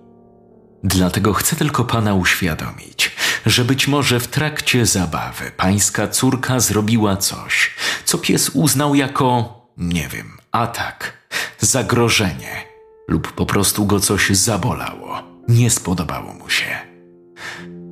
Dlatego 0.84 1.32
chcę 1.32 1.56
tylko 1.56 1.84
pana 1.84 2.14
uświadomić, 2.14 3.16
że 3.46 3.64
być 3.64 3.88
może 3.88 4.20
w 4.20 4.28
trakcie 4.28 4.86
zabawy 4.86 5.50
pańska 5.56 6.08
córka 6.08 6.60
zrobiła 6.60 7.16
coś, 7.16 7.74
co 8.04 8.18
pies 8.18 8.50
uznał 8.54 8.94
jako, 8.94 9.60
nie 9.76 10.08
wiem, 10.08 10.38
atak, 10.52 11.12
zagrożenie 11.60 12.69
lub 13.10 13.32
po 13.32 13.46
prostu 13.46 13.86
go 13.86 14.00
coś 14.00 14.30
zabolało, 14.30 15.22
nie 15.48 15.70
spodobało 15.70 16.34
mu 16.34 16.48
się. 16.48 16.90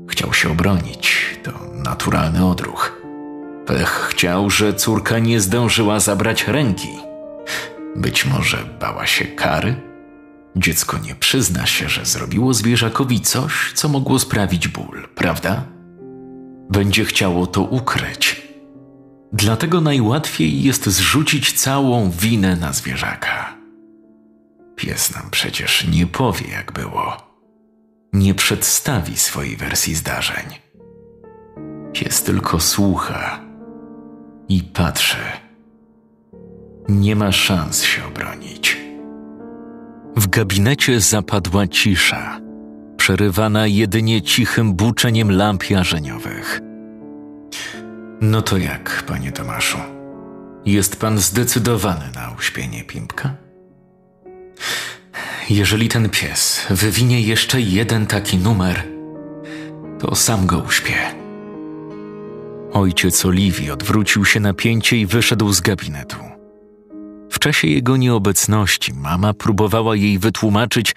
Chciał 0.08 0.34
się 0.34 0.50
obronić, 0.50 1.38
to 1.42 1.52
naturalny 1.74 2.46
odruch. 2.46 3.02
Pech 3.66 4.08
chciał, 4.10 4.50
że 4.50 4.74
córka 4.74 5.18
nie 5.18 5.40
zdążyła 5.40 6.00
zabrać 6.00 6.46
ręki. 6.46 6.88
Być 7.96 8.26
może 8.26 8.58
bała 8.80 9.06
się 9.06 9.24
kary? 9.24 9.76
Dziecko 10.56 10.98
nie 10.98 11.14
przyzna 11.14 11.66
się, 11.66 11.88
że 11.88 12.04
zrobiło 12.04 12.54
zwierzakowi 12.54 13.20
coś, 13.20 13.72
co 13.74 13.88
mogło 13.88 14.18
sprawić 14.18 14.68
ból, 14.68 15.08
prawda? 15.14 15.64
Będzie 16.70 17.04
chciało 17.04 17.46
to 17.46 17.62
ukryć. 17.62 18.48
Dlatego 19.32 19.80
najłatwiej 19.80 20.62
jest 20.62 20.86
zrzucić 20.86 21.52
całą 21.52 22.10
winę 22.10 22.56
na 22.56 22.72
zwierzaka. 22.72 23.57
Pies 24.78 25.14
nam 25.14 25.30
przecież 25.30 25.86
nie 25.88 26.06
powie, 26.06 26.48
jak 26.48 26.72
było. 26.72 27.16
Nie 28.12 28.34
przedstawi 28.34 29.16
swojej 29.16 29.56
wersji 29.56 29.94
zdarzeń. 29.94 30.44
Pies 31.92 32.22
tylko 32.22 32.60
słucha 32.60 33.40
i 34.48 34.62
patrzy. 34.62 35.16
Nie 36.88 37.16
ma 37.16 37.32
szans 37.32 37.82
się 37.82 38.04
obronić. 38.04 38.78
W 40.16 40.28
gabinecie 40.28 41.00
zapadła 41.00 41.66
cisza, 41.66 42.40
przerywana 42.96 43.66
jedynie 43.66 44.22
cichym 44.22 44.74
buczeniem 44.74 45.30
lamp 45.30 45.70
jarzeniowych. 45.70 46.60
No 48.20 48.42
to 48.42 48.56
jak, 48.56 49.04
panie 49.06 49.32
Tomaszu? 49.32 49.78
Jest 50.64 51.00
pan 51.00 51.18
zdecydowany 51.18 52.04
na 52.14 52.34
uśpienie 52.38 52.84
Pimpka? 52.84 53.47
Jeżeli 55.50 55.88
ten 55.88 56.09
pies 56.09 56.66
wywinie 56.70 57.20
jeszcze 57.20 57.61
jeden 57.61 58.06
taki 58.06 58.38
numer, 58.38 58.82
to 60.00 60.14
sam 60.14 60.46
go 60.46 60.59
uśpię. 60.59 60.94
Ojciec 62.72 63.24
Oliwii 63.24 63.70
odwrócił 63.70 64.24
się 64.24 64.40
na 64.40 64.54
pięcie 64.54 64.96
i 64.96 65.06
wyszedł 65.06 65.52
z 65.52 65.61
gabinetu. 65.61 66.16
W 67.30 67.38
czasie 67.38 67.68
jego 67.68 67.96
nieobecności 67.96 68.94
mama 68.94 69.34
próbowała 69.34 69.96
jej 69.96 70.18
wytłumaczyć, 70.18 70.94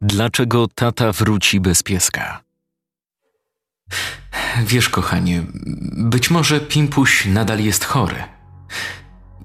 dlaczego 0.00 0.66
tata 0.74 1.12
wróci 1.12 1.60
bez 1.60 1.82
pieska. 1.82 2.42
Wiesz, 4.66 4.88
kochanie, 4.88 5.42
być 5.96 6.30
może 6.30 6.60
Pimpuś 6.60 7.26
nadal 7.26 7.60
jest 7.60 7.84
chory. 7.84 8.16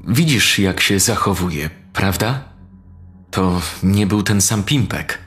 Widzisz, 0.08 0.60
jak 0.60 0.82
się 0.82 1.00
zachowuje, 1.00 1.70
prawda? 1.94 2.49
To 3.32 3.62
nie 3.84 4.08
był 4.08 4.24
ten 4.24 4.42
sam 4.42 4.64
Pimpek. 4.64 5.20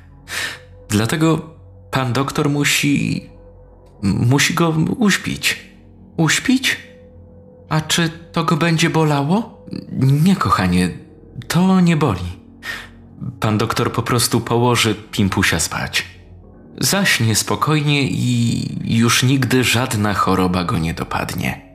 Dlatego 0.88 1.50
pan 1.90 2.12
doktor 2.12 2.50
musi. 2.50 3.26
musi 4.02 4.54
go 4.54 4.74
uśpić. 4.98 5.60
Uśpić? 6.16 6.76
A 7.68 7.80
czy 7.80 8.10
to 8.32 8.44
go 8.44 8.56
będzie 8.56 8.90
bolało? 8.90 9.66
Nie, 10.00 10.36
kochanie, 10.36 10.90
to 11.48 11.80
nie 11.80 11.96
boli. 11.96 12.42
Pan 13.40 13.58
doktor 13.58 13.92
po 13.92 14.02
prostu 14.02 14.40
położy 14.40 14.94
Pimpusia 14.94 15.60
spać. 15.60 16.06
Zaśnie 16.80 17.36
spokojnie 17.36 18.02
i 18.02 18.66
już 18.98 19.22
nigdy 19.22 19.64
żadna 19.64 20.14
choroba 20.14 20.64
go 20.64 20.78
nie 20.78 20.94
dopadnie. 20.94 21.74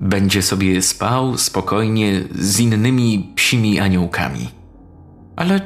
Będzie 0.00 0.42
sobie 0.42 0.82
spał 0.82 1.38
spokojnie 1.38 2.22
z 2.34 2.60
innymi 2.60 3.32
psimi 3.36 3.80
aniołkami. 3.80 4.57
Ale 5.38 5.60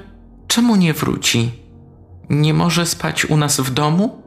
czemu 0.49 0.77
nie 0.77 0.95
wróci? 0.95 1.51
Nie 2.31 2.55
może 2.55 2.87
spać 2.87 3.25
u 3.25 3.37
nas 3.37 3.61
w 3.61 3.71
domu? 3.71 4.23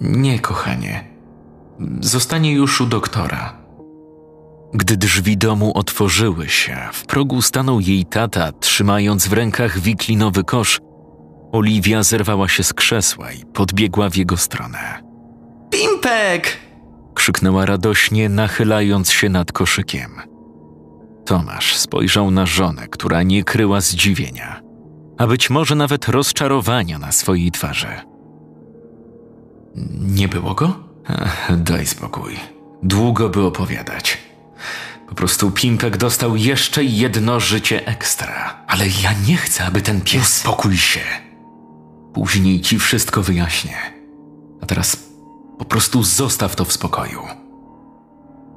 Nie, 0.00 0.38
kochanie. 0.38 1.04
Zostanie 2.00 2.52
już 2.52 2.80
u 2.80 2.86
doktora. 2.86 3.56
Gdy 4.74 4.96
drzwi 4.96 5.36
domu 5.36 5.72
otworzyły 5.74 6.48
się, 6.48 6.76
w 6.92 7.06
progu 7.06 7.42
stanął 7.42 7.80
jej 7.80 8.04
tata, 8.06 8.52
trzymając 8.52 9.28
w 9.28 9.32
rękach 9.32 9.78
wiklinowy 9.78 10.44
kosz. 10.44 10.80
Oliwia 11.52 12.02
zerwała 12.02 12.48
się 12.48 12.62
z 12.62 12.72
krzesła 12.72 13.32
i 13.32 13.44
podbiegła 13.44 14.10
w 14.10 14.16
jego 14.16 14.36
stronę. 14.36 15.02
Pimpek! 15.70 16.58
krzyknęła 17.14 17.66
radośnie, 17.66 18.28
nachylając 18.28 19.10
się 19.10 19.28
nad 19.28 19.52
koszykiem. 19.52 20.10
Tomasz 21.24 21.76
spojrzał 21.76 22.30
na 22.30 22.46
żonę, 22.46 22.88
która 22.88 23.22
nie 23.22 23.44
kryła 23.44 23.80
zdziwienia, 23.80 24.63
a 25.18 25.26
być 25.26 25.50
może 25.50 25.74
nawet 25.74 26.08
rozczarowania 26.08 26.98
na 26.98 27.12
swojej 27.12 27.50
twarzy. 27.50 27.88
Nie 30.00 30.28
było 30.28 30.54
go? 30.54 30.76
Ach, 31.06 31.62
daj 31.62 31.86
spokój. 31.86 32.36
Długo 32.82 33.28
by 33.28 33.42
opowiadać. 33.42 34.18
Po 35.08 35.14
prostu 35.14 35.50
Pimpek 35.50 35.96
dostał 35.96 36.36
jeszcze 36.36 36.84
jedno 36.84 37.40
życie 37.40 37.86
ekstra. 37.86 38.64
Ale 38.66 38.84
ja 39.02 39.12
nie 39.26 39.36
chcę, 39.36 39.64
aby 39.64 39.82
ten 39.82 40.00
pies... 40.00 40.22
Uspokój 40.22 40.76
się. 40.76 41.00
Później 42.14 42.60
ci 42.60 42.78
wszystko 42.78 43.22
wyjaśnię. 43.22 43.76
A 44.60 44.66
teraz 44.66 44.96
po 45.58 45.64
prostu 45.64 46.02
zostaw 46.02 46.56
to 46.56 46.64
w 46.64 46.72
spokoju. 46.72 47.20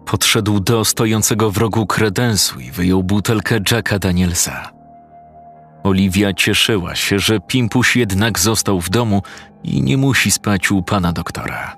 Podszedł 0.06 0.60
do 0.60 0.86
stojącego 0.86 1.52
w 1.52 1.58
rogu 1.58 1.86
kredensu 1.86 2.60
i 2.60 2.72
wyjął 2.72 3.04
butelkę 3.04 3.60
Jacka 3.72 4.00
Danielsa. 4.00 4.77
Oliwia 5.84 6.34
cieszyła 6.34 6.96
się, 6.96 7.20
że 7.20 7.40
Pimpuś 7.40 7.96
jednak 7.96 8.40
został 8.40 8.82
w 8.82 8.90
domu 8.90 9.22
i 9.64 9.82
nie 9.82 9.98
musi 9.98 10.32
spać 10.32 10.72
u 10.72 10.84
pana 10.84 11.14
doktora. 11.14 11.76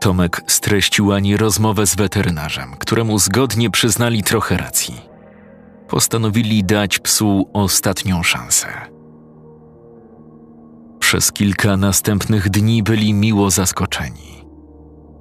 Tomek 0.00 0.42
streścił 0.46 1.12
Ani 1.12 1.36
rozmowę 1.36 1.86
z 1.86 1.96
weterynarzem, 1.96 2.74
któremu 2.78 3.18
zgodnie 3.18 3.70
przyznali 3.70 4.22
trochę 4.22 4.56
racji. 4.56 5.00
Postanowili 5.88 6.64
dać 6.64 6.98
psu 6.98 7.50
ostatnią 7.52 8.22
szansę. 8.22 8.68
Przez 10.98 11.32
kilka 11.32 11.76
następnych 11.76 12.50
dni 12.50 12.82
byli 12.82 13.14
miło 13.14 13.50
zaskoczeni. 13.50 14.44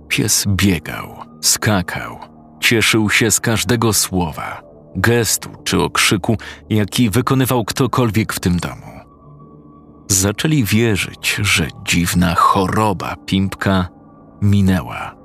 Pies 0.07 0.45
biegał, 0.47 1.15
skakał, 1.41 2.19
cieszył 2.59 3.09
się 3.09 3.31
z 3.31 3.39
każdego 3.39 3.93
słowa, 3.93 4.61
gestu 4.97 5.49
czy 5.63 5.81
okrzyku, 5.81 6.37
jaki 6.69 7.09
wykonywał 7.09 7.65
ktokolwiek 7.65 8.33
w 8.33 8.39
tym 8.39 8.57
domu. 8.57 8.97
Zaczęli 10.07 10.63
wierzyć, 10.63 11.39
że 11.41 11.67
dziwna 11.85 12.35
choroba 12.35 13.15
Pimpka 13.25 13.87
minęła, 14.41 15.15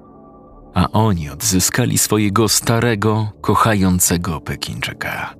a 0.75 0.89
oni 0.93 1.31
odzyskali 1.31 1.99
swojego 1.99 2.49
starego, 2.49 3.29
kochającego 3.41 4.41
Pekinczyka. 4.41 5.35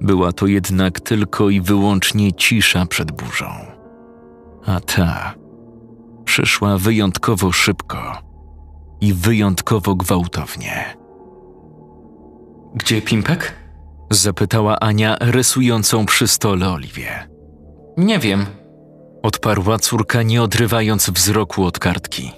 Była 0.00 0.32
to 0.32 0.46
jednak 0.46 1.00
tylko 1.00 1.50
i 1.50 1.60
wyłącznie 1.60 2.32
cisza 2.32 2.86
przed 2.86 3.12
burzą, 3.12 3.50
a 4.66 4.80
ta 4.80 5.34
przyszła 6.24 6.78
wyjątkowo 6.78 7.52
szybko 7.52 8.18
i 9.00 9.14
wyjątkowo 9.14 9.94
gwałtownie. 9.94 10.99
Gdzie 12.74 13.02
Pimpek? 13.02 13.54
Zapytała 14.10 14.80
Ania 14.80 15.16
rysującą 15.20 16.06
przy 16.06 16.28
stole 16.28 16.68
Oliwię. 16.68 17.28
Nie 17.96 18.18
wiem. 18.18 18.46
Odparła 19.22 19.78
córka, 19.78 20.22
nie 20.22 20.42
odrywając 20.42 21.10
wzroku 21.10 21.64
od 21.64 21.78
kartki. 21.78 22.32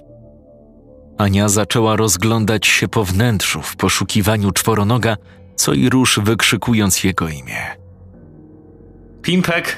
Ania 1.18 1.48
zaczęła 1.48 1.96
rozglądać 1.96 2.66
się 2.66 2.88
po 2.88 3.04
wnętrzu 3.04 3.62
w 3.62 3.76
poszukiwaniu 3.76 4.50
czworonoga, 4.50 5.16
co 5.56 5.72
i 5.72 5.88
rusz 5.88 6.20
wykrzykując 6.22 7.04
jego 7.04 7.28
imię. 7.28 7.76
Pimpek! 9.22 9.76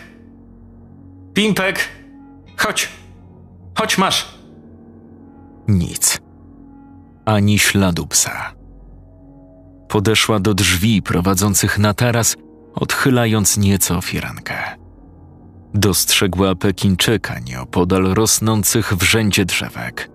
Pimpek! 1.34 1.78
Chodź! 2.56 2.88
Chodź, 3.78 3.98
masz! 3.98 4.38
Nic. 5.68 6.20
Ani 7.24 7.58
śladu 7.58 8.06
psa. 8.06 8.52
Podeszła 9.94 10.40
do 10.40 10.54
drzwi 10.54 11.02
prowadzących 11.02 11.78
na 11.78 11.94
taras, 11.94 12.36
odchylając 12.74 13.56
nieco 13.56 14.00
firankę. 14.00 14.54
Dostrzegła 15.74 16.54
Pekinczyka 16.54 17.38
nieopodal 17.38 18.02
rosnących 18.02 18.94
w 18.94 19.02
rzędzie 19.02 19.44
drzewek. 19.44 20.10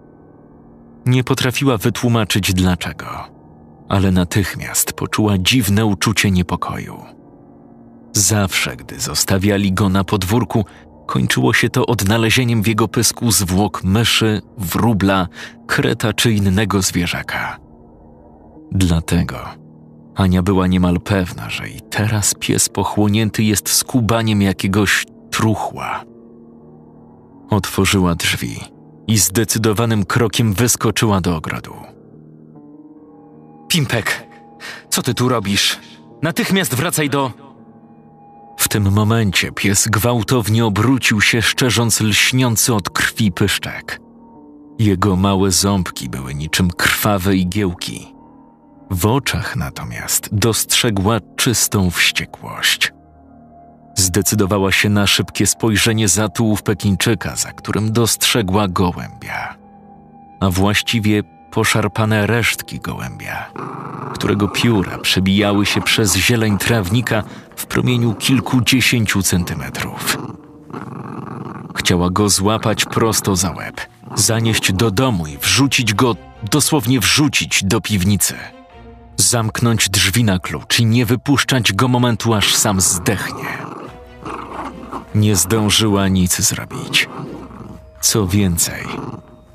Nie 1.05 1.23
potrafiła 1.23 1.77
wytłumaczyć 1.77 2.53
dlaczego, 2.53 3.07
ale 3.89 4.11
natychmiast 4.11 4.93
poczuła 4.93 5.37
dziwne 5.37 5.85
uczucie 5.85 6.31
niepokoju. 6.31 7.05
Zawsze, 8.13 8.75
gdy 8.75 8.99
zostawiali 8.99 9.73
go 9.73 9.89
na 9.89 10.03
podwórku, 10.03 10.65
kończyło 11.07 11.53
się 11.53 11.69
to 11.69 11.85
odnalezieniem 11.85 12.63
w 12.63 12.67
jego 12.67 12.87
pysku 12.87 13.31
zwłok 13.31 13.83
myszy, 13.83 14.41
wróbla, 14.57 15.27
kreta 15.67 16.13
czy 16.13 16.31
innego 16.31 16.81
zwierzaka. 16.81 17.59
Dlatego 18.71 19.68
Ania 20.19 20.43
była 20.43 20.67
niemal 20.67 20.99
pewna, 20.99 21.49
że 21.49 21.69
i 21.69 21.81
teraz 21.81 22.33
pies 22.39 22.69
pochłonięty 22.69 23.43
jest 23.43 23.69
skubaniem 23.69 24.41
jakiegoś 24.41 25.05
truchła. 25.31 26.03
Otworzyła 27.49 28.15
drzwi 28.15 28.59
i 29.07 29.17
zdecydowanym 29.17 30.05
krokiem 30.05 30.53
wyskoczyła 30.53 31.21
do 31.21 31.35
ogrodu. 31.35 31.73
Pimpek! 33.67 34.27
Co 34.89 35.01
ty 35.01 35.13
tu 35.13 35.29
robisz? 35.29 35.79
Natychmiast 36.21 36.75
wracaj 36.75 37.09
do. 37.09 37.31
W 38.57 38.67
tym 38.67 38.91
momencie 38.91 39.51
pies 39.51 39.87
gwałtownie 39.87 40.65
obrócił 40.65 41.21
się, 41.21 41.41
szczerząc 41.41 42.01
lśniący 42.01 42.73
od 42.73 42.89
krwi 42.89 43.31
pyszczek. 43.31 44.01
Jego 44.79 45.15
małe 45.15 45.51
ząbki 45.51 46.09
były 46.09 46.35
niczym 46.35 46.71
krwawe 46.71 47.35
igiełki. 47.35 48.18
W 48.89 49.05
oczach 49.05 49.55
natomiast 49.55 50.29
dostrzegła 50.31 51.19
czystą 51.35 51.91
wściekłość. 51.91 52.93
Zdecydowała 53.95 54.71
się 54.71 54.89
na 54.89 55.07
szybkie 55.07 55.47
spojrzenie 55.47 56.07
za 56.07 56.29
tułów 56.29 56.63
Pekinczyka, 56.63 57.35
za 57.35 57.51
którym 57.51 57.91
dostrzegła 57.91 58.67
gołębia. 58.67 59.55
A 60.39 60.49
właściwie 60.49 61.23
poszarpane 61.51 62.27
resztki 62.27 62.79
gołębia, 62.79 63.51
którego 64.13 64.47
pióra 64.47 64.97
przebijały 64.97 65.65
się 65.65 65.81
przez 65.81 66.15
zieleń 66.15 66.57
trawnika 66.57 67.23
w 67.55 67.65
promieniu 67.65 68.15
kilkudziesięciu 68.15 69.23
centymetrów. 69.23 70.17
Chciała 71.75 72.09
go 72.09 72.29
złapać 72.29 72.85
prosto 72.85 73.35
za 73.35 73.51
łeb, 73.51 73.81
zanieść 74.15 74.73
do 74.73 74.91
domu 74.91 75.27
i 75.27 75.37
wrzucić 75.37 75.93
go, 75.93 76.15
dosłownie 76.51 76.99
wrzucić 76.99 77.63
do 77.63 77.81
piwnicy. 77.81 78.35
Zamknąć 79.19 79.89
drzwi 79.89 80.23
na 80.23 80.39
klucz 80.39 80.79
i 80.79 80.85
nie 80.85 81.05
wypuszczać 81.05 81.73
go 81.73 81.87
momentu, 81.87 82.33
aż 82.33 82.55
sam 82.55 82.81
zdechnie. 82.81 83.57
Nie 85.15 85.35
zdążyła 85.35 86.07
nic 86.07 86.41
zrobić. 86.41 87.09
Co 88.01 88.27
więcej, 88.27 88.85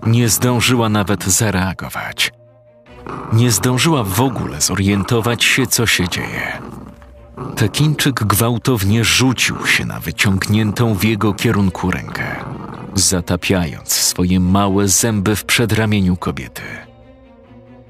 nie 0.07 0.29
zdążyła 0.29 0.89
nawet 0.89 1.25
zareagować. 1.25 2.33
Nie 3.33 3.51
zdążyła 3.51 4.05
w 4.05 4.21
ogóle 4.21 4.61
zorientować 4.61 5.45
się, 5.45 5.67
co 5.67 5.87
się 5.87 6.09
dzieje. 6.09 6.63
Pekińczyk 7.57 8.15
gwałtownie 8.15 9.05
rzucił 9.05 9.67
się 9.67 9.85
na 9.85 10.01
wyciągniętą 10.01 10.95
w 10.95 11.05
jego 11.05 11.35
kierunku 11.35 11.91
rękę, 11.91 12.37
zatapiając 12.95 13.93
swoje 13.93 14.41
małe 14.41 14.89
zęby 14.89 15.37
w 15.37 15.45
przedramieniu 15.45 16.17
kobiety. 16.17 16.63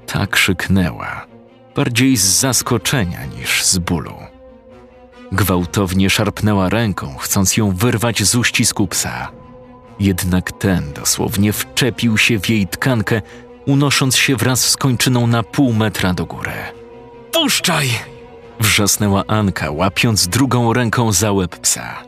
Ta 0.05 0.27
krzyknęła, 0.27 1.34
bardziej 1.75 2.17
z 2.17 2.23
zaskoczenia 2.23 3.25
niż 3.25 3.63
z 3.63 3.77
bólu. 3.77 4.13
Gwałtownie 5.31 6.09
szarpnęła 6.09 6.69
ręką, 6.69 7.15
chcąc 7.19 7.57
ją 7.57 7.71
wyrwać 7.71 8.23
z 8.23 8.35
uścisku 8.35 8.87
psa. 8.87 9.31
Jednak 9.99 10.51
ten 10.51 10.93
dosłownie 10.93 11.53
wczepił 11.53 12.17
się 12.17 12.39
w 12.39 12.49
jej 12.49 12.67
tkankę, 12.67 13.21
unosząc 13.65 14.17
się 14.17 14.35
wraz 14.35 14.69
z 14.69 14.77
kończyną 14.77 15.27
na 15.27 15.43
pół 15.43 15.73
metra 15.73 16.13
do 16.13 16.25
góry. 16.25 16.51
Puszczaj! 17.31 17.89
Wrzasnęła 18.59 19.23
Anka, 19.27 19.71
łapiąc 19.71 20.27
drugą 20.27 20.73
ręką 20.73 21.11
za 21.11 21.31
łeb 21.31 21.57
psa. 21.57 22.03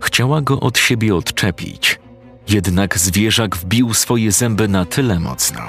Chciała 0.00 0.40
go 0.40 0.60
od 0.60 0.78
siebie 0.78 1.16
odczepić, 1.16 2.00
jednak 2.48 2.98
zwierzak 2.98 3.56
wbił 3.56 3.94
swoje 3.94 4.32
zęby 4.32 4.68
na 4.68 4.84
tyle 4.84 5.20
mocno, 5.20 5.62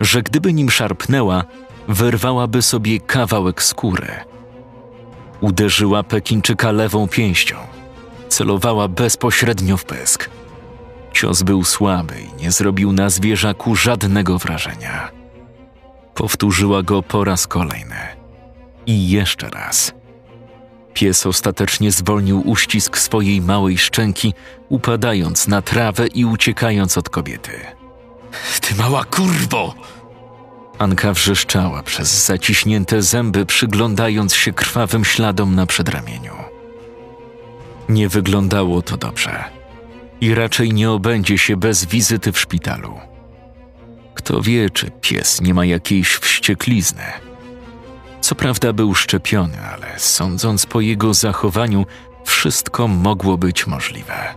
że 0.00 0.22
gdyby 0.22 0.52
nim 0.52 0.70
szarpnęła, 0.70 1.44
wyrwałaby 1.88 2.62
sobie 2.62 3.00
kawałek 3.00 3.62
skóry. 3.62 4.12
Uderzyła 5.40 6.02
Pekinczyka 6.02 6.72
lewą 6.72 7.08
pięścią. 7.08 7.56
Celowała 8.28 8.88
bezpośrednio 8.88 9.76
w 9.76 9.84
pysk. 9.84 10.30
Cios 11.12 11.42
był 11.42 11.64
słaby 11.64 12.14
i 12.20 12.42
nie 12.42 12.52
zrobił 12.52 12.92
na 12.92 13.10
zwierzaku 13.10 13.76
żadnego 13.76 14.38
wrażenia. 14.38 15.10
Powtórzyła 16.14 16.82
go 16.82 17.02
po 17.02 17.24
raz 17.24 17.46
kolejny. 17.46 17.96
I 18.86 19.10
jeszcze 19.10 19.50
raz. 19.50 19.92
Pies 20.94 21.26
ostatecznie 21.26 21.92
zwolnił 21.92 22.42
uścisk 22.50 22.98
swojej 22.98 23.40
małej 23.40 23.78
szczęki, 23.78 24.34
upadając 24.68 25.48
na 25.48 25.62
trawę 25.62 26.06
i 26.06 26.24
uciekając 26.24 26.98
od 26.98 27.08
kobiety. 27.08 27.52
Ty 28.60 28.74
mała 28.74 29.04
kurwo! 29.04 29.74
Anka 30.78 31.12
wrzeszczała 31.12 31.82
przez 31.82 32.26
zaciśnięte 32.26 33.02
zęby, 33.02 33.46
przyglądając 33.46 34.34
się 34.34 34.52
krwawym 34.52 35.04
śladom 35.04 35.54
na 35.54 35.66
przedramieniu. 35.66 36.34
Nie 37.88 38.08
wyglądało 38.08 38.82
to 38.82 38.96
dobrze 38.96 39.44
i 40.20 40.34
raczej 40.34 40.72
nie 40.72 40.90
obędzie 40.90 41.38
się 41.38 41.56
bez 41.56 41.84
wizyty 41.84 42.32
w 42.32 42.40
szpitalu. 42.40 43.00
Kto 44.14 44.42
wie, 44.42 44.70
czy 44.70 44.90
pies 44.90 45.40
nie 45.40 45.54
ma 45.54 45.64
jakiejś 45.64 46.08
wścieklizny. 46.08 47.02
Co 48.20 48.34
prawda 48.34 48.72
był 48.72 48.94
szczepiony, 48.94 49.60
ale 49.60 49.98
sądząc 49.98 50.66
po 50.66 50.80
jego 50.80 51.14
zachowaniu, 51.14 51.86
wszystko 52.24 52.88
mogło 52.88 53.38
być 53.38 53.66
możliwe. 53.66 54.34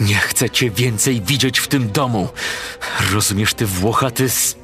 Nie 0.00 0.14
chcę 0.14 0.50
cię 0.50 0.70
więcej 0.70 1.22
widzieć 1.22 1.58
w 1.58 1.68
tym 1.68 1.90
domu. 1.92 2.28
Rozumiesz, 3.12 3.54
ty 3.54 3.66
włochaty 3.66 4.24
s... 4.24 4.56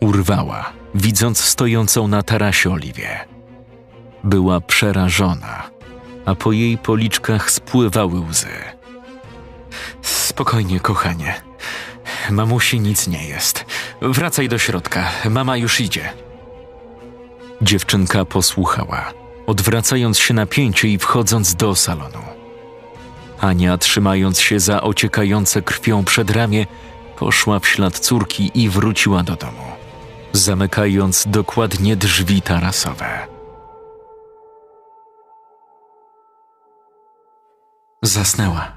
Urwała, 0.00 0.72
widząc 0.94 1.44
stojącą 1.44 2.08
na 2.08 2.22
tarasie 2.22 2.70
Oliwię. 2.70 3.18
Była 4.24 4.60
przerażona, 4.60 5.70
a 6.26 6.34
po 6.34 6.52
jej 6.52 6.78
policzkach 6.78 7.50
spływały 7.50 8.20
łzy. 8.20 8.48
Spokojnie, 10.02 10.80
kochanie. 10.80 11.34
Mamusi 12.30 12.80
nic 12.80 13.08
nie 13.08 13.28
jest. 13.28 13.64
Wracaj 14.02 14.48
do 14.48 14.58
środka. 14.58 15.10
Mama 15.30 15.56
już 15.56 15.80
idzie. 15.80 16.12
Dziewczynka 17.62 18.24
posłuchała, 18.24 19.12
odwracając 19.46 20.18
się 20.18 20.34
na 20.34 20.46
pięcie 20.46 20.88
i 20.88 20.98
wchodząc 20.98 21.54
do 21.54 21.74
salonu. 21.74 22.22
Ania, 23.40 23.78
trzymając 23.78 24.40
się 24.40 24.60
za 24.60 24.82
ociekające 24.82 25.62
krwią 25.62 26.04
przedramię, 26.04 26.66
poszła 27.16 27.60
w 27.60 27.68
ślad 27.68 27.98
córki 27.98 28.50
i 28.54 28.68
wróciła 28.68 29.22
do 29.22 29.36
domu, 29.36 29.64
zamykając 30.38 31.24
dokładnie 31.26 31.96
drzwi 31.96 32.42
tarasowe. 32.42 33.26
Zasnęła. 38.02 38.72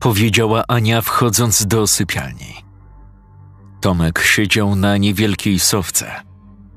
Powiedziała 0.00 0.64
Ania, 0.68 1.00
wchodząc 1.00 1.66
do 1.66 1.86
sypialni. 1.86 2.54
Tomek 3.80 4.22
siedział 4.22 4.76
na 4.76 4.96
niewielkiej 4.96 5.58
sowce. 5.58 6.22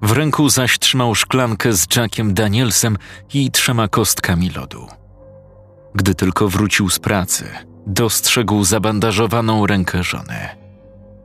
W 0.02 0.12
ręku 0.12 0.50
zaś 0.50 0.80
trzymał 0.80 1.16
szklankę 1.16 1.74
z 1.74 1.96
Jackiem 1.96 2.34
Danielsem 2.34 2.98
i 3.34 3.52
trzema 3.52 3.88
kostkami 3.88 4.50
lodu. 4.50 4.88
Gdy 5.96 6.16
tylko 6.16 6.48
wrócił 6.50 6.90
z 6.90 7.00
pracy, 7.00 7.50
dostrzegł 7.88 8.64
zabandażowaną 8.64 9.68
rękę 9.68 10.04
żony. 10.04 10.63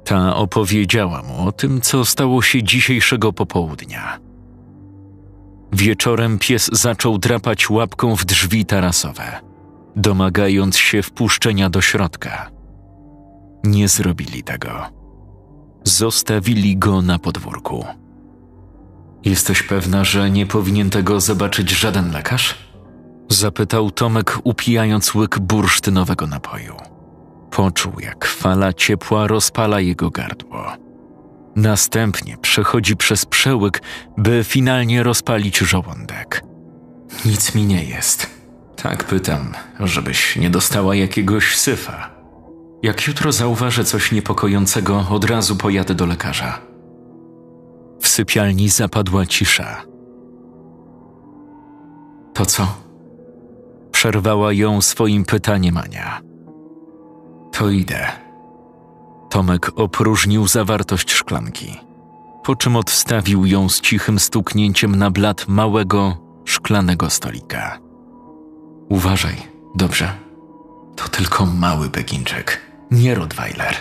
Ta 0.08 0.36
opowiedziała 0.36 1.22
mu 1.22 1.48
o 1.48 1.52
tym, 1.52 1.80
co 1.80 2.04
stało 2.04 2.42
się 2.42 2.62
dzisiejszego 2.62 3.32
popołudnia. 3.32 4.18
Wieczorem 5.72 6.38
pies 6.38 6.70
zaczął 6.72 7.18
drapać 7.18 7.70
łapką 7.70 8.16
w 8.16 8.24
drzwi 8.24 8.64
tarasowe, 8.64 9.40
domagając 9.96 10.76
się 10.76 11.02
wpuszczenia 11.02 11.70
do 11.70 11.80
środka. 11.80 12.50
Nie 13.64 13.88
zrobili 13.88 14.42
tego. 14.42 14.70
Zostawili 15.84 16.76
go 16.76 17.02
na 17.02 17.18
podwórku. 17.18 17.84
Jesteś 19.24 19.62
pewna, 19.62 20.04
że 20.04 20.30
nie 20.30 20.46
powinien 20.46 20.90
tego 20.90 21.20
zobaczyć 21.20 21.70
żaden 21.70 22.12
lekarz? 22.12 22.54
Zapytał 23.28 23.90
Tomek, 23.90 24.38
upijając 24.44 25.14
łyk 25.14 25.38
bursztynowego 25.38 26.26
napoju. 26.26 26.97
Poczuł, 27.50 27.92
jak 28.00 28.24
fala 28.26 28.72
ciepła 28.72 29.26
rozpala 29.26 29.80
jego 29.80 30.10
gardło. 30.10 30.66
Następnie 31.56 32.36
przechodzi 32.36 32.96
przez 32.96 33.26
przełyk, 33.26 33.82
by 34.16 34.44
finalnie 34.44 35.02
rozpalić 35.02 35.58
żołądek. 35.58 36.42
Nic 37.24 37.54
mi 37.54 37.64
nie 37.64 37.84
jest. 37.84 38.30
Tak 38.82 39.04
pytam, 39.04 39.52
żebyś 39.80 40.36
nie 40.36 40.50
dostała 40.50 40.94
jakiegoś 40.94 41.56
syfa. 41.56 42.10
Jak 42.82 43.06
jutro 43.06 43.32
zauważę 43.32 43.84
coś 43.84 44.12
niepokojącego, 44.12 45.04
od 45.10 45.24
razu 45.24 45.56
pojadę 45.56 45.94
do 45.94 46.06
lekarza. 46.06 46.58
W 48.00 48.08
sypialni 48.08 48.68
zapadła 48.68 49.26
cisza. 49.26 49.82
To 52.34 52.46
co? 52.46 52.74
Przerwała 53.92 54.52
ją 54.52 54.80
swoim 54.80 55.24
pytaniem 55.24 55.76
Ania. 55.76 56.27
To 57.58 57.70
idę. 57.70 58.06
Tomek 59.30 59.70
opróżnił 59.76 60.48
zawartość 60.48 61.12
szklanki, 61.12 61.80
po 62.44 62.56
czym 62.56 62.76
odstawił 62.76 63.46
ją 63.46 63.68
z 63.68 63.80
cichym 63.80 64.18
stuknięciem 64.18 64.96
na 64.96 65.10
blat 65.10 65.48
małego, 65.48 66.16
szklanego 66.44 67.10
stolika. 67.10 67.78
Uważaj, 68.88 69.36
dobrze? 69.74 70.12
To 70.96 71.08
tylko 71.08 71.46
mały 71.46 71.88
beginczek, 71.88 72.60
nie 72.90 73.14
Rottweiler. 73.14 73.74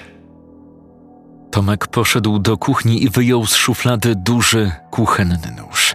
Tomek 1.51 1.87
poszedł 1.87 2.39
do 2.39 2.57
kuchni 2.57 3.03
i 3.03 3.09
wyjął 3.09 3.45
z 3.45 3.55
szuflady 3.55 4.15
duży, 4.15 4.71
kuchenny 4.91 5.55
nóż. 5.57 5.93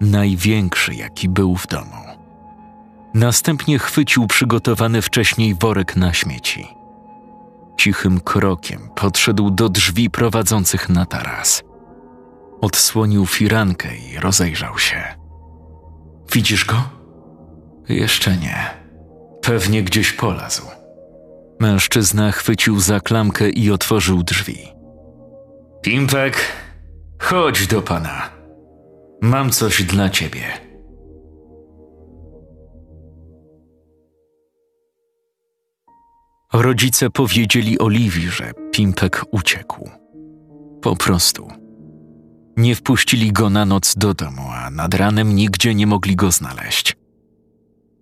Największy, 0.00 0.94
jaki 0.94 1.28
był 1.28 1.56
w 1.56 1.66
domu. 1.66 2.02
Następnie 3.14 3.78
chwycił 3.78 4.26
przygotowany 4.26 5.02
wcześniej 5.02 5.54
worek 5.54 5.96
na 5.96 6.12
śmieci. 6.12 6.81
Cichym 7.78 8.20
krokiem 8.20 8.88
podszedł 8.94 9.50
do 9.50 9.68
drzwi 9.68 10.10
prowadzących 10.10 10.88
na 10.88 11.06
taras. 11.06 11.62
Odsłonił 12.60 13.26
firankę 13.26 13.88
i 13.96 14.18
rozejrzał 14.18 14.78
się. 14.78 15.04
Widzisz 16.32 16.64
go? 16.64 16.82
Jeszcze 17.88 18.36
nie. 18.36 18.70
Pewnie 19.42 19.82
gdzieś 19.82 20.12
polazł. 20.12 20.62
Mężczyzna 21.60 22.32
chwycił 22.32 22.80
za 22.80 23.00
klamkę 23.00 23.50
i 23.50 23.70
otworzył 23.70 24.22
drzwi. 24.22 24.68
Pimpek, 25.82 26.36
chodź 27.18 27.66
do 27.66 27.82
pana. 27.82 28.30
Mam 29.22 29.50
coś 29.50 29.82
dla 29.82 30.10
ciebie. 30.10 30.42
Rodzice 36.52 37.10
powiedzieli 37.10 37.78
Oliwii, 37.78 38.28
że 38.28 38.52
Pimpek 38.72 39.22
uciekł. 39.30 39.90
Po 40.82 40.96
prostu. 40.96 41.48
Nie 42.56 42.74
wpuścili 42.74 43.32
go 43.32 43.50
na 43.50 43.64
noc 43.64 43.94
do 43.94 44.14
domu, 44.14 44.42
a 44.54 44.70
nad 44.70 44.94
ranem 44.94 45.34
nigdzie 45.34 45.74
nie 45.74 45.86
mogli 45.86 46.16
go 46.16 46.30
znaleźć. 46.30 46.96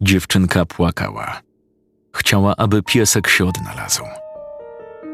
Dziewczynka 0.01 0.67
płakała. 0.67 1.41
Chciała, 2.17 2.57
aby 2.57 2.83
piesek 2.83 3.29
się 3.29 3.47
odnalazł. 3.47 4.03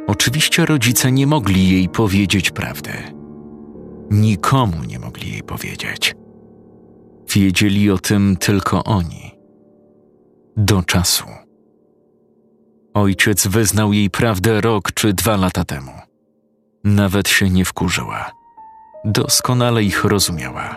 Oczywiście 0.07 0.67
rodzice 0.67 1.13
nie 1.13 1.27
mogli 1.27 1.69
jej 1.69 1.89
powiedzieć 1.89 2.51
prawdy. 2.51 2.93
Nikomu 4.11 4.85
nie 4.85 4.99
mogli 4.99 5.33
jej 5.33 5.43
powiedzieć. 5.43 6.15
Wiedzieli 7.35 7.91
o 7.91 7.99
tym 7.99 8.37
tylko 8.37 8.85
oni. 8.85 9.33
Do 10.57 10.83
czasu. 10.83 11.46
Ojciec 12.97 13.47
wyznał 13.47 13.93
jej 13.93 14.11
prawdę 14.11 14.61
rok 14.61 14.93
czy 14.93 15.13
dwa 15.13 15.37
lata 15.37 15.65
temu. 15.65 15.93
Nawet 16.85 17.29
się 17.29 17.51
nie 17.51 17.65
wkurzyła. 17.65 18.31
Doskonale 19.05 19.83
ich 19.83 20.05
rozumiała. 20.05 20.77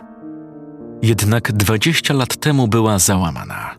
Jednak 1.02 1.52
dwadzieścia 1.52 2.14
lat 2.14 2.38
temu 2.38 2.68
była 2.68 3.00
załamana. 3.00 3.76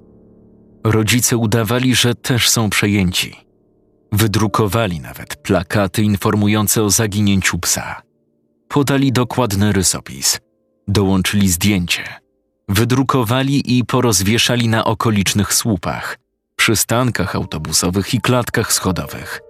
Rodzice 0.85 1.37
udawali, 1.37 1.95
że 1.95 2.15
też 2.15 2.49
są 2.49 2.71
przejęci. 2.71 3.37
Wydrukowali 4.13 5.01
nawet 5.01 5.37
plakaty 5.37 6.03
informujące 6.03 6.83
o 6.83 6.91
zaginięciu 6.91 7.59
psa. 7.59 8.03
Podali 8.69 9.13
dokładny 9.13 9.73
rysopis. 9.73 10.41
Dołączyli 10.89 11.49
zdjęcie. 11.49 12.05
Wydrukowali 12.69 13.79
i 13.79 13.85
porozwieszali 13.85 14.69
na 14.69 14.85
okolicznych 14.85 15.55
słupach, 15.55 16.17
przystankach 16.61 17.37
autobusowych 17.37 18.15
i 18.15 18.21
klatkach 18.21 18.73
schodowych. 18.73 19.41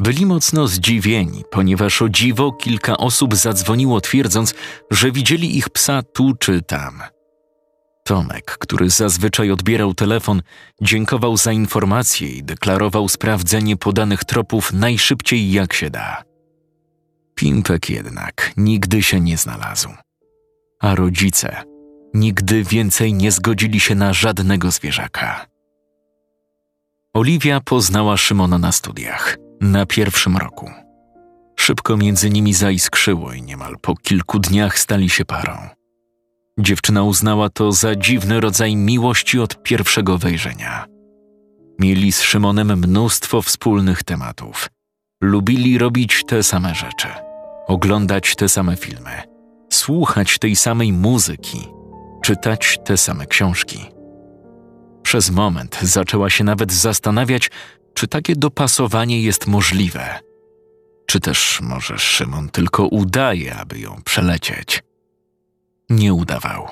Byli 0.00 0.26
mocno 0.26 0.68
zdziwieni, 0.68 1.44
ponieważ 1.50 2.02
o 2.02 2.08
dziwo 2.08 2.52
kilka 2.52 2.96
osób 2.96 3.34
zadzwoniło 3.34 4.00
twierdząc, 4.00 4.54
że 4.90 5.12
widzieli 5.12 5.58
ich 5.58 5.68
psa 5.70 6.02
tu 6.02 6.34
czy 6.34 6.62
tam– 6.62 7.00
Tomek, 8.04 8.56
który 8.58 8.90
zazwyczaj 8.90 9.50
odbierał 9.50 9.94
telefon, 9.94 10.42
dziękował 10.82 11.36
za 11.36 11.52
informację 11.52 12.28
i 12.28 12.42
deklarował 12.42 13.08
sprawdzenie 13.08 13.76
podanych 13.76 14.24
tropów 14.24 14.72
najszybciej 14.72 15.52
jak 15.52 15.72
się 15.72 15.90
da. 15.90 16.22
Pimpek 17.34 17.90
jednak 17.90 18.52
nigdy 18.56 19.02
się 19.02 19.20
nie 19.20 19.36
znalazł. 19.36 19.88
A 20.80 20.94
rodzice 20.94 21.62
nigdy 22.14 22.64
więcej 22.64 23.14
nie 23.14 23.32
zgodzili 23.32 23.80
się 23.80 23.94
na 23.94 24.12
żadnego 24.12 24.70
zwierzaka. 24.70 25.53
Oliwia 27.14 27.60
poznała 27.60 28.16
Szymona 28.16 28.58
na 28.58 28.72
studiach, 28.72 29.36
na 29.60 29.86
pierwszym 29.86 30.36
roku. 30.36 30.70
Szybko 31.56 31.96
między 31.96 32.30
nimi 32.30 32.54
zaiskrzyło 32.54 33.32
i 33.32 33.42
niemal 33.42 33.76
po 33.82 33.96
kilku 33.96 34.38
dniach 34.38 34.78
stali 34.78 35.10
się 35.10 35.24
parą. 35.24 35.68
Dziewczyna 36.58 37.02
uznała 37.02 37.50
to 37.50 37.72
za 37.72 37.96
dziwny 37.96 38.40
rodzaj 38.40 38.76
miłości 38.76 39.38
od 39.38 39.62
pierwszego 39.62 40.18
wejrzenia. 40.18 40.86
Mieli 41.80 42.12
z 42.12 42.22
Szymonem 42.22 42.78
mnóstwo 42.78 43.42
wspólnych 43.42 44.02
tematów. 44.02 44.68
Lubili 45.22 45.78
robić 45.78 46.24
te 46.26 46.42
same 46.42 46.74
rzeczy, 46.74 47.08
oglądać 47.66 48.36
te 48.36 48.48
same 48.48 48.76
filmy, 48.76 49.22
słuchać 49.72 50.38
tej 50.38 50.56
samej 50.56 50.92
muzyki, 50.92 51.68
czytać 52.22 52.78
te 52.84 52.96
same 52.96 53.26
książki. 53.26 53.93
Przez 55.04 55.30
moment 55.30 55.78
zaczęła 55.82 56.30
się 56.30 56.44
nawet 56.44 56.72
zastanawiać, 56.72 57.50
czy 57.94 58.08
takie 58.08 58.36
dopasowanie 58.36 59.22
jest 59.22 59.46
możliwe. 59.46 60.20
Czy 61.06 61.20
też 61.20 61.60
może 61.62 61.98
Szymon 61.98 62.48
tylko 62.48 62.86
udaje, 62.86 63.56
aby 63.56 63.78
ją 63.78 64.02
przelecieć 64.04 64.82
nie 65.90 66.14
udawał. 66.14 66.68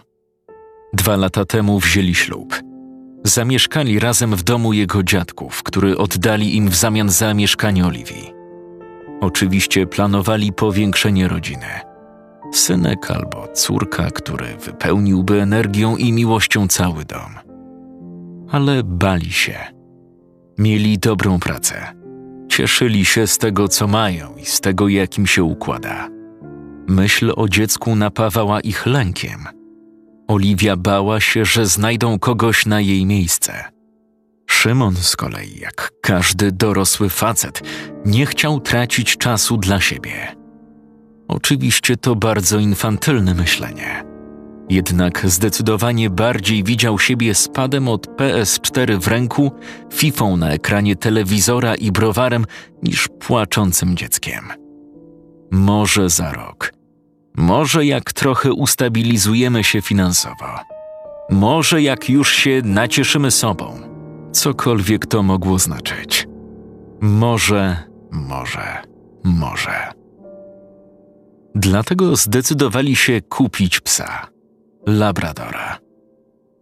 Dwa 0.92 1.16
lata 1.16 1.44
temu 1.44 1.80
wzięli 1.80 2.14
ślub. 2.14 2.62
Zamieszkali 3.24 3.98
razem 3.98 4.36
w 4.36 4.42
domu 4.42 4.72
jego 4.72 5.02
dziadków, 5.02 5.62
który 5.62 5.98
oddali 5.98 6.56
im 6.56 6.68
w 6.68 6.74
zamian 6.74 7.10
za 7.10 7.34
mieszkanie 7.34 7.86
Oliwii. 7.86 8.32
Oczywiście 9.20 9.86
planowali 9.86 10.52
powiększenie 10.52 11.28
rodziny. 11.28 11.80
Synek 12.52 13.10
albo 13.10 13.48
córka, 13.48 14.10
który 14.10 14.56
wypełniłby 14.56 15.42
energią 15.42 15.96
i 15.96 16.12
miłością 16.12 16.68
cały 16.68 17.04
dom. 17.04 17.51
Ale 18.52 18.82
bali 18.82 19.32
się. 19.32 19.58
Mieli 20.58 20.98
dobrą 20.98 21.38
pracę. 21.38 21.94
Cieszyli 22.48 23.04
się 23.04 23.26
z 23.26 23.38
tego, 23.38 23.68
co 23.68 23.86
mają 23.86 24.36
i 24.36 24.44
z 24.44 24.60
tego, 24.60 24.88
jakim 24.88 25.26
się 25.26 25.44
układa. 25.44 26.08
Myśl 26.88 27.32
o 27.36 27.48
dziecku 27.48 27.96
napawała 27.96 28.60
ich 28.60 28.86
lękiem. 28.86 29.44
Oliwia 30.28 30.76
bała 30.76 31.20
się, 31.20 31.44
że 31.44 31.66
znajdą 31.66 32.18
kogoś 32.18 32.66
na 32.66 32.80
jej 32.80 33.06
miejsce. 33.06 33.64
Szymon 34.50 34.96
z 34.96 35.16
kolei, 35.16 35.58
jak 35.60 35.90
każdy 36.02 36.52
dorosły 36.52 37.08
facet, 37.08 37.62
nie 38.06 38.26
chciał 38.26 38.60
tracić 38.60 39.16
czasu 39.16 39.56
dla 39.56 39.80
siebie. 39.80 40.36
Oczywiście 41.28 41.96
to 41.96 42.16
bardzo 42.16 42.58
infantylne 42.58 43.34
myślenie. 43.34 44.11
Jednak 44.70 45.30
zdecydowanie 45.30 46.10
bardziej 46.10 46.64
widział 46.64 46.98
siebie 46.98 47.34
spadem 47.34 47.88
od 47.88 48.06
PS4 48.06 49.00
w 49.00 49.08
ręku, 49.08 49.52
fifą 49.92 50.36
na 50.36 50.50
ekranie 50.50 50.96
telewizora 50.96 51.74
i 51.74 51.92
browarem 51.92 52.46
niż 52.82 53.08
płaczącym 53.08 53.96
dzieckiem 53.96 54.48
Może 55.50 56.10
za 56.10 56.32
rok. 56.32 56.72
Może 57.36 57.86
jak 57.86 58.12
trochę 58.12 58.52
ustabilizujemy 58.52 59.64
się 59.64 59.82
finansowo. 59.82 60.60
Może 61.30 61.82
jak 61.82 62.10
już 62.10 62.32
się 62.32 62.62
nacieszymy 62.64 63.30
sobą. 63.30 63.80
Cokolwiek 64.32 65.06
to 65.06 65.22
mogło 65.22 65.58
znaczyć. 65.58 66.28
Może, 67.00 67.76
może, 68.10 68.82
może. 69.24 69.92
Dlatego 71.54 72.16
zdecydowali 72.16 72.96
się 72.96 73.20
kupić 73.20 73.80
psa 73.80 74.31
Labradora. 74.86 75.78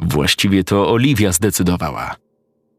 Właściwie 0.01 0.65
to 0.65 0.91
Oliwia 0.93 1.33
zdecydowała. 1.33 2.17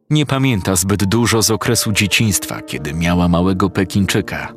Nie 0.09 0.25
pamięta 0.25 0.75
zbyt 0.75 1.05
dużo 1.05 1.41
z 1.41 1.51
okresu 1.51 1.91
dzieciństwa, 1.91 2.61
kiedy 2.61 2.93
miała 2.93 3.27
małego 3.27 3.69
Pekinczyka. 3.69 4.53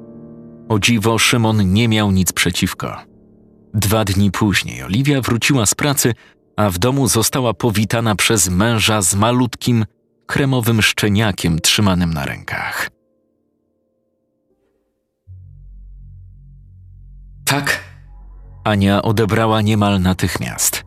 O 0.68 0.78
dziwo, 0.78 1.18
Szymon 1.18 1.72
nie 1.72 1.88
miał 1.88 2.10
nic 2.10 2.32
przeciwko. 2.32 2.96
Dwa 3.74 4.04
dni 4.04 4.30
później 4.30 4.82
Oliwia 4.82 5.20
wróciła 5.20 5.66
z 5.66 5.74
pracy, 5.74 6.14
a 6.56 6.70
w 6.70 6.78
domu 6.78 7.08
została 7.08 7.54
powitana 7.54 8.14
przez 8.14 8.48
męża 8.48 9.02
z 9.02 9.14
malutkim, 9.14 9.84
kremowym 10.26 10.82
szczeniakiem 10.82 11.58
trzymanym 11.58 12.14
na 12.14 12.26
rękach. 12.26 12.90
Tak? 17.44 17.83
Ania 18.64 19.02
odebrała 19.02 19.60
niemal 19.60 20.00
natychmiast. 20.00 20.84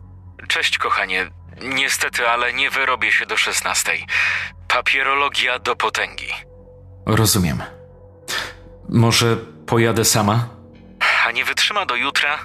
Cześć, 0.48 0.78
kochanie. 0.78 1.30
Niestety, 1.74 2.28
ale 2.28 2.52
nie 2.52 2.70
wyrobię 2.70 3.12
się 3.12 3.26
do 3.26 3.36
szesnastej. 3.36 4.06
Papierologia 4.68 5.58
do 5.58 5.76
potęgi. 5.76 6.28
Rozumiem. 7.06 7.62
Może 8.88 9.36
pojadę 9.66 10.04
sama? 10.04 10.48
A 11.26 11.30
nie 11.32 11.44
wytrzyma 11.44 11.86
do 11.86 11.96
jutra? 11.96 12.38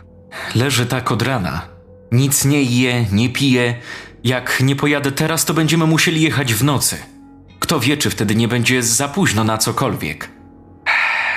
Leży 0.56 0.86
tak 0.86 1.12
od 1.12 1.22
rana. 1.22 1.62
Nic 2.12 2.46
nie 2.46 2.64
je, 2.64 3.06
nie 3.12 3.30
pije. 3.30 3.76
Jak 4.24 4.60
nie 4.60 4.76
pojadę 4.76 5.12
teraz, 5.12 5.46
to 5.46 5.54
będziemy 5.54 5.86
musieli 5.86 6.22
jechać 6.22 6.54
w 6.54 6.64
nocy. 6.64 6.98
Kto 7.60 7.80
wie, 7.80 7.98
czy 7.98 8.10
wtedy 8.10 8.36
nie 8.36 8.48
będzie 8.48 8.84
za 8.84 9.08
późno 9.08 9.44
na 9.44 9.58
cokolwiek. 9.58 10.30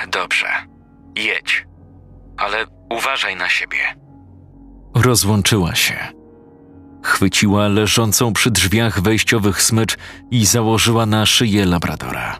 Dobrze. 0.08 0.46
Jedź. 1.16 1.66
Ale 2.36 2.64
uważaj 2.90 3.36
na 3.36 3.48
siebie. 3.48 3.78
Rozłączyła 4.94 5.74
się. 5.74 5.94
Chwyciła 7.02 7.68
leżącą 7.68 8.32
przy 8.32 8.50
drzwiach 8.50 9.00
wejściowych 9.00 9.62
smycz 9.62 9.96
i 10.30 10.46
założyła 10.46 11.06
na 11.06 11.26
szyję 11.26 11.64
labradora. 11.64 12.38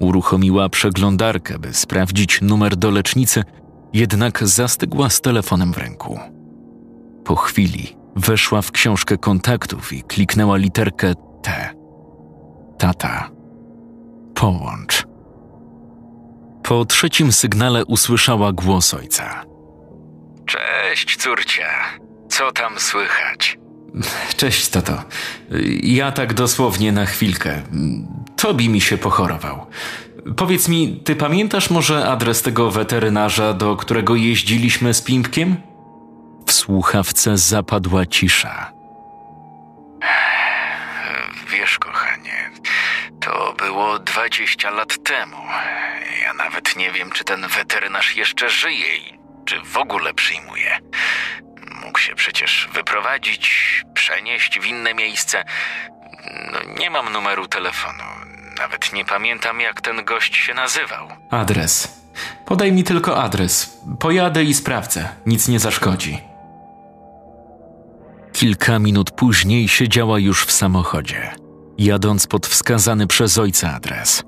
Uruchomiła 0.00 0.68
przeglądarkę, 0.68 1.58
by 1.58 1.74
sprawdzić 1.74 2.40
numer 2.42 2.76
do 2.76 2.90
lecznicy, 2.90 3.42
jednak 3.92 4.44
zastygła 4.44 5.10
z 5.10 5.20
telefonem 5.20 5.72
w 5.72 5.78
ręku. 5.78 6.18
Po 7.24 7.36
chwili 7.36 7.96
weszła 8.16 8.62
w 8.62 8.72
książkę 8.72 9.18
kontaktów 9.18 9.92
i 9.92 10.02
kliknęła 10.02 10.56
literkę 10.56 11.14
T. 11.42 11.74
Tata. 12.78 13.30
Połącz. 14.34 15.06
Po 16.64 16.84
trzecim 16.84 17.32
sygnale 17.32 17.84
usłyszała 17.84 18.52
głos 18.52 18.94
ojca. 18.94 19.44
Cześć, 20.46 21.16
córcia. 21.16 21.68
Co 22.28 22.52
tam 22.52 22.78
słychać? 22.78 23.58
Cześć, 24.36 24.68
tato. 24.68 25.02
Ja 25.82 26.12
tak 26.12 26.34
dosłownie 26.34 26.92
na 26.92 27.06
chwilkę. 27.06 27.62
Tobi 28.36 28.68
mi 28.68 28.80
się 28.80 28.98
pochorował. 28.98 29.66
Powiedz 30.36 30.68
mi, 30.68 31.00
ty 31.04 31.16
pamiętasz 31.16 31.70
może 31.70 32.08
adres 32.08 32.42
tego 32.42 32.70
weterynarza, 32.70 33.52
do 33.52 33.76
którego 33.76 34.14
jeździliśmy 34.14 34.94
z 34.94 35.02
Pimpkiem? 35.02 35.56
W 36.46 36.52
słuchawce 36.52 37.38
zapadła 37.38 38.06
cisza. 38.06 38.72
Wiesz, 41.52 41.78
kochanie, 41.78 42.03
to 43.24 43.54
było 43.58 43.98
20 43.98 44.70
lat 44.70 45.04
temu. 45.04 45.36
Ja 46.22 46.34
nawet 46.34 46.76
nie 46.76 46.92
wiem, 46.92 47.10
czy 47.10 47.24
ten 47.24 47.48
weterynarz 47.48 48.16
jeszcze 48.16 48.50
żyje 48.50 48.96
i 48.96 49.18
czy 49.44 49.60
w 49.60 49.76
ogóle 49.76 50.14
przyjmuje. 50.14 50.78
Mógł 51.84 51.98
się 51.98 52.14
przecież 52.14 52.68
wyprowadzić, 52.72 53.50
przenieść 53.94 54.60
w 54.60 54.66
inne 54.66 54.94
miejsce. 54.94 55.44
No, 56.52 56.74
nie 56.78 56.90
mam 56.90 57.12
numeru 57.12 57.46
telefonu. 57.46 58.04
Nawet 58.58 58.92
nie 58.92 59.04
pamiętam, 59.04 59.60
jak 59.60 59.80
ten 59.80 60.04
gość 60.04 60.36
się 60.36 60.54
nazywał. 60.54 61.08
Adres. 61.30 62.02
Podaj 62.46 62.72
mi 62.72 62.84
tylko 62.84 63.22
adres. 63.22 63.80
Pojadę 64.00 64.44
i 64.44 64.54
sprawdzę. 64.54 65.08
Nic 65.26 65.48
nie 65.48 65.60
zaszkodzi. 65.60 66.18
Kilka 68.32 68.78
minut 68.78 69.10
później 69.10 69.68
siedziała 69.68 70.18
już 70.18 70.44
w 70.46 70.52
samochodzie, 70.52 71.34
jadąc 71.78 72.26
pod 72.26 72.46
wskazany 72.46 73.06
przez 73.06 73.38
ojca 73.38 73.74
adres. 73.74 74.22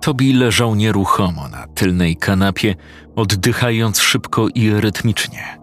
Tobi 0.00 0.32
leżał 0.32 0.74
nieruchomo 0.74 1.48
na 1.48 1.66
tylnej 1.66 2.16
kanapie, 2.16 2.74
oddychając 3.16 4.00
szybko 4.00 4.48
i 4.54 4.70
rytmicznie. 4.70 5.58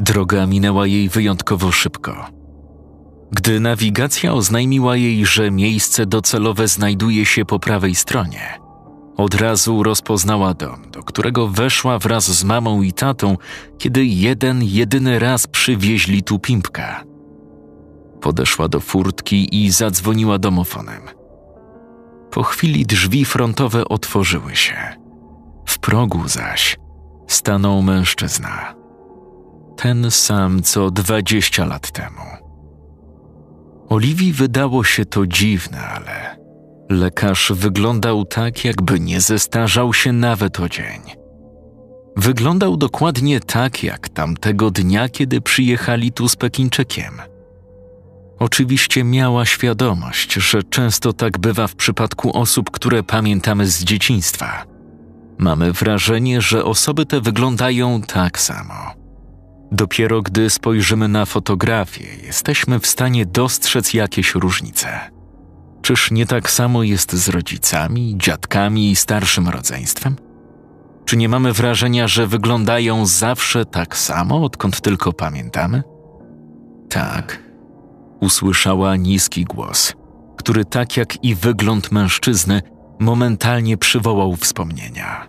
Droga 0.00 0.46
minęła 0.46 0.86
jej 0.86 1.08
wyjątkowo 1.08 1.72
szybko. 1.72 2.26
Gdy 3.32 3.60
nawigacja 3.60 4.32
oznajmiła 4.32 4.96
jej, 4.96 5.26
że 5.26 5.50
miejsce 5.50 6.06
docelowe 6.06 6.68
znajduje 6.68 7.26
się 7.26 7.44
po 7.44 7.58
prawej 7.58 7.94
stronie, 7.94 8.58
od 9.16 9.34
razu 9.34 9.82
rozpoznała 9.82 10.54
dom, 10.54 10.90
do 10.90 11.02
którego 11.02 11.48
weszła 11.48 11.98
wraz 11.98 12.30
z 12.30 12.44
mamą 12.44 12.82
i 12.82 12.92
tatą, 12.92 13.36
kiedy 13.78 14.04
jeden, 14.04 14.62
jedyny 14.62 15.18
raz 15.18 15.46
przywieźli 15.46 16.22
tu 16.22 16.38
pimpka. 16.38 17.09
Podeszła 18.20 18.68
do 18.68 18.80
furtki 18.80 19.64
i 19.64 19.70
zadzwoniła 19.70 20.38
domofonem. 20.38 21.02
Po 22.30 22.42
chwili 22.42 22.86
drzwi 22.86 23.24
frontowe 23.24 23.84
otworzyły 23.84 24.56
się. 24.56 24.76
W 25.66 25.78
progu 25.78 26.28
zaś 26.28 26.76
stanął 27.28 27.82
mężczyzna. 27.82 28.74
Ten 29.76 30.10
sam 30.10 30.62
co 30.62 30.90
dwadzieścia 30.90 31.64
lat 31.64 31.92
temu. 31.92 32.20
Oliwii 33.88 34.32
wydało 34.32 34.84
się 34.84 35.04
to 35.04 35.26
dziwne, 35.26 35.78
ale 35.78 36.36
lekarz 36.90 37.52
wyglądał 37.54 38.24
tak, 38.24 38.64
jakby 38.64 39.00
nie 39.00 39.20
zestarzał 39.20 39.94
się 39.94 40.12
nawet 40.12 40.60
o 40.60 40.68
dzień. 40.68 41.00
Wyglądał 42.16 42.76
dokładnie 42.76 43.40
tak, 43.40 43.82
jak 43.82 44.08
tamtego 44.08 44.70
dnia, 44.70 45.08
kiedy 45.08 45.40
przyjechali 45.40 46.12
tu 46.12 46.28
z 46.28 46.36
Pekinczykiem. 46.36 47.12
Oczywiście 48.40 49.04
miała 49.04 49.46
świadomość, 49.46 50.32
że 50.32 50.62
często 50.62 51.12
tak 51.12 51.38
bywa 51.38 51.66
w 51.66 51.74
przypadku 51.74 52.36
osób, 52.38 52.70
które 52.70 53.02
pamiętamy 53.02 53.66
z 53.66 53.84
dzieciństwa. 53.84 54.64
Mamy 55.38 55.72
wrażenie, 55.72 56.40
że 56.40 56.64
osoby 56.64 57.06
te 57.06 57.20
wyglądają 57.20 58.02
tak 58.02 58.40
samo. 58.40 58.74
Dopiero 59.72 60.22
gdy 60.22 60.50
spojrzymy 60.50 61.08
na 61.08 61.26
fotografię, 61.26 62.04
jesteśmy 62.22 62.80
w 62.80 62.86
stanie 62.86 63.26
dostrzec 63.26 63.94
jakieś 63.94 64.34
różnice. 64.34 64.88
Czyż 65.82 66.10
nie 66.10 66.26
tak 66.26 66.50
samo 66.50 66.82
jest 66.82 67.12
z 67.12 67.28
rodzicami, 67.28 68.14
dziadkami 68.18 68.90
i 68.90 68.96
starszym 68.96 69.48
rodzeństwem? 69.48 70.16
Czy 71.04 71.16
nie 71.16 71.28
mamy 71.28 71.52
wrażenia, 71.52 72.08
że 72.08 72.26
wyglądają 72.26 73.06
zawsze 73.06 73.64
tak 73.64 73.96
samo, 73.96 74.44
odkąd 74.44 74.80
tylko 74.80 75.12
pamiętamy? 75.12 75.82
Tak, 76.88 77.49
usłyszała 78.20 78.96
niski 78.96 79.44
głos, 79.44 79.94
który 80.36 80.64
tak 80.64 80.96
jak 80.96 81.24
i 81.24 81.34
wygląd 81.34 81.92
mężczyzny 81.92 82.62
momentalnie 82.98 83.76
przywołał 83.76 84.36
wspomnienia. 84.36 85.28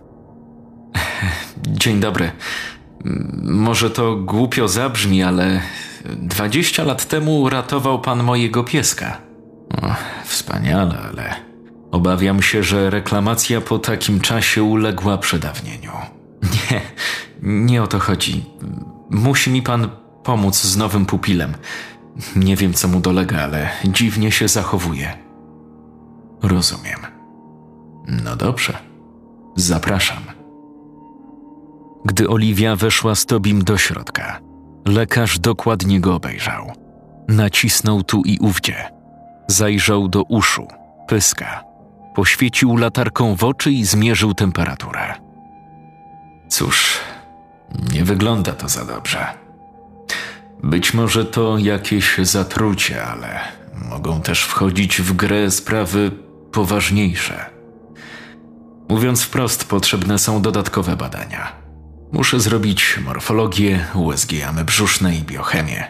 Dzień 1.66 2.00
dobry. 2.00 2.30
Może 3.42 3.90
to 3.90 4.16
głupio 4.16 4.68
zabrzmi, 4.68 5.22
ale 5.22 5.60
dwadzieścia 6.04 6.84
lat 6.84 7.08
temu 7.08 7.48
ratował 7.48 8.00
pan 8.00 8.22
mojego 8.22 8.64
pieska. 8.64 9.18
O, 9.82 9.94
wspaniale, 10.24 10.98
ale 11.10 11.34
obawiam 11.90 12.42
się, 12.42 12.62
że 12.62 12.90
reklamacja 12.90 13.60
po 13.60 13.78
takim 13.78 14.20
czasie 14.20 14.62
uległa 14.62 15.18
przedawnieniu. 15.18 15.92
Nie, 16.42 16.80
nie 17.42 17.82
o 17.82 17.86
to 17.86 17.98
chodzi. 17.98 18.44
Musi 19.10 19.50
mi 19.50 19.62
pan 19.62 19.88
pomóc 20.24 20.62
z 20.62 20.76
nowym 20.76 21.06
pupilem. 21.06 21.54
Nie 22.36 22.56
wiem, 22.56 22.72
co 22.72 22.88
mu 22.88 23.00
dolega, 23.00 23.42
ale 23.42 23.70
dziwnie 23.84 24.32
się 24.32 24.48
zachowuje. 24.48 25.18
Rozumiem. 26.42 27.00
No 28.24 28.36
dobrze. 28.36 28.78
Zapraszam. 29.56 30.22
Gdy 32.04 32.28
Oliwia 32.28 32.76
weszła 32.76 33.14
z 33.14 33.26
Tobim 33.26 33.64
do 33.64 33.78
środka, 33.78 34.40
lekarz 34.86 35.38
dokładnie 35.38 36.00
go 36.00 36.14
obejrzał. 36.14 36.72
Nacisnął 37.28 38.02
tu 38.02 38.22
i 38.24 38.38
ówdzie. 38.38 38.90
Zajrzał 39.48 40.08
do 40.08 40.22
uszu, 40.22 40.66
pyska. 41.08 41.64
Poświecił 42.14 42.76
latarką 42.76 43.36
w 43.36 43.44
oczy 43.44 43.72
i 43.72 43.84
zmierzył 43.84 44.34
temperaturę. 44.34 45.14
Cóż, 46.48 46.98
nie 47.92 48.04
wygląda 48.04 48.52
to 48.52 48.68
za 48.68 48.84
dobrze. 48.84 49.26
Być 50.62 50.94
może 50.94 51.24
to 51.24 51.58
jakieś 51.58 52.18
zatrucie, 52.18 53.04
ale 53.04 53.40
mogą 53.90 54.20
też 54.20 54.44
wchodzić 54.44 55.02
w 55.02 55.12
grę 55.12 55.50
sprawy 55.50 56.10
poważniejsze. 56.52 57.50
Mówiąc 58.88 59.22
wprost, 59.22 59.64
potrzebne 59.64 60.18
są 60.18 60.42
dodatkowe 60.42 60.96
badania. 60.96 61.52
Muszę 62.12 62.40
zrobić 62.40 62.98
morfologię, 63.04 63.86
USG 63.94 64.32
jamy 64.32 64.64
brzuszne 64.64 65.16
i 65.16 65.22
biochemię. 65.22 65.84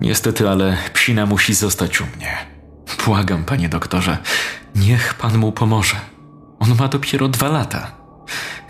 Niestety, 0.00 0.48
ale 0.48 0.76
psina 0.92 1.26
musi 1.26 1.54
zostać 1.54 2.00
u 2.00 2.04
mnie. 2.16 2.36
Błagam, 3.04 3.44
panie 3.44 3.68
doktorze, 3.68 4.18
niech 4.74 5.14
pan 5.14 5.38
mu 5.38 5.52
pomoże. 5.52 5.96
On 6.58 6.76
ma 6.78 6.88
dopiero 6.88 7.28
dwa 7.28 7.48
lata. 7.48 7.90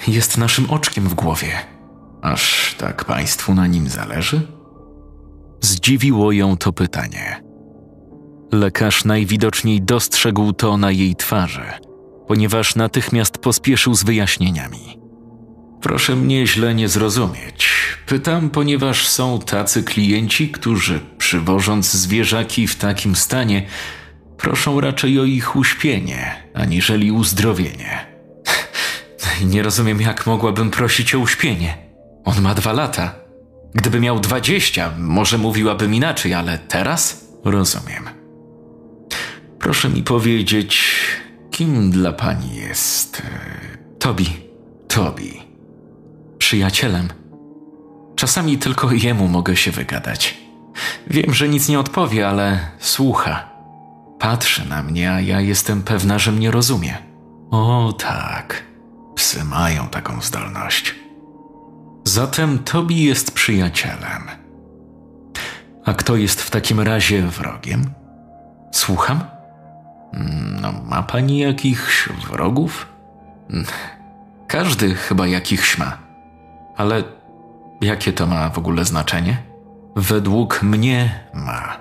Jest 0.08 0.38
naszym 0.38 0.70
oczkiem 0.70 1.08
w 1.08 1.14
głowie. 1.14 1.52
Aż 2.22 2.74
tak 2.78 3.04
państwu 3.04 3.54
na 3.54 3.66
nim 3.66 3.88
zależy? 3.88 4.55
Zdziwiło 5.60 6.32
ją 6.32 6.56
to 6.56 6.72
pytanie. 6.72 7.42
Lekarz 8.52 9.04
najwidoczniej 9.04 9.82
dostrzegł 9.82 10.52
to 10.52 10.76
na 10.76 10.90
jej 10.90 11.16
twarzy, 11.16 11.64
ponieważ 12.28 12.76
natychmiast 12.76 13.38
pospieszył 13.38 13.94
z 13.94 14.04
wyjaśnieniami. 14.04 14.98
Proszę 15.82 16.16
mnie 16.16 16.46
źle 16.46 16.74
nie 16.74 16.88
zrozumieć. 16.88 17.68
Pytam, 18.06 18.50
ponieważ 18.50 19.08
są 19.08 19.38
tacy 19.38 19.82
klienci, 19.82 20.48
którzy 20.48 21.00
przywożąc 21.18 21.92
zwierzaki 21.92 22.66
w 22.66 22.76
takim 22.76 23.16
stanie, 23.16 23.66
proszą 24.36 24.80
raczej 24.80 25.20
o 25.20 25.24
ich 25.24 25.56
uśpienie, 25.56 26.50
aniżeli 26.54 27.12
uzdrowienie. 27.12 28.06
Nie 29.52 29.62
rozumiem, 29.62 30.00
jak 30.00 30.26
mogłabym 30.26 30.70
prosić 30.70 31.14
o 31.14 31.18
uśpienie. 31.18 31.78
On 32.24 32.40
ma 32.40 32.54
dwa 32.54 32.72
lata. 32.72 33.25
Gdyby 33.76 34.00
miał 34.00 34.20
dwadzieścia, 34.20 34.92
może 34.98 35.38
mówiłabym 35.38 35.94
inaczej, 35.94 36.34
ale 36.34 36.58
teraz 36.58 37.28
rozumiem. 37.44 38.08
Proszę 39.58 39.88
mi 39.88 40.02
powiedzieć, 40.02 40.96
kim 41.50 41.90
dla 41.90 42.12
pani 42.12 42.56
jest 42.56 43.20
e, 43.20 43.98
Tobi? 43.98 44.26
Tobi. 44.88 45.42
Przyjacielem. 46.38 47.08
Czasami 48.16 48.58
tylko 48.58 48.92
jemu 48.92 49.28
mogę 49.28 49.56
się 49.56 49.70
wygadać. 49.70 50.38
Wiem, 51.06 51.34
że 51.34 51.48
nic 51.48 51.68
nie 51.68 51.80
odpowie, 51.80 52.28
ale 52.28 52.70
słucha. 52.78 53.50
Patrzy 54.18 54.68
na 54.68 54.82
mnie, 54.82 55.12
a 55.12 55.20
ja 55.20 55.40
jestem 55.40 55.82
pewna, 55.82 56.18
że 56.18 56.32
mnie 56.32 56.50
rozumie. 56.50 56.98
O 57.50 57.94
tak, 57.98 58.62
psy 59.14 59.44
mają 59.44 59.88
taką 59.88 60.20
zdolność. 60.20 60.94
Zatem 62.06 62.58
Tobi 62.58 63.04
jest 63.04 63.30
przyjacielem. 63.30 64.22
A 65.84 65.94
kto 65.94 66.16
jest 66.16 66.42
w 66.42 66.50
takim 66.50 66.80
razie 66.80 67.22
wrogiem? 67.22 67.90
Słucham? 68.72 69.20
No, 70.62 70.72
ma 70.72 71.02
pani 71.02 71.38
jakichś 71.38 72.08
wrogów? 72.08 72.86
Każdy 74.46 74.94
chyba 74.94 75.26
jakichś 75.26 75.78
ma. 75.78 75.98
Ale 76.76 77.04
jakie 77.80 78.12
to 78.12 78.26
ma 78.26 78.50
w 78.50 78.58
ogóle 78.58 78.84
znaczenie? 78.84 79.42
Według 79.96 80.62
mnie 80.62 81.20
ma. 81.34 81.76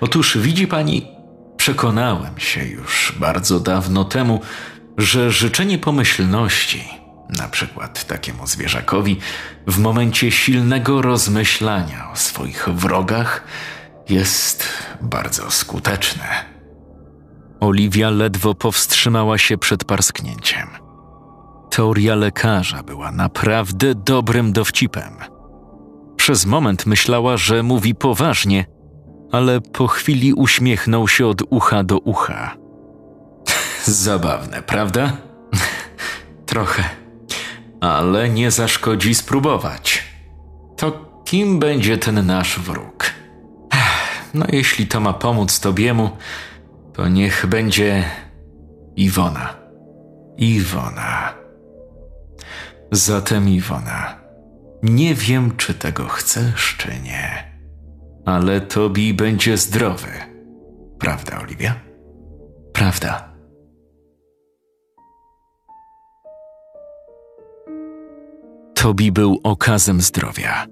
Otóż 0.00 0.38
widzi 0.38 0.66
pani, 0.66 1.08
przekonałem 1.56 2.38
się 2.38 2.64
już 2.64 3.16
bardzo 3.20 3.60
dawno 3.60 4.04
temu, 4.04 4.40
że 4.98 5.30
życzenie 5.30 5.78
pomyślności, 5.78 7.01
na 7.28 7.48
przykład 7.48 8.04
takiemu 8.04 8.46
zwierzakowi, 8.46 9.18
w 9.66 9.78
momencie 9.78 10.30
silnego 10.30 11.02
rozmyślania 11.02 12.10
o 12.12 12.16
swoich 12.16 12.68
wrogach, 12.68 13.44
jest 14.08 14.68
bardzo 15.00 15.50
skuteczne. 15.50 16.44
Oliwia 17.60 18.10
ledwo 18.10 18.54
powstrzymała 18.54 19.38
się 19.38 19.58
przed 19.58 19.84
parsknięciem. 19.84 20.68
Teoria 21.70 22.14
lekarza 22.14 22.82
była 22.82 23.12
naprawdę 23.12 23.94
dobrym 23.94 24.52
dowcipem. 24.52 25.16
Przez 26.16 26.46
moment 26.46 26.86
myślała, 26.86 27.36
że 27.36 27.62
mówi 27.62 27.94
poważnie, 27.94 28.66
ale 29.32 29.60
po 29.60 29.86
chwili 29.86 30.34
uśmiechnął 30.34 31.08
się 31.08 31.26
od 31.26 31.42
ucha 31.50 31.84
do 31.84 31.98
ucha. 31.98 32.56
Zabawne, 33.86 34.62
prawda? 34.62 35.12
Trochę. 36.46 37.01
Ale 37.82 38.28
nie 38.28 38.50
zaszkodzi 38.50 39.14
spróbować. 39.14 40.04
To 40.76 41.22
kim 41.24 41.58
będzie 41.58 41.98
ten 41.98 42.26
nasz 42.26 42.60
wróg? 42.60 43.12
No, 44.34 44.46
jeśli 44.52 44.86
to 44.86 45.00
ma 45.00 45.12
pomóc 45.12 45.60
Tobiemu, 45.60 46.10
to 46.92 47.08
niech 47.08 47.46
będzie 47.46 48.04
Iwona. 48.96 49.54
Iwona. 50.36 51.34
Zatem 52.92 53.48
Iwona, 53.48 54.18
nie 54.82 55.14
wiem, 55.14 55.56
czy 55.56 55.74
tego 55.74 56.08
chcesz, 56.08 56.76
czy 56.78 56.88
nie, 57.00 57.52
ale 58.26 58.60
Tobi 58.60 59.14
będzie 59.14 59.56
zdrowy. 59.56 60.08
Prawda, 60.98 61.40
Oliwia? 61.40 61.74
Prawda. 62.72 63.31
Tobi 68.82 69.12
był 69.12 69.40
okazem 69.42 70.00
zdrowia. 70.00 70.66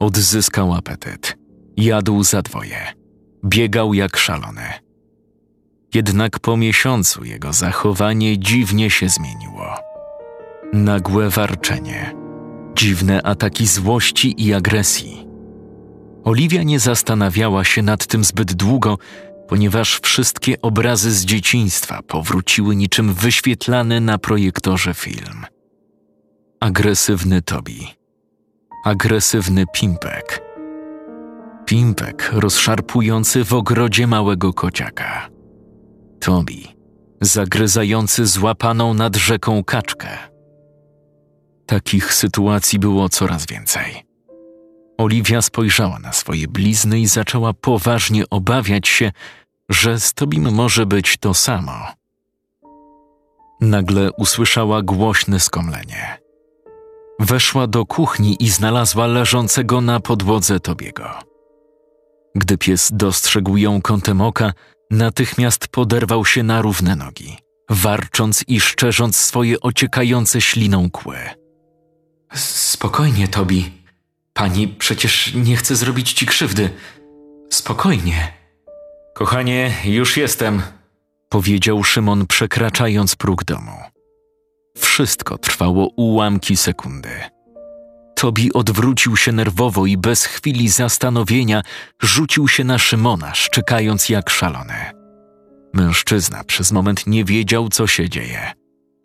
Odzyskał 0.00 0.74
apetyt. 0.74 1.38
Jadł 1.76 2.22
za 2.22 2.42
dwoje. 2.42 2.92
Biegał 3.44 3.94
jak 3.94 4.16
szalony. 4.16 4.62
Jednak 5.94 6.38
po 6.38 6.56
miesiącu 6.56 7.24
jego 7.24 7.52
zachowanie 7.52 8.38
dziwnie 8.38 8.90
się 8.90 9.08
zmieniło. 9.08 9.74
Nagłe 10.72 11.28
warczenie, 11.28 12.14
dziwne 12.74 13.22
ataki 13.22 13.66
złości 13.66 14.46
i 14.46 14.54
agresji. 14.54 15.26
Oliwia 16.24 16.62
nie 16.62 16.80
zastanawiała 16.80 17.64
się 17.64 17.82
nad 17.82 18.06
tym 18.06 18.24
zbyt 18.24 18.54
długo, 18.54 18.98
ponieważ 19.48 20.00
wszystkie 20.02 20.62
obrazy 20.62 21.12
z 21.12 21.24
dzieciństwa 21.24 22.02
powróciły 22.02 22.76
niczym 22.76 23.14
wyświetlany 23.14 24.00
na 24.00 24.18
projektorze 24.18 24.94
film. 24.94 25.46
Agresywny 26.62 27.42
Tobi. 27.42 27.94
Agresywny 28.84 29.64
Pimpek. 29.72 30.42
Pimpek 31.66 32.30
rozszarpujący 32.32 33.44
w 33.44 33.54
ogrodzie 33.54 34.06
małego 34.06 34.52
kociaka. 34.52 35.28
Tobi 36.20 36.68
zagryzający 37.20 38.26
złapaną 38.26 38.94
nad 38.94 39.16
rzeką 39.16 39.64
kaczkę. 39.64 40.08
Takich 41.66 42.14
sytuacji 42.14 42.78
było 42.78 43.08
coraz 43.08 43.46
więcej. 43.46 44.04
Oliwia 44.98 45.42
spojrzała 45.42 45.98
na 45.98 46.12
swoje 46.12 46.48
blizny 46.48 47.00
i 47.00 47.06
zaczęła 47.06 47.52
poważnie 47.52 48.24
obawiać 48.30 48.88
się, 48.88 49.12
że 49.68 50.00
z 50.00 50.14
Tobim 50.14 50.54
może 50.54 50.86
być 50.86 51.16
to 51.16 51.34
samo. 51.34 51.86
Nagle 53.60 54.12
usłyszała 54.12 54.82
głośne 54.82 55.40
skomlenie. 55.40 56.29
Weszła 57.20 57.66
do 57.66 57.86
kuchni 57.86 58.36
i 58.44 58.50
znalazła 58.50 59.06
leżącego 59.06 59.80
na 59.80 60.00
podłodze 60.00 60.60
Tobiego. 60.60 61.10
Gdy 62.34 62.58
pies 62.58 62.90
dostrzegł 62.92 63.56
ją 63.56 63.82
kątem 63.82 64.20
oka, 64.20 64.52
natychmiast 64.90 65.68
poderwał 65.68 66.24
się 66.24 66.42
na 66.42 66.62
równe 66.62 66.96
nogi, 66.96 67.38
warcząc 67.70 68.44
i 68.48 68.60
szczerząc 68.60 69.16
swoje 69.16 69.60
ociekające 69.60 70.40
śliną 70.40 70.90
kły. 70.90 71.16
Spokojnie, 72.34 73.28
Tobi. 73.28 73.70
Pani 74.32 74.68
przecież 74.68 75.34
nie 75.34 75.56
chce 75.56 75.76
zrobić 75.76 76.12
ci 76.12 76.26
krzywdy. 76.26 76.70
Spokojnie. 77.50 78.32
Kochanie, 79.14 79.74
już 79.84 80.16
jestem, 80.16 80.62
powiedział 81.28 81.84
Szymon, 81.84 82.26
przekraczając 82.26 83.16
próg 83.16 83.44
domu. 83.44 83.89
Wszystko 84.78 85.38
trwało 85.38 85.90
ułamki 85.96 86.56
sekundy. 86.56 87.10
Tobi 88.16 88.52
odwrócił 88.52 89.16
się 89.16 89.32
nerwowo 89.32 89.86
i 89.86 89.96
bez 89.96 90.24
chwili 90.24 90.68
zastanowienia 90.68 91.62
rzucił 92.02 92.48
się 92.48 92.64
na 92.64 92.78
Szymona, 92.78 93.34
szczekając 93.34 94.08
jak 94.08 94.30
szalony. 94.30 94.74
Mężczyzna 95.74 96.44
przez 96.44 96.72
moment 96.72 97.06
nie 97.06 97.24
wiedział, 97.24 97.68
co 97.68 97.86
się 97.86 98.08
dzieje 98.08 98.60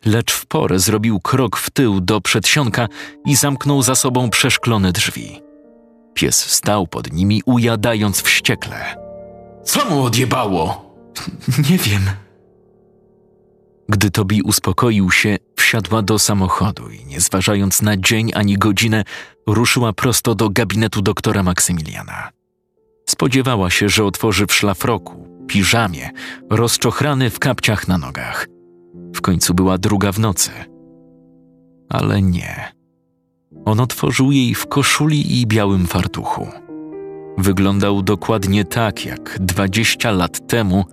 lecz 0.06 0.32
w 0.32 0.46
porę 0.46 0.78
zrobił 0.78 1.20
krok 1.20 1.56
w 1.56 1.70
tył 1.70 2.00
do 2.00 2.20
przedsionka 2.20 2.88
i 3.24 3.36
zamknął 3.36 3.82
za 3.82 3.94
sobą 3.94 4.30
przeszklone 4.30 4.92
drzwi. 4.92 5.42
Pies 6.14 6.50
stał 6.50 6.86
pod 6.86 7.12
nimi, 7.12 7.42
ujadając 7.46 8.22
wściekle. 8.22 8.96
Co 9.64 9.84
mu 9.84 10.02
odjebało? 10.02 10.94
Nie 11.70 11.78
wiem. 11.78 12.02
Gdy 13.88 14.10
Tobi 14.10 14.42
uspokoił 14.42 15.10
się, 15.10 15.36
wsiadła 15.76 16.02
do 16.02 16.18
samochodu 16.18 16.90
i 16.90 17.06
nie 17.06 17.20
zważając 17.20 17.82
na 17.82 17.96
dzień 17.96 18.30
ani 18.34 18.58
godzinę, 18.58 19.04
ruszyła 19.46 19.92
prosto 19.92 20.34
do 20.34 20.50
gabinetu 20.50 21.02
doktora 21.02 21.42
Maksymiliana. 21.42 22.30
Spodziewała 23.10 23.70
się, 23.70 23.88
że 23.88 24.04
otworzy 24.04 24.46
w 24.46 24.54
szlafroku, 24.54 25.28
piżamie, 25.46 26.10
rozczochrany 26.50 27.30
w 27.30 27.38
kapciach 27.38 27.88
na 27.88 27.98
nogach. 27.98 28.46
W 29.14 29.20
końcu 29.20 29.54
była 29.54 29.78
druga 29.78 30.12
w 30.12 30.18
nocy. 30.18 30.50
Ale 31.88 32.22
nie. 32.22 32.72
On 33.64 33.80
otworzył 33.80 34.32
jej 34.32 34.54
w 34.54 34.66
koszuli 34.66 35.40
i 35.40 35.46
białym 35.46 35.86
fartuchu. 35.86 36.48
Wyglądał 37.38 38.02
dokładnie 38.02 38.64
tak 38.64 39.04
jak 39.04 39.38
dwadzieścia 39.40 40.10
lat 40.10 40.46
temu 40.46 40.84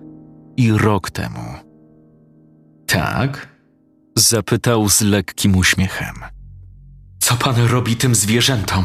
i 0.56 0.72
rok 0.72 1.10
temu. 1.10 1.44
Tak? 2.86 3.53
Zapytał 4.16 4.88
z 4.88 5.00
lekkim 5.00 5.56
uśmiechem. 5.56 6.14
Co 7.18 7.34
pan 7.36 7.56
robi 7.66 7.96
tym 7.96 8.14
zwierzętom? 8.14 8.84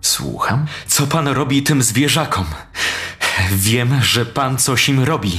Słucham? 0.00 0.66
Co 0.86 1.06
pan 1.06 1.28
robi 1.28 1.62
tym 1.62 1.82
zwierzakom? 1.82 2.44
Wiem, 3.52 4.02
że 4.02 4.26
pan 4.26 4.58
coś 4.58 4.88
im 4.88 5.00
robi. 5.00 5.32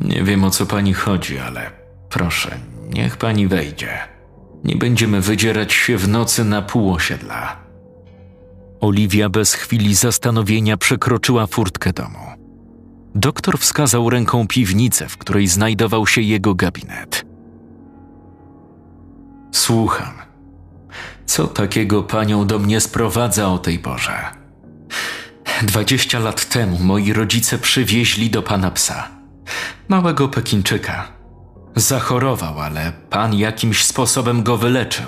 Nie 0.00 0.22
wiem 0.22 0.44
o 0.44 0.50
co 0.50 0.66
pani 0.66 0.94
chodzi, 0.94 1.38
ale 1.38 1.70
proszę, 2.08 2.58
niech 2.88 3.16
pani 3.16 3.48
wejdzie. 3.48 3.98
Nie 4.64 4.76
będziemy 4.76 5.20
wydzierać 5.20 5.72
się 5.72 5.96
w 5.96 6.08
nocy 6.08 6.44
na 6.44 6.62
pół 6.62 6.92
osiedla. 6.94 7.56
Oliwia 8.80 9.28
bez 9.28 9.54
chwili 9.54 9.94
zastanowienia 9.94 10.76
przekroczyła 10.76 11.46
furtkę 11.46 11.92
domu. 11.92 12.26
Doktor 13.14 13.58
wskazał 13.58 14.10
ręką 14.10 14.46
piwnicę, 14.46 15.08
w 15.08 15.16
której 15.16 15.46
znajdował 15.46 16.06
się 16.06 16.20
jego 16.20 16.54
gabinet. 16.54 17.29
Słucham. 19.52 20.12
Co 21.26 21.46
takiego 21.46 22.02
panią 22.02 22.46
do 22.46 22.58
mnie 22.58 22.80
sprowadza 22.80 23.48
o 23.48 23.58
tej 23.58 23.78
porze? 23.78 24.40
Dwadzieścia 25.62 26.18
lat 26.18 26.48
temu 26.48 26.78
moi 26.78 27.12
rodzice 27.12 27.58
przywieźli 27.58 28.30
do 28.30 28.42
pana 28.42 28.70
psa. 28.70 29.08
Małego 29.88 30.28
Pekinczyka. 30.28 31.08
Zachorował, 31.76 32.60
ale 32.60 32.92
pan 33.10 33.34
jakimś 33.34 33.84
sposobem 33.84 34.42
go 34.42 34.56
wyleczył. 34.56 35.06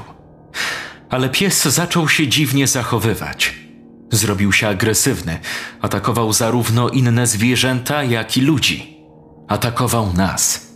Ale 1.11 1.29
pies 1.29 1.63
zaczął 1.65 2.09
się 2.09 2.29
dziwnie 2.29 2.67
zachowywać. 2.67 3.55
Zrobił 4.11 4.53
się 4.53 4.69
agresywny, 4.69 5.39
atakował 5.81 6.33
zarówno 6.33 6.89
inne 6.89 7.27
zwierzęta, 7.27 8.05
jak 8.05 8.37
i 8.37 8.41
ludzi. 8.41 8.97
Atakował 9.49 10.13
nas. 10.13 10.73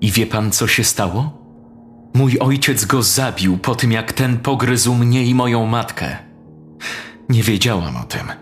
I 0.00 0.10
wie 0.10 0.26
pan, 0.26 0.52
co 0.52 0.68
się 0.68 0.84
stało? 0.84 1.37
Mój 2.14 2.38
ojciec 2.38 2.84
go 2.84 3.02
zabił 3.02 3.58
po 3.58 3.74
tym, 3.74 3.92
jak 3.92 4.12
ten 4.12 4.38
pogryzł 4.38 4.94
mnie 4.94 5.24
i 5.24 5.34
moją 5.34 5.66
matkę. 5.66 6.16
Nie 7.28 7.42
wiedziałam 7.42 7.96
o 7.96 8.04
tym. 8.04 8.32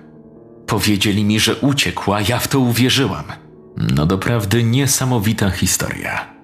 Powiedzieli 0.67 1.25
mi, 1.25 1.41
że 1.41 1.57
uciekł, 1.57 2.13
a 2.13 2.21
ja 2.21 2.39
w 2.39 2.49
to 2.49 2.61
uwierzyłam. 2.61 3.25
No 3.77 4.07
doprawdy 4.07 4.65
niesamowita 4.65 5.51
historia. 5.51 6.37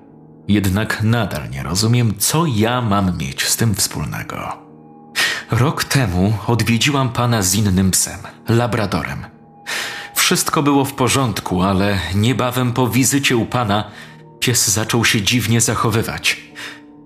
Jednak 0.49 1.03
nadal 1.03 1.51
nie 1.51 1.63
rozumiem, 1.63 2.15
co 2.19 2.47
ja 2.47 2.81
mam 2.81 3.19
mieć 3.19 3.49
z 3.49 3.57
tym 3.57 3.75
wspólnego. 3.75 4.59
Rok 5.51 5.85
temu 5.85 6.33
odwiedziłam 6.47 7.13
pana 7.13 7.43
z 7.43 7.55
innym 7.55 7.91
psem, 7.91 8.19
labradorem. 8.49 9.27
Wszystko 10.15 10.63
było 10.63 10.85
w 10.85 10.95
porządku, 10.95 11.63
ale 11.63 11.99
niebawem 12.15 12.73
po 12.73 12.89
wizycie 12.89 13.37
u 13.37 13.47
pana 13.47 13.91
pies 14.41 14.71
zaczął 14.71 15.05
się 15.05 15.23
dziwnie 15.23 15.61
zachowywać. 15.61 16.52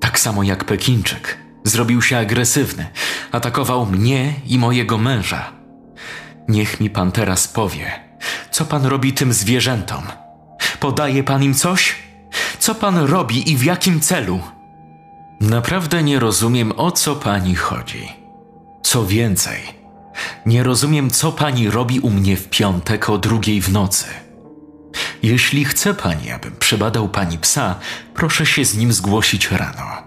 Tak 0.00 0.20
samo 0.20 0.42
jak 0.42 0.64
Pekinczyk. 0.64 1.38
Zrobił 1.64 2.02
się 2.02 2.18
agresywny, 2.18 2.86
atakował 3.32 3.86
mnie 3.86 4.34
i 4.46 4.58
mojego 4.58 4.98
męża. 4.98 5.52
Niech 6.48 6.80
mi 6.80 6.90
pan 6.90 7.12
teraz 7.12 7.48
powie, 7.48 7.92
co 8.50 8.64
pan 8.64 8.86
robi 8.86 9.12
tym 9.12 9.32
zwierzętom? 9.32 10.02
Podaje 10.80 11.24
pan 11.24 11.42
im 11.42 11.54
coś? 11.54 11.96
Co 12.58 12.74
pan 12.74 12.98
robi 12.98 13.52
i 13.52 13.56
w 13.56 13.64
jakim 13.64 14.00
celu? 14.00 14.40
Naprawdę 15.40 16.02
nie 16.02 16.18
rozumiem, 16.18 16.72
o 16.76 16.90
co 16.90 17.16
pani 17.16 17.54
chodzi. 17.54 18.08
Co 18.82 19.06
więcej, 19.06 19.60
nie 20.46 20.62
rozumiem, 20.62 21.10
co 21.10 21.32
pani 21.32 21.70
robi 21.70 22.00
u 22.00 22.10
mnie 22.10 22.36
w 22.36 22.48
piątek 22.48 23.10
o 23.10 23.18
drugiej 23.18 23.60
w 23.60 23.72
nocy. 23.72 24.06
Jeśli 25.22 25.64
chce 25.64 25.94
pani, 25.94 26.30
abym 26.30 26.56
przebadał 26.56 27.08
pani 27.08 27.38
psa, 27.38 27.74
proszę 28.14 28.46
się 28.46 28.64
z 28.64 28.76
nim 28.76 28.92
zgłosić 28.92 29.50
rano. 29.50 30.06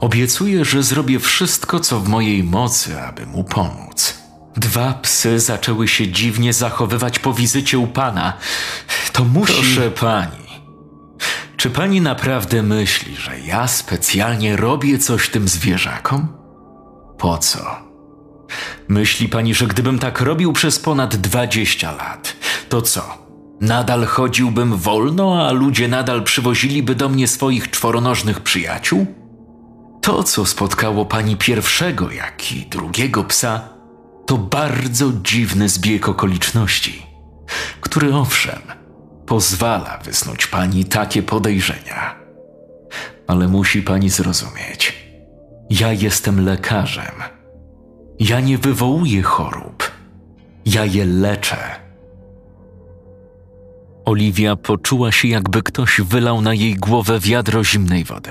Obiecuję, 0.00 0.64
że 0.64 0.82
zrobię 0.82 1.20
wszystko, 1.20 1.80
co 1.80 2.00
w 2.00 2.08
mojej 2.08 2.44
mocy, 2.44 3.00
aby 3.00 3.26
mu 3.26 3.44
pomóc. 3.44 4.18
Dwa 4.56 4.92
psy 4.92 5.40
zaczęły 5.40 5.88
się 5.88 6.08
dziwnie 6.08 6.52
zachowywać 6.52 7.18
po 7.18 7.32
wizycie 7.32 7.78
u 7.78 7.86
pana. 7.86 8.32
To 9.12 9.24
musi. 9.24 9.52
Proszę 9.52 9.90
pani. 9.90 10.44
Czy 11.56 11.70
pani 11.70 12.00
naprawdę 12.00 12.62
myśli, 12.62 13.16
że 13.16 13.40
ja 13.40 13.68
specjalnie 13.68 14.56
robię 14.56 14.98
coś 14.98 15.28
tym 15.28 15.48
zwierzakom? 15.48 16.28
Po 17.18 17.38
co? 17.38 17.84
Myśli 18.88 19.28
pani, 19.28 19.54
że 19.54 19.66
gdybym 19.66 19.98
tak 19.98 20.20
robił 20.20 20.52
przez 20.52 20.78
ponad 20.78 21.16
dwadzieścia 21.16 21.92
lat, 21.92 22.36
to 22.68 22.82
co? 22.82 23.23
Nadal 23.60 24.06
chodziłbym 24.06 24.76
wolno, 24.76 25.46
a 25.46 25.52
ludzie 25.52 25.88
nadal 25.88 26.22
przywoziliby 26.22 26.94
do 26.94 27.08
mnie 27.08 27.28
swoich 27.28 27.70
czworonożnych 27.70 28.40
przyjaciół? 28.40 29.06
To, 30.00 30.22
co 30.22 30.46
spotkało 30.46 31.06
pani 31.06 31.36
pierwszego, 31.36 32.10
jak 32.10 32.52
i 32.52 32.66
drugiego 32.66 33.24
psa, 33.24 33.68
to 34.26 34.38
bardzo 34.38 35.12
dziwny 35.22 35.68
zbieg 35.68 36.08
okoliczności, 36.08 37.06
który 37.80 38.14
owszem, 38.14 38.60
pozwala 39.26 39.98
wysnuć 40.04 40.46
pani 40.46 40.84
takie 40.84 41.22
podejrzenia. 41.22 42.16
Ale 43.26 43.48
musi 43.48 43.82
pani 43.82 44.10
zrozumieć, 44.10 45.08
ja 45.70 45.92
jestem 45.92 46.44
lekarzem. 46.44 47.14
Ja 48.20 48.40
nie 48.40 48.58
wywołuję 48.58 49.22
chorób, 49.22 49.90
ja 50.66 50.84
je 50.84 51.04
leczę. 51.04 51.83
Oliwia 54.04 54.56
poczuła 54.56 55.12
się, 55.12 55.28
jakby 55.28 55.62
ktoś 55.62 56.00
wylał 56.00 56.40
na 56.40 56.54
jej 56.54 56.74
głowę 56.74 57.20
wiadro 57.20 57.64
zimnej 57.64 58.04
wody. 58.04 58.30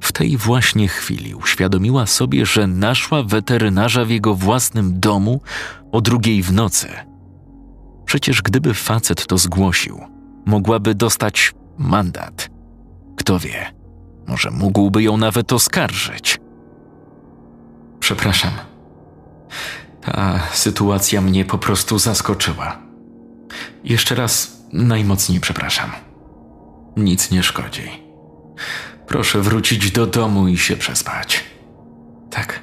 W 0.00 0.12
tej 0.12 0.36
właśnie 0.36 0.88
chwili 0.88 1.34
uświadomiła 1.34 2.06
sobie, 2.06 2.46
że 2.46 2.66
naszła 2.66 3.22
weterynarza 3.22 4.04
w 4.04 4.10
jego 4.10 4.34
własnym 4.34 5.00
domu 5.00 5.40
o 5.92 6.00
drugiej 6.00 6.42
w 6.42 6.52
nocy. 6.52 6.88
Przecież 8.04 8.42
gdyby 8.42 8.74
facet 8.74 9.26
to 9.26 9.38
zgłosił, 9.38 10.00
mogłaby 10.46 10.94
dostać 10.94 11.54
mandat. 11.78 12.50
Kto 13.16 13.38
wie, 13.38 13.72
może 14.26 14.50
mógłby 14.50 15.02
ją 15.02 15.16
nawet 15.16 15.52
oskarżyć. 15.52 16.40
Przepraszam. 18.00 18.52
Ta 20.00 20.40
sytuacja 20.52 21.20
mnie 21.20 21.44
po 21.44 21.58
prostu 21.58 21.98
zaskoczyła. 21.98 22.91
Jeszcze 23.84 24.14
raz 24.14 24.62
najmocniej 24.72 25.40
przepraszam. 25.40 25.90
Nic 26.96 27.30
nie 27.30 27.42
szkodzi. 27.42 27.90
Proszę 29.06 29.40
wrócić 29.40 29.90
do 29.90 30.06
domu 30.06 30.48
i 30.48 30.58
się 30.58 30.76
przespać. 30.76 31.44
Tak. 32.30 32.62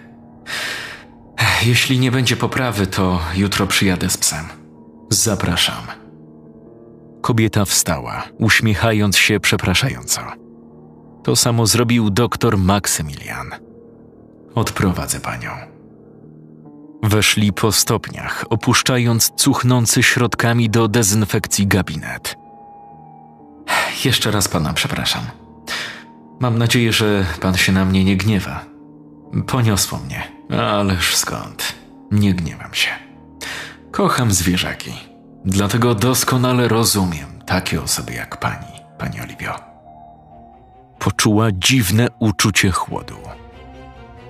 Jeśli 1.65 1.99
nie 1.99 2.11
będzie 2.11 2.35
poprawy, 2.35 2.87
to 2.87 3.19
jutro 3.35 3.67
przyjadę 3.67 4.09
z 4.09 4.17
psem. 4.17 4.45
Zapraszam. 5.09 5.83
Kobieta 7.21 7.65
wstała, 7.65 8.23
uśmiechając 8.37 9.17
się 9.17 9.39
przepraszająco. 9.39 10.21
To 11.23 11.35
samo 11.35 11.65
zrobił 11.65 12.09
doktor 12.09 12.57
Maksymilian. 12.57 13.49
Odprowadzę 14.55 15.19
panią. 15.19 15.68
Weszli 17.03 17.53
po 17.53 17.71
stopniach, 17.71 18.45
opuszczając 18.49 19.31
cuchnący 19.35 20.03
środkami 20.03 20.69
do 20.69 20.87
dezynfekcji 20.87 21.67
gabinet. 21.67 22.35
Jeszcze 24.05 24.31
raz 24.31 24.47
pana 24.47 24.73
przepraszam. 24.73 25.21
Mam 26.39 26.57
nadzieję, 26.57 26.93
że 26.93 27.25
pan 27.41 27.57
się 27.57 27.71
na 27.71 27.85
mnie 27.85 28.05
nie 28.05 28.17
gniewa. 28.17 28.65
Poniosło 29.47 29.99
mnie. 29.99 30.23
Ależ 30.61 31.15
skąd? 31.15 31.75
Nie 32.11 32.33
gniewam 32.33 32.73
się. 32.73 32.89
Kocham 33.91 34.31
zwierzaki. 34.31 34.91
Dlatego 35.45 35.95
doskonale 35.95 36.67
rozumiem 36.67 37.41
takie 37.45 37.81
osoby 37.81 38.13
jak 38.13 38.39
pani, 38.39 38.67
pani 38.97 39.21
Oliwio. 39.21 39.55
Poczuła 40.99 41.47
dziwne 41.51 42.07
uczucie 42.19 42.71
chłodu. 42.71 43.17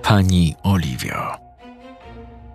Pani 0.02 0.56
Oliwio. 0.62 1.49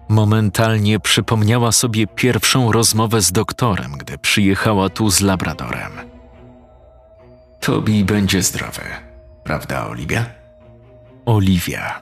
Momentalnie 0.09 0.99
przypomniała 0.99 1.71
sobie 1.71 2.07
pierwszą 2.07 2.71
rozmowę 2.71 3.21
z 3.21 3.31
doktorem, 3.31 3.91
gdy 3.91 4.17
przyjechała 4.17 4.89
tu 4.89 5.09
z 5.09 5.21
Labradorem. 5.21 5.91
Tobi 7.59 8.05
będzie 8.05 8.41
zdrowy, 8.41 8.81
prawda, 9.43 9.87
Oliwia? 9.87 10.25
Oliwia. 11.25 12.01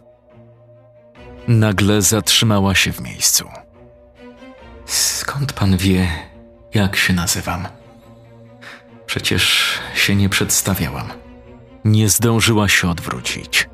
Nagle 1.48 2.02
zatrzymała 2.02 2.76
się 2.76 2.92
w 2.94 3.02
miejscu. 3.02 3.50
Skąd 4.86 5.54
pan 5.54 5.78
wie, 5.78 6.08
jak 6.74 6.96
się 6.96 7.14
nazywam? 7.14 7.68
Przecież 9.06 9.74
się 9.96 10.16
nie 10.16 10.30
przedstawiałam. 10.30 11.08
Nie 11.86 12.10
zdążyła 12.10 12.70
się 12.70 12.90
odwrócić. 12.90 13.70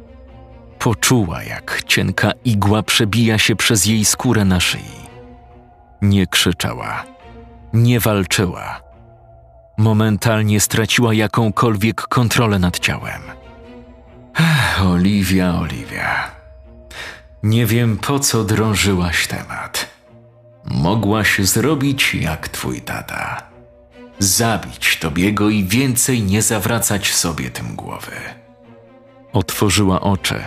Poczuła, 0.79 1.43
jak 1.43 1.83
cienka 1.87 2.31
igła 2.45 2.83
przebija 2.83 3.37
się 3.37 3.55
przez 3.55 3.85
jej 3.85 4.05
skórę 4.05 4.45
na 4.45 4.59
szyi. 4.59 4.99
Nie 6.01 6.27
krzyczała, 6.27 7.03
nie 7.73 7.99
walczyła. 7.99 8.81
Momentalnie 9.77 10.59
straciła 10.59 11.13
jakąkolwiek 11.13 12.01
kontrolę 12.01 12.59
nad 12.59 12.79
ciałem. 12.79 13.21
Ech, 14.39 14.85
Oliwia, 14.85 15.59
Oliwia. 15.59 16.31
Nie 17.43 17.65
wiem, 17.65 17.97
po 17.97 18.19
co 18.19 18.43
drążyłaś 18.43 19.27
temat. 19.27 19.89
Mogłaś 20.65 21.39
zrobić 21.39 22.15
jak 22.15 22.47
twój 22.49 22.81
tata. 22.81 23.43
Zabić 24.19 24.97
Tobiego 24.99 25.49
i 25.49 25.63
więcej 25.63 26.23
nie 26.23 26.41
zawracać 26.41 27.13
sobie 27.13 27.49
tym 27.49 27.75
głowy. 27.75 28.11
Otworzyła 29.33 30.01
oczy. 30.01 30.43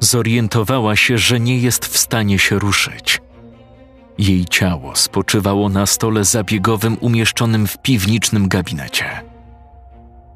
Zorientowała 0.00 0.96
się, 0.96 1.18
że 1.18 1.40
nie 1.40 1.58
jest 1.58 1.86
w 1.86 1.98
stanie 1.98 2.38
się 2.38 2.58
ruszyć. 2.58 3.20
Jej 4.18 4.44
ciało 4.44 4.96
spoczywało 4.96 5.68
na 5.68 5.86
stole 5.86 6.24
zabiegowym 6.24 6.96
umieszczonym 7.00 7.66
w 7.66 7.78
piwniczym 7.78 8.48
gabinecie. 8.48 9.22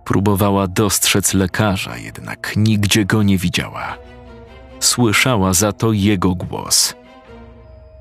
Próbowała 0.05 0.67
dostrzec 0.67 1.35
lekarza, 1.35 1.97
jednak 1.97 2.53
nigdzie 2.57 3.05
go 3.05 3.23
nie 3.23 3.39
widziała. 3.39 3.97
Słyszała 4.81 5.55
za 5.55 5.73
to 5.73 5.93
jego 5.93 6.35
głos. 6.35 6.95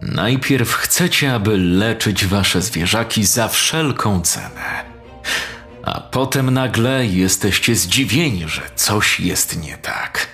Najpierw 0.01 0.73
chcecie, 0.73 1.33
aby 1.33 1.57
leczyć 1.57 2.25
wasze 2.25 2.61
zwierzaki 2.61 3.23
za 3.23 3.47
wszelką 3.47 4.21
cenę. 4.21 4.83
A 5.83 5.99
potem 5.99 6.49
nagle 6.51 7.05
jesteście 7.05 7.75
zdziwieni, 7.75 8.43
że 8.47 8.61
coś 8.75 9.19
jest 9.19 9.63
nie 9.63 9.77
tak. 9.77 10.27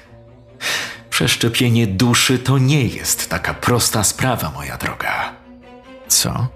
Przeszczepienie 1.16 1.88
duszy 1.88 2.40
to 2.40 2.58
nie 2.58 2.86
jest 2.88 3.30
taka 3.30 3.54
prosta 3.54 4.04
sprawa, 4.04 4.52
moja 4.52 4.78
droga. 4.78 5.34
Co? 6.08 6.48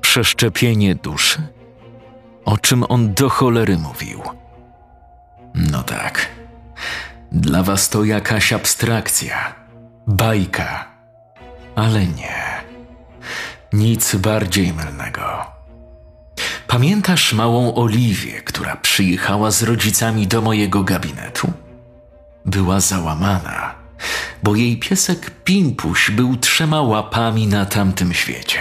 Przeszczepienie 0.00 0.94
duszy? 0.94 1.42
O 2.44 2.58
czym 2.58 2.84
on 2.88 3.14
do 3.14 3.28
cholery 3.28 3.78
mówił? 3.78 4.22
No 5.54 5.82
tak. 5.82 6.28
Dla 7.32 7.62
was 7.62 7.88
to 7.88 8.04
jakaś 8.04 8.52
abstrakcja, 8.52 9.54
bajka. 10.06 10.86
Ale 11.76 12.06
nie. 12.06 12.64
Nic 13.72 14.14
bardziej 14.16 14.72
mylnego. 14.72 15.46
Pamiętasz 16.66 17.32
małą 17.32 17.74
Oliwię, 17.74 18.42
która 18.42 18.76
przyjechała 18.76 19.50
z 19.50 19.62
rodzicami 19.62 20.26
do 20.26 20.42
mojego 20.42 20.82
gabinetu? 20.84 21.65
Była 22.46 22.80
załamana, 22.80 23.74
bo 24.42 24.56
jej 24.56 24.76
piesek 24.76 25.30
Pimpuś 25.30 26.10
był 26.10 26.36
trzema 26.36 26.82
łapami 26.82 27.46
na 27.46 27.66
tamtym 27.66 28.14
świecie. 28.14 28.60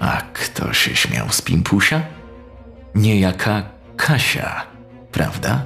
A 0.00 0.22
kto 0.32 0.72
się 0.72 0.96
śmiał 0.96 1.30
z 1.30 1.42
Pimpusia? 1.42 2.02
Niejaka 2.94 3.62
Kasia, 3.96 4.66
prawda? 5.12 5.64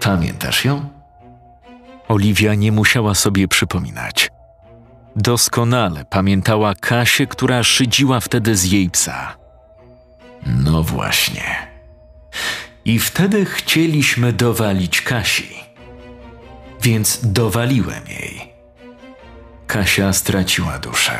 Pamiętasz 0.00 0.64
ją? 0.64 0.88
Oliwia 2.08 2.54
nie 2.54 2.72
musiała 2.72 3.14
sobie 3.14 3.48
przypominać. 3.48 4.30
Doskonale 5.16 6.04
pamiętała 6.04 6.74
Kasię, 6.74 7.26
która 7.26 7.62
szydziła 7.62 8.20
wtedy 8.20 8.56
z 8.56 8.64
jej 8.64 8.90
psa. 8.90 9.36
No 10.46 10.82
właśnie. 10.82 11.74
I 12.84 12.98
wtedy 12.98 13.44
chcieliśmy 13.44 14.32
dowalić 14.32 15.02
Kasi. 15.02 15.54
Więc 16.84 17.18
dowaliłem 17.22 18.06
jej. 18.08 18.52
Kasia 19.66 20.12
straciła 20.12 20.78
duszę. 20.78 21.18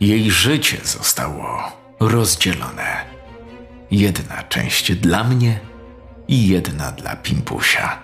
Jej 0.00 0.30
życie 0.30 0.78
zostało 0.84 1.72
rozdzielone. 2.00 3.04
Jedna 3.90 4.42
część 4.42 4.92
dla 4.92 5.24
mnie 5.24 5.60
i 6.28 6.48
jedna 6.48 6.92
dla 6.92 7.16
Pimpusia. 7.16 7.98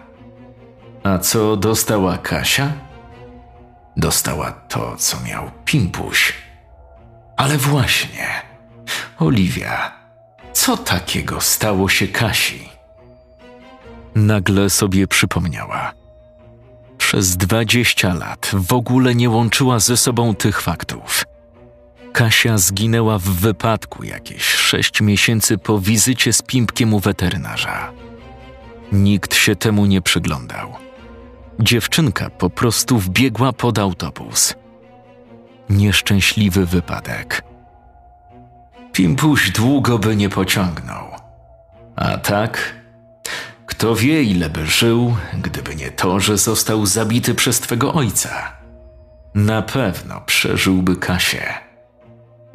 A 1.03 1.19
co 1.19 1.57
dostała 1.57 2.19
Kasia? 2.19 2.73
Dostała 3.97 4.53
to, 4.53 4.97
co 4.97 5.21
miał 5.21 5.51
Pimpuś. 5.65 6.35
Ale 7.37 7.59
właśnie, 7.59 8.27
Oliwia, 9.19 9.93
co 10.53 10.77
takiego 10.77 11.41
stało 11.41 11.89
się 11.89 12.09
Kasi? 12.09 12.69
Nagle 14.15 14.71
sobie 14.71 15.07
przypomniała. 15.07 16.04
Przez 17.05 17.37
dwadzieścia 17.37 18.15
lat 18.15 18.51
w 18.53 18.73
ogóle 18.73 19.15
nie 19.15 19.31
łączyła 19.31 19.79
ze 19.79 19.97
sobą 19.97 20.35
tych 20.35 20.61
faktów. 20.61 21.25
Kasia 22.13 22.59
zginęła 22.59 23.19
w 23.19 23.23
wypadku 23.23 24.05
jakieś 24.05 24.45
sześć 24.45 25.01
miesięcy 25.01 25.59
po 25.59 25.79
wizycie 25.79 26.33
z 26.33 26.43
Pimpkiem 26.43 26.95
u 26.95 27.01
weterynarza. 27.01 27.93
Nikt 28.93 29.35
się 29.35 29.57
temu 29.57 29.87
nie 29.87 30.03
przyglądał. 30.03 30.73
Dziewczynka 31.61 32.31
po 32.31 32.51
prostu 32.51 32.99
wbiegła 32.99 33.53
pod 33.53 33.79
autobus. 33.79 34.55
Nieszczęśliwy 35.71 36.67
wypadek. 36.67 37.43
Pimpuś 38.93 39.51
długo 39.51 39.99
by 39.99 40.17
nie 40.17 40.29
pociągnął. 40.29 41.07
A 41.97 42.17
tak, 42.17 42.75
kto 43.75 43.97
wie, 43.97 44.23
ile 44.23 44.51
by 44.51 44.67
żył, 44.67 45.17
gdyby 45.43 45.77
nie 45.77 45.91
to, 45.91 46.21
że 46.21 46.39
został 46.39 46.87
zabity 46.87 47.35
przez 47.35 47.61
twego 47.61 47.95
ojca. 47.95 48.53
Na 49.35 49.63
pewno 49.63 50.21
przeżyłby 50.21 50.97
Kasię. 50.97 51.55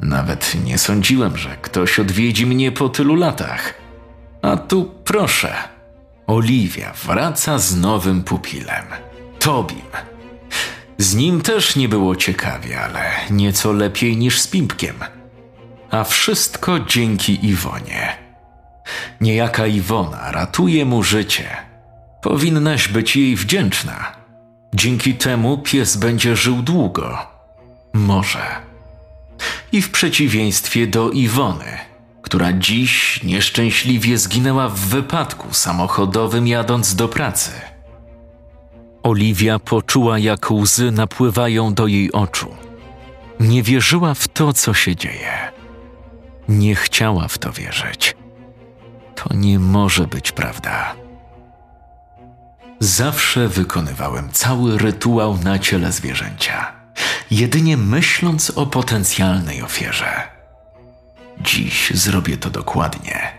Nawet 0.00 0.54
nie 0.64 0.78
sądziłem, 0.78 1.36
że 1.36 1.56
ktoś 1.62 1.98
odwiedzi 1.98 2.46
mnie 2.46 2.72
po 2.72 2.88
tylu 2.88 3.14
latach. 3.14 3.74
A 4.42 4.56
tu 4.56 4.94
proszę, 5.04 5.54
Oliwia 6.26 6.92
wraca 7.04 7.58
z 7.58 7.76
nowym 7.76 8.22
pupilem, 8.24 8.84
Tobim. 9.38 9.90
Z 10.98 11.14
nim 11.14 11.40
też 11.40 11.76
nie 11.76 11.88
było 11.88 12.16
ciekawie, 12.16 12.80
ale 12.80 13.10
nieco 13.30 13.72
lepiej 13.72 14.16
niż 14.16 14.40
z 14.40 14.46
Pimpkiem. 14.46 14.96
A 15.90 16.04
wszystko 16.04 16.80
dzięki 16.80 17.46
Iwonie. 17.46 18.19
Niejaka 19.20 19.66
Iwona 19.66 20.32
ratuje 20.32 20.84
mu 20.84 21.02
życie. 21.02 21.56
Powinnaś 22.22 22.88
być 22.88 23.16
jej 23.16 23.36
wdzięczna. 23.36 24.12
Dzięki 24.74 25.14
temu 25.14 25.58
pies 25.58 25.96
będzie 25.96 26.36
żył 26.36 26.62
długo. 26.62 27.18
Może. 27.92 28.42
I 29.72 29.82
w 29.82 29.90
przeciwieństwie 29.90 30.86
do 30.86 31.10
Iwony, 31.10 31.78
która 32.22 32.52
dziś 32.52 33.22
nieszczęśliwie 33.22 34.18
zginęła 34.18 34.68
w 34.68 34.78
wypadku 34.78 35.54
samochodowym 35.54 36.46
jadąc 36.46 36.94
do 36.94 37.08
pracy. 37.08 37.50
Oliwia 39.02 39.58
poczuła, 39.58 40.18
jak 40.18 40.50
łzy 40.50 40.90
napływają 40.90 41.74
do 41.74 41.86
jej 41.86 42.12
oczu. 42.12 42.54
Nie 43.40 43.62
wierzyła 43.62 44.14
w 44.14 44.28
to, 44.28 44.52
co 44.52 44.74
się 44.74 44.96
dzieje. 44.96 45.52
Nie 46.48 46.74
chciała 46.74 47.28
w 47.28 47.38
to 47.38 47.52
wierzyć. 47.52 48.16
To 49.24 49.34
nie 49.34 49.58
może 49.58 50.06
być 50.06 50.32
prawda. 50.32 50.94
Zawsze 52.80 53.48
wykonywałem 53.48 54.32
cały 54.32 54.78
rytuał 54.78 55.38
na 55.38 55.58
ciele 55.58 55.92
zwierzęcia, 55.92 56.72
jedynie 57.30 57.76
myśląc 57.76 58.50
o 58.50 58.66
potencjalnej 58.66 59.62
ofierze. 59.62 60.28
Dziś 61.40 61.90
zrobię 61.94 62.36
to 62.36 62.50
dokładnie. 62.50 63.32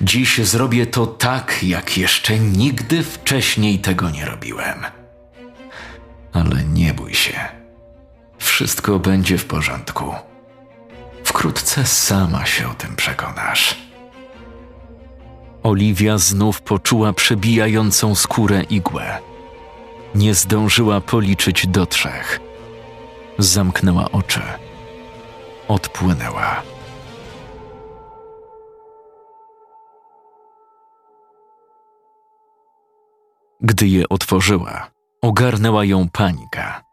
Dziś 0.00 0.38
zrobię 0.38 0.86
to 0.86 1.06
tak, 1.06 1.58
jak 1.62 1.98
jeszcze 1.98 2.38
nigdy 2.38 3.02
wcześniej 3.02 3.78
tego 3.78 4.10
nie 4.10 4.24
robiłem. 4.24 4.84
Ale 6.32 6.64
nie 6.64 6.94
bój 6.94 7.14
się. 7.14 7.48
Wszystko 8.38 8.98
będzie 8.98 9.38
w 9.38 9.44
porządku. 9.44 10.14
Wkrótce 11.24 11.86
sama 11.86 12.46
się 12.46 12.68
o 12.68 12.74
tym 12.74 12.96
przekonasz. 12.96 13.89
Oliwia 15.62 16.18
znów 16.18 16.62
poczuła 16.62 17.12
przebijającą 17.12 18.14
skórę 18.14 18.62
igłę. 18.62 19.18
Nie 20.14 20.34
zdążyła 20.34 21.00
policzyć 21.00 21.66
do 21.66 21.86
trzech. 21.86 22.40
Zamknęła 23.38 24.10
oczy. 24.10 24.40
Odpłynęła. 25.68 26.62
Gdy 33.60 33.88
je 33.88 34.08
otworzyła, 34.08 34.90
ogarnęła 35.22 35.84
ją 35.84 36.08
panika. 36.08 36.84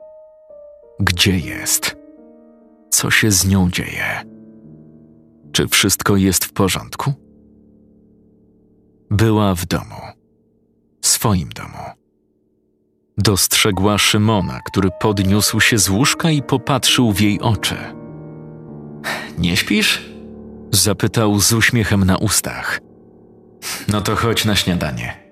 Gdzie 0.99 1.37
jest? 1.37 1.97
Co 2.89 3.11
się 3.11 3.31
z 3.31 3.47
nią 3.47 3.69
dzieje? 3.71 4.23
Czy 5.51 5.67
wszystko 5.67 6.15
jest 6.15 6.45
w 6.45 6.53
porządku? 6.53 7.26
Była 9.11 9.55
w 9.55 9.65
domu, 9.65 10.01
swoim 11.01 11.49
domu. 11.49 11.97
Dostrzegła 13.17 13.97
Szymona, 13.97 14.59
który 14.65 14.89
podniósł 14.99 15.59
się 15.59 15.77
z 15.77 15.89
łóżka 15.89 16.31
i 16.31 16.41
popatrzył 16.41 17.11
w 17.11 17.21
jej 17.21 17.41
oczy. 17.41 17.75
Nie 19.37 19.57
śpisz? 19.57 20.09
Zapytał 20.71 21.39
z 21.39 21.53
uśmiechem 21.53 22.03
na 22.03 22.17
ustach. 22.17 22.79
No 23.87 24.01
to 24.01 24.15
chodź 24.15 24.45
na 24.45 24.55
śniadanie. 24.55 25.27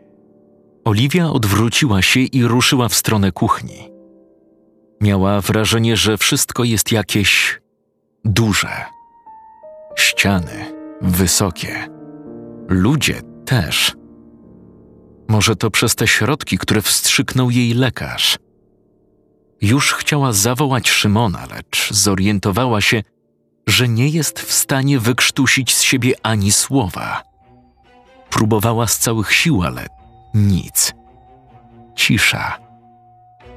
Oliwia 0.86 1.30
odwróciła 1.30 2.02
się 2.02 2.20
i 2.20 2.44
ruszyła 2.44 2.90
w 2.90 2.96
stronę 2.96 3.32
kuchni. 3.32 3.90
Miała 5.02 5.42
wrażenie, 5.42 5.98
że 5.98 6.18
wszystko 6.18 6.64
jest 6.64 6.92
jakieś 6.92 7.62
duże. 8.26 8.86
Ściany 9.96 10.76
wysokie. 11.02 11.88
Ludzie 12.68 13.35
też. 13.46 13.96
Może 15.28 15.56
to 15.56 15.72
przez 15.72 15.96
te 15.96 16.08
środki, 16.08 16.58
które 16.58 16.82
wstrzyknął 16.82 17.50
jej 17.50 17.74
lekarz. 17.74 18.38
Już 19.62 19.94
chciała 19.94 20.34
zawołać 20.34 20.90
Szymona, 20.90 21.46
lecz 21.56 21.94
zorientowała 21.94 22.82
się, 22.82 23.04
że 23.68 23.88
nie 23.88 24.08
jest 24.08 24.40
w 24.40 24.52
stanie 24.52 25.00
wykrztusić 25.00 25.76
z 25.76 25.82
siebie 25.82 26.14
ani 26.24 26.52
słowa. 26.52 27.24
Próbowała 28.30 28.88
z 28.88 28.98
całych 28.98 29.34
sił, 29.34 29.64
ale 29.64 29.88
nic. 30.34 30.94
Cisza. 31.96 32.60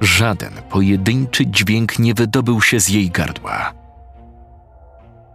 Żaden 0.01 0.53
pojedynczy 0.69 1.47
dźwięk 1.47 1.99
nie 1.99 2.13
wydobył 2.13 2.61
się 2.61 2.79
z 2.79 2.89
jej 2.89 3.09
gardła. 3.09 3.73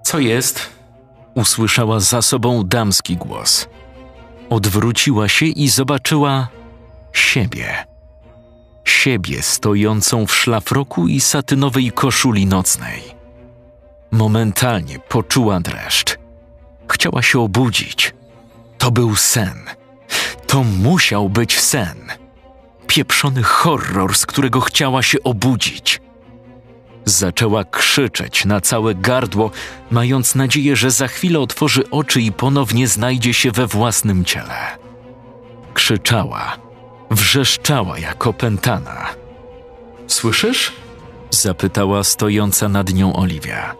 Co 0.02 0.18
jest? 0.18 0.70
Usłyszała 1.34 2.00
za 2.00 2.22
sobą 2.22 2.64
damski 2.64 3.16
głos. 3.16 3.68
Odwróciła 4.50 5.28
się 5.28 5.46
i 5.46 5.68
zobaczyła 5.68 6.48
siebie. 7.12 7.86
Siebie 8.84 9.42
stojącą 9.42 10.26
w 10.26 10.34
szlafroku 10.34 11.08
i 11.08 11.20
satynowej 11.20 11.92
koszuli 11.92 12.46
nocnej. 12.46 13.02
Momentalnie 14.10 14.98
poczuła 14.98 15.60
dreszcz. 15.60 16.18
Chciała 16.88 17.22
się 17.22 17.40
obudzić. 17.40 18.14
To 18.78 18.90
był 18.90 19.16
sen. 19.16 19.64
To 20.46 20.64
musiał 20.64 21.28
być 21.28 21.60
sen. 21.60 21.96
Pieprzony 22.86 23.42
horror, 23.42 24.16
z 24.16 24.26
którego 24.26 24.60
chciała 24.60 25.02
się 25.02 25.22
obudzić. 25.22 26.00
Zaczęła 27.04 27.64
krzyczeć 27.64 28.44
na 28.44 28.60
całe 28.60 28.94
gardło, 28.94 29.50
mając 29.90 30.34
nadzieję, 30.34 30.76
że 30.76 30.90
za 30.90 31.08
chwilę 31.08 31.40
otworzy 31.40 31.90
oczy 31.90 32.20
i 32.20 32.32
ponownie 32.32 32.88
znajdzie 32.88 33.34
się 33.34 33.50
we 33.50 33.66
własnym 33.66 34.24
ciele. 34.24 34.78
Krzyczała, 35.74 36.56
wrzeszczała 37.10 37.98
jak 37.98 38.26
opętana. 38.26 39.06
Słyszysz? 40.06 40.72
Zapytała 41.30 42.04
stojąca 42.04 42.68
nad 42.68 42.94
nią 42.94 43.16
Oliwia. 43.16 43.74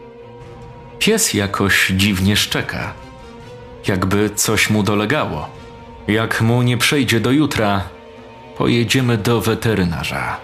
Pies 0.99 1.35
jakoś 1.35 1.93
dziwnie 1.97 2.37
szczeka. 2.37 2.93
Jakby 3.89 4.31
coś 4.31 4.71
mu 4.71 4.83
dolegało. 4.83 5.49
Jak 6.09 6.41
mu 6.41 6.63
nie 6.63 6.79
przejdzie 6.79 7.21
do 7.21 7.31
jutra, 7.31 7.85
pojedziemy 8.57 9.19
do 9.19 9.41
weterynarza. 9.41 10.37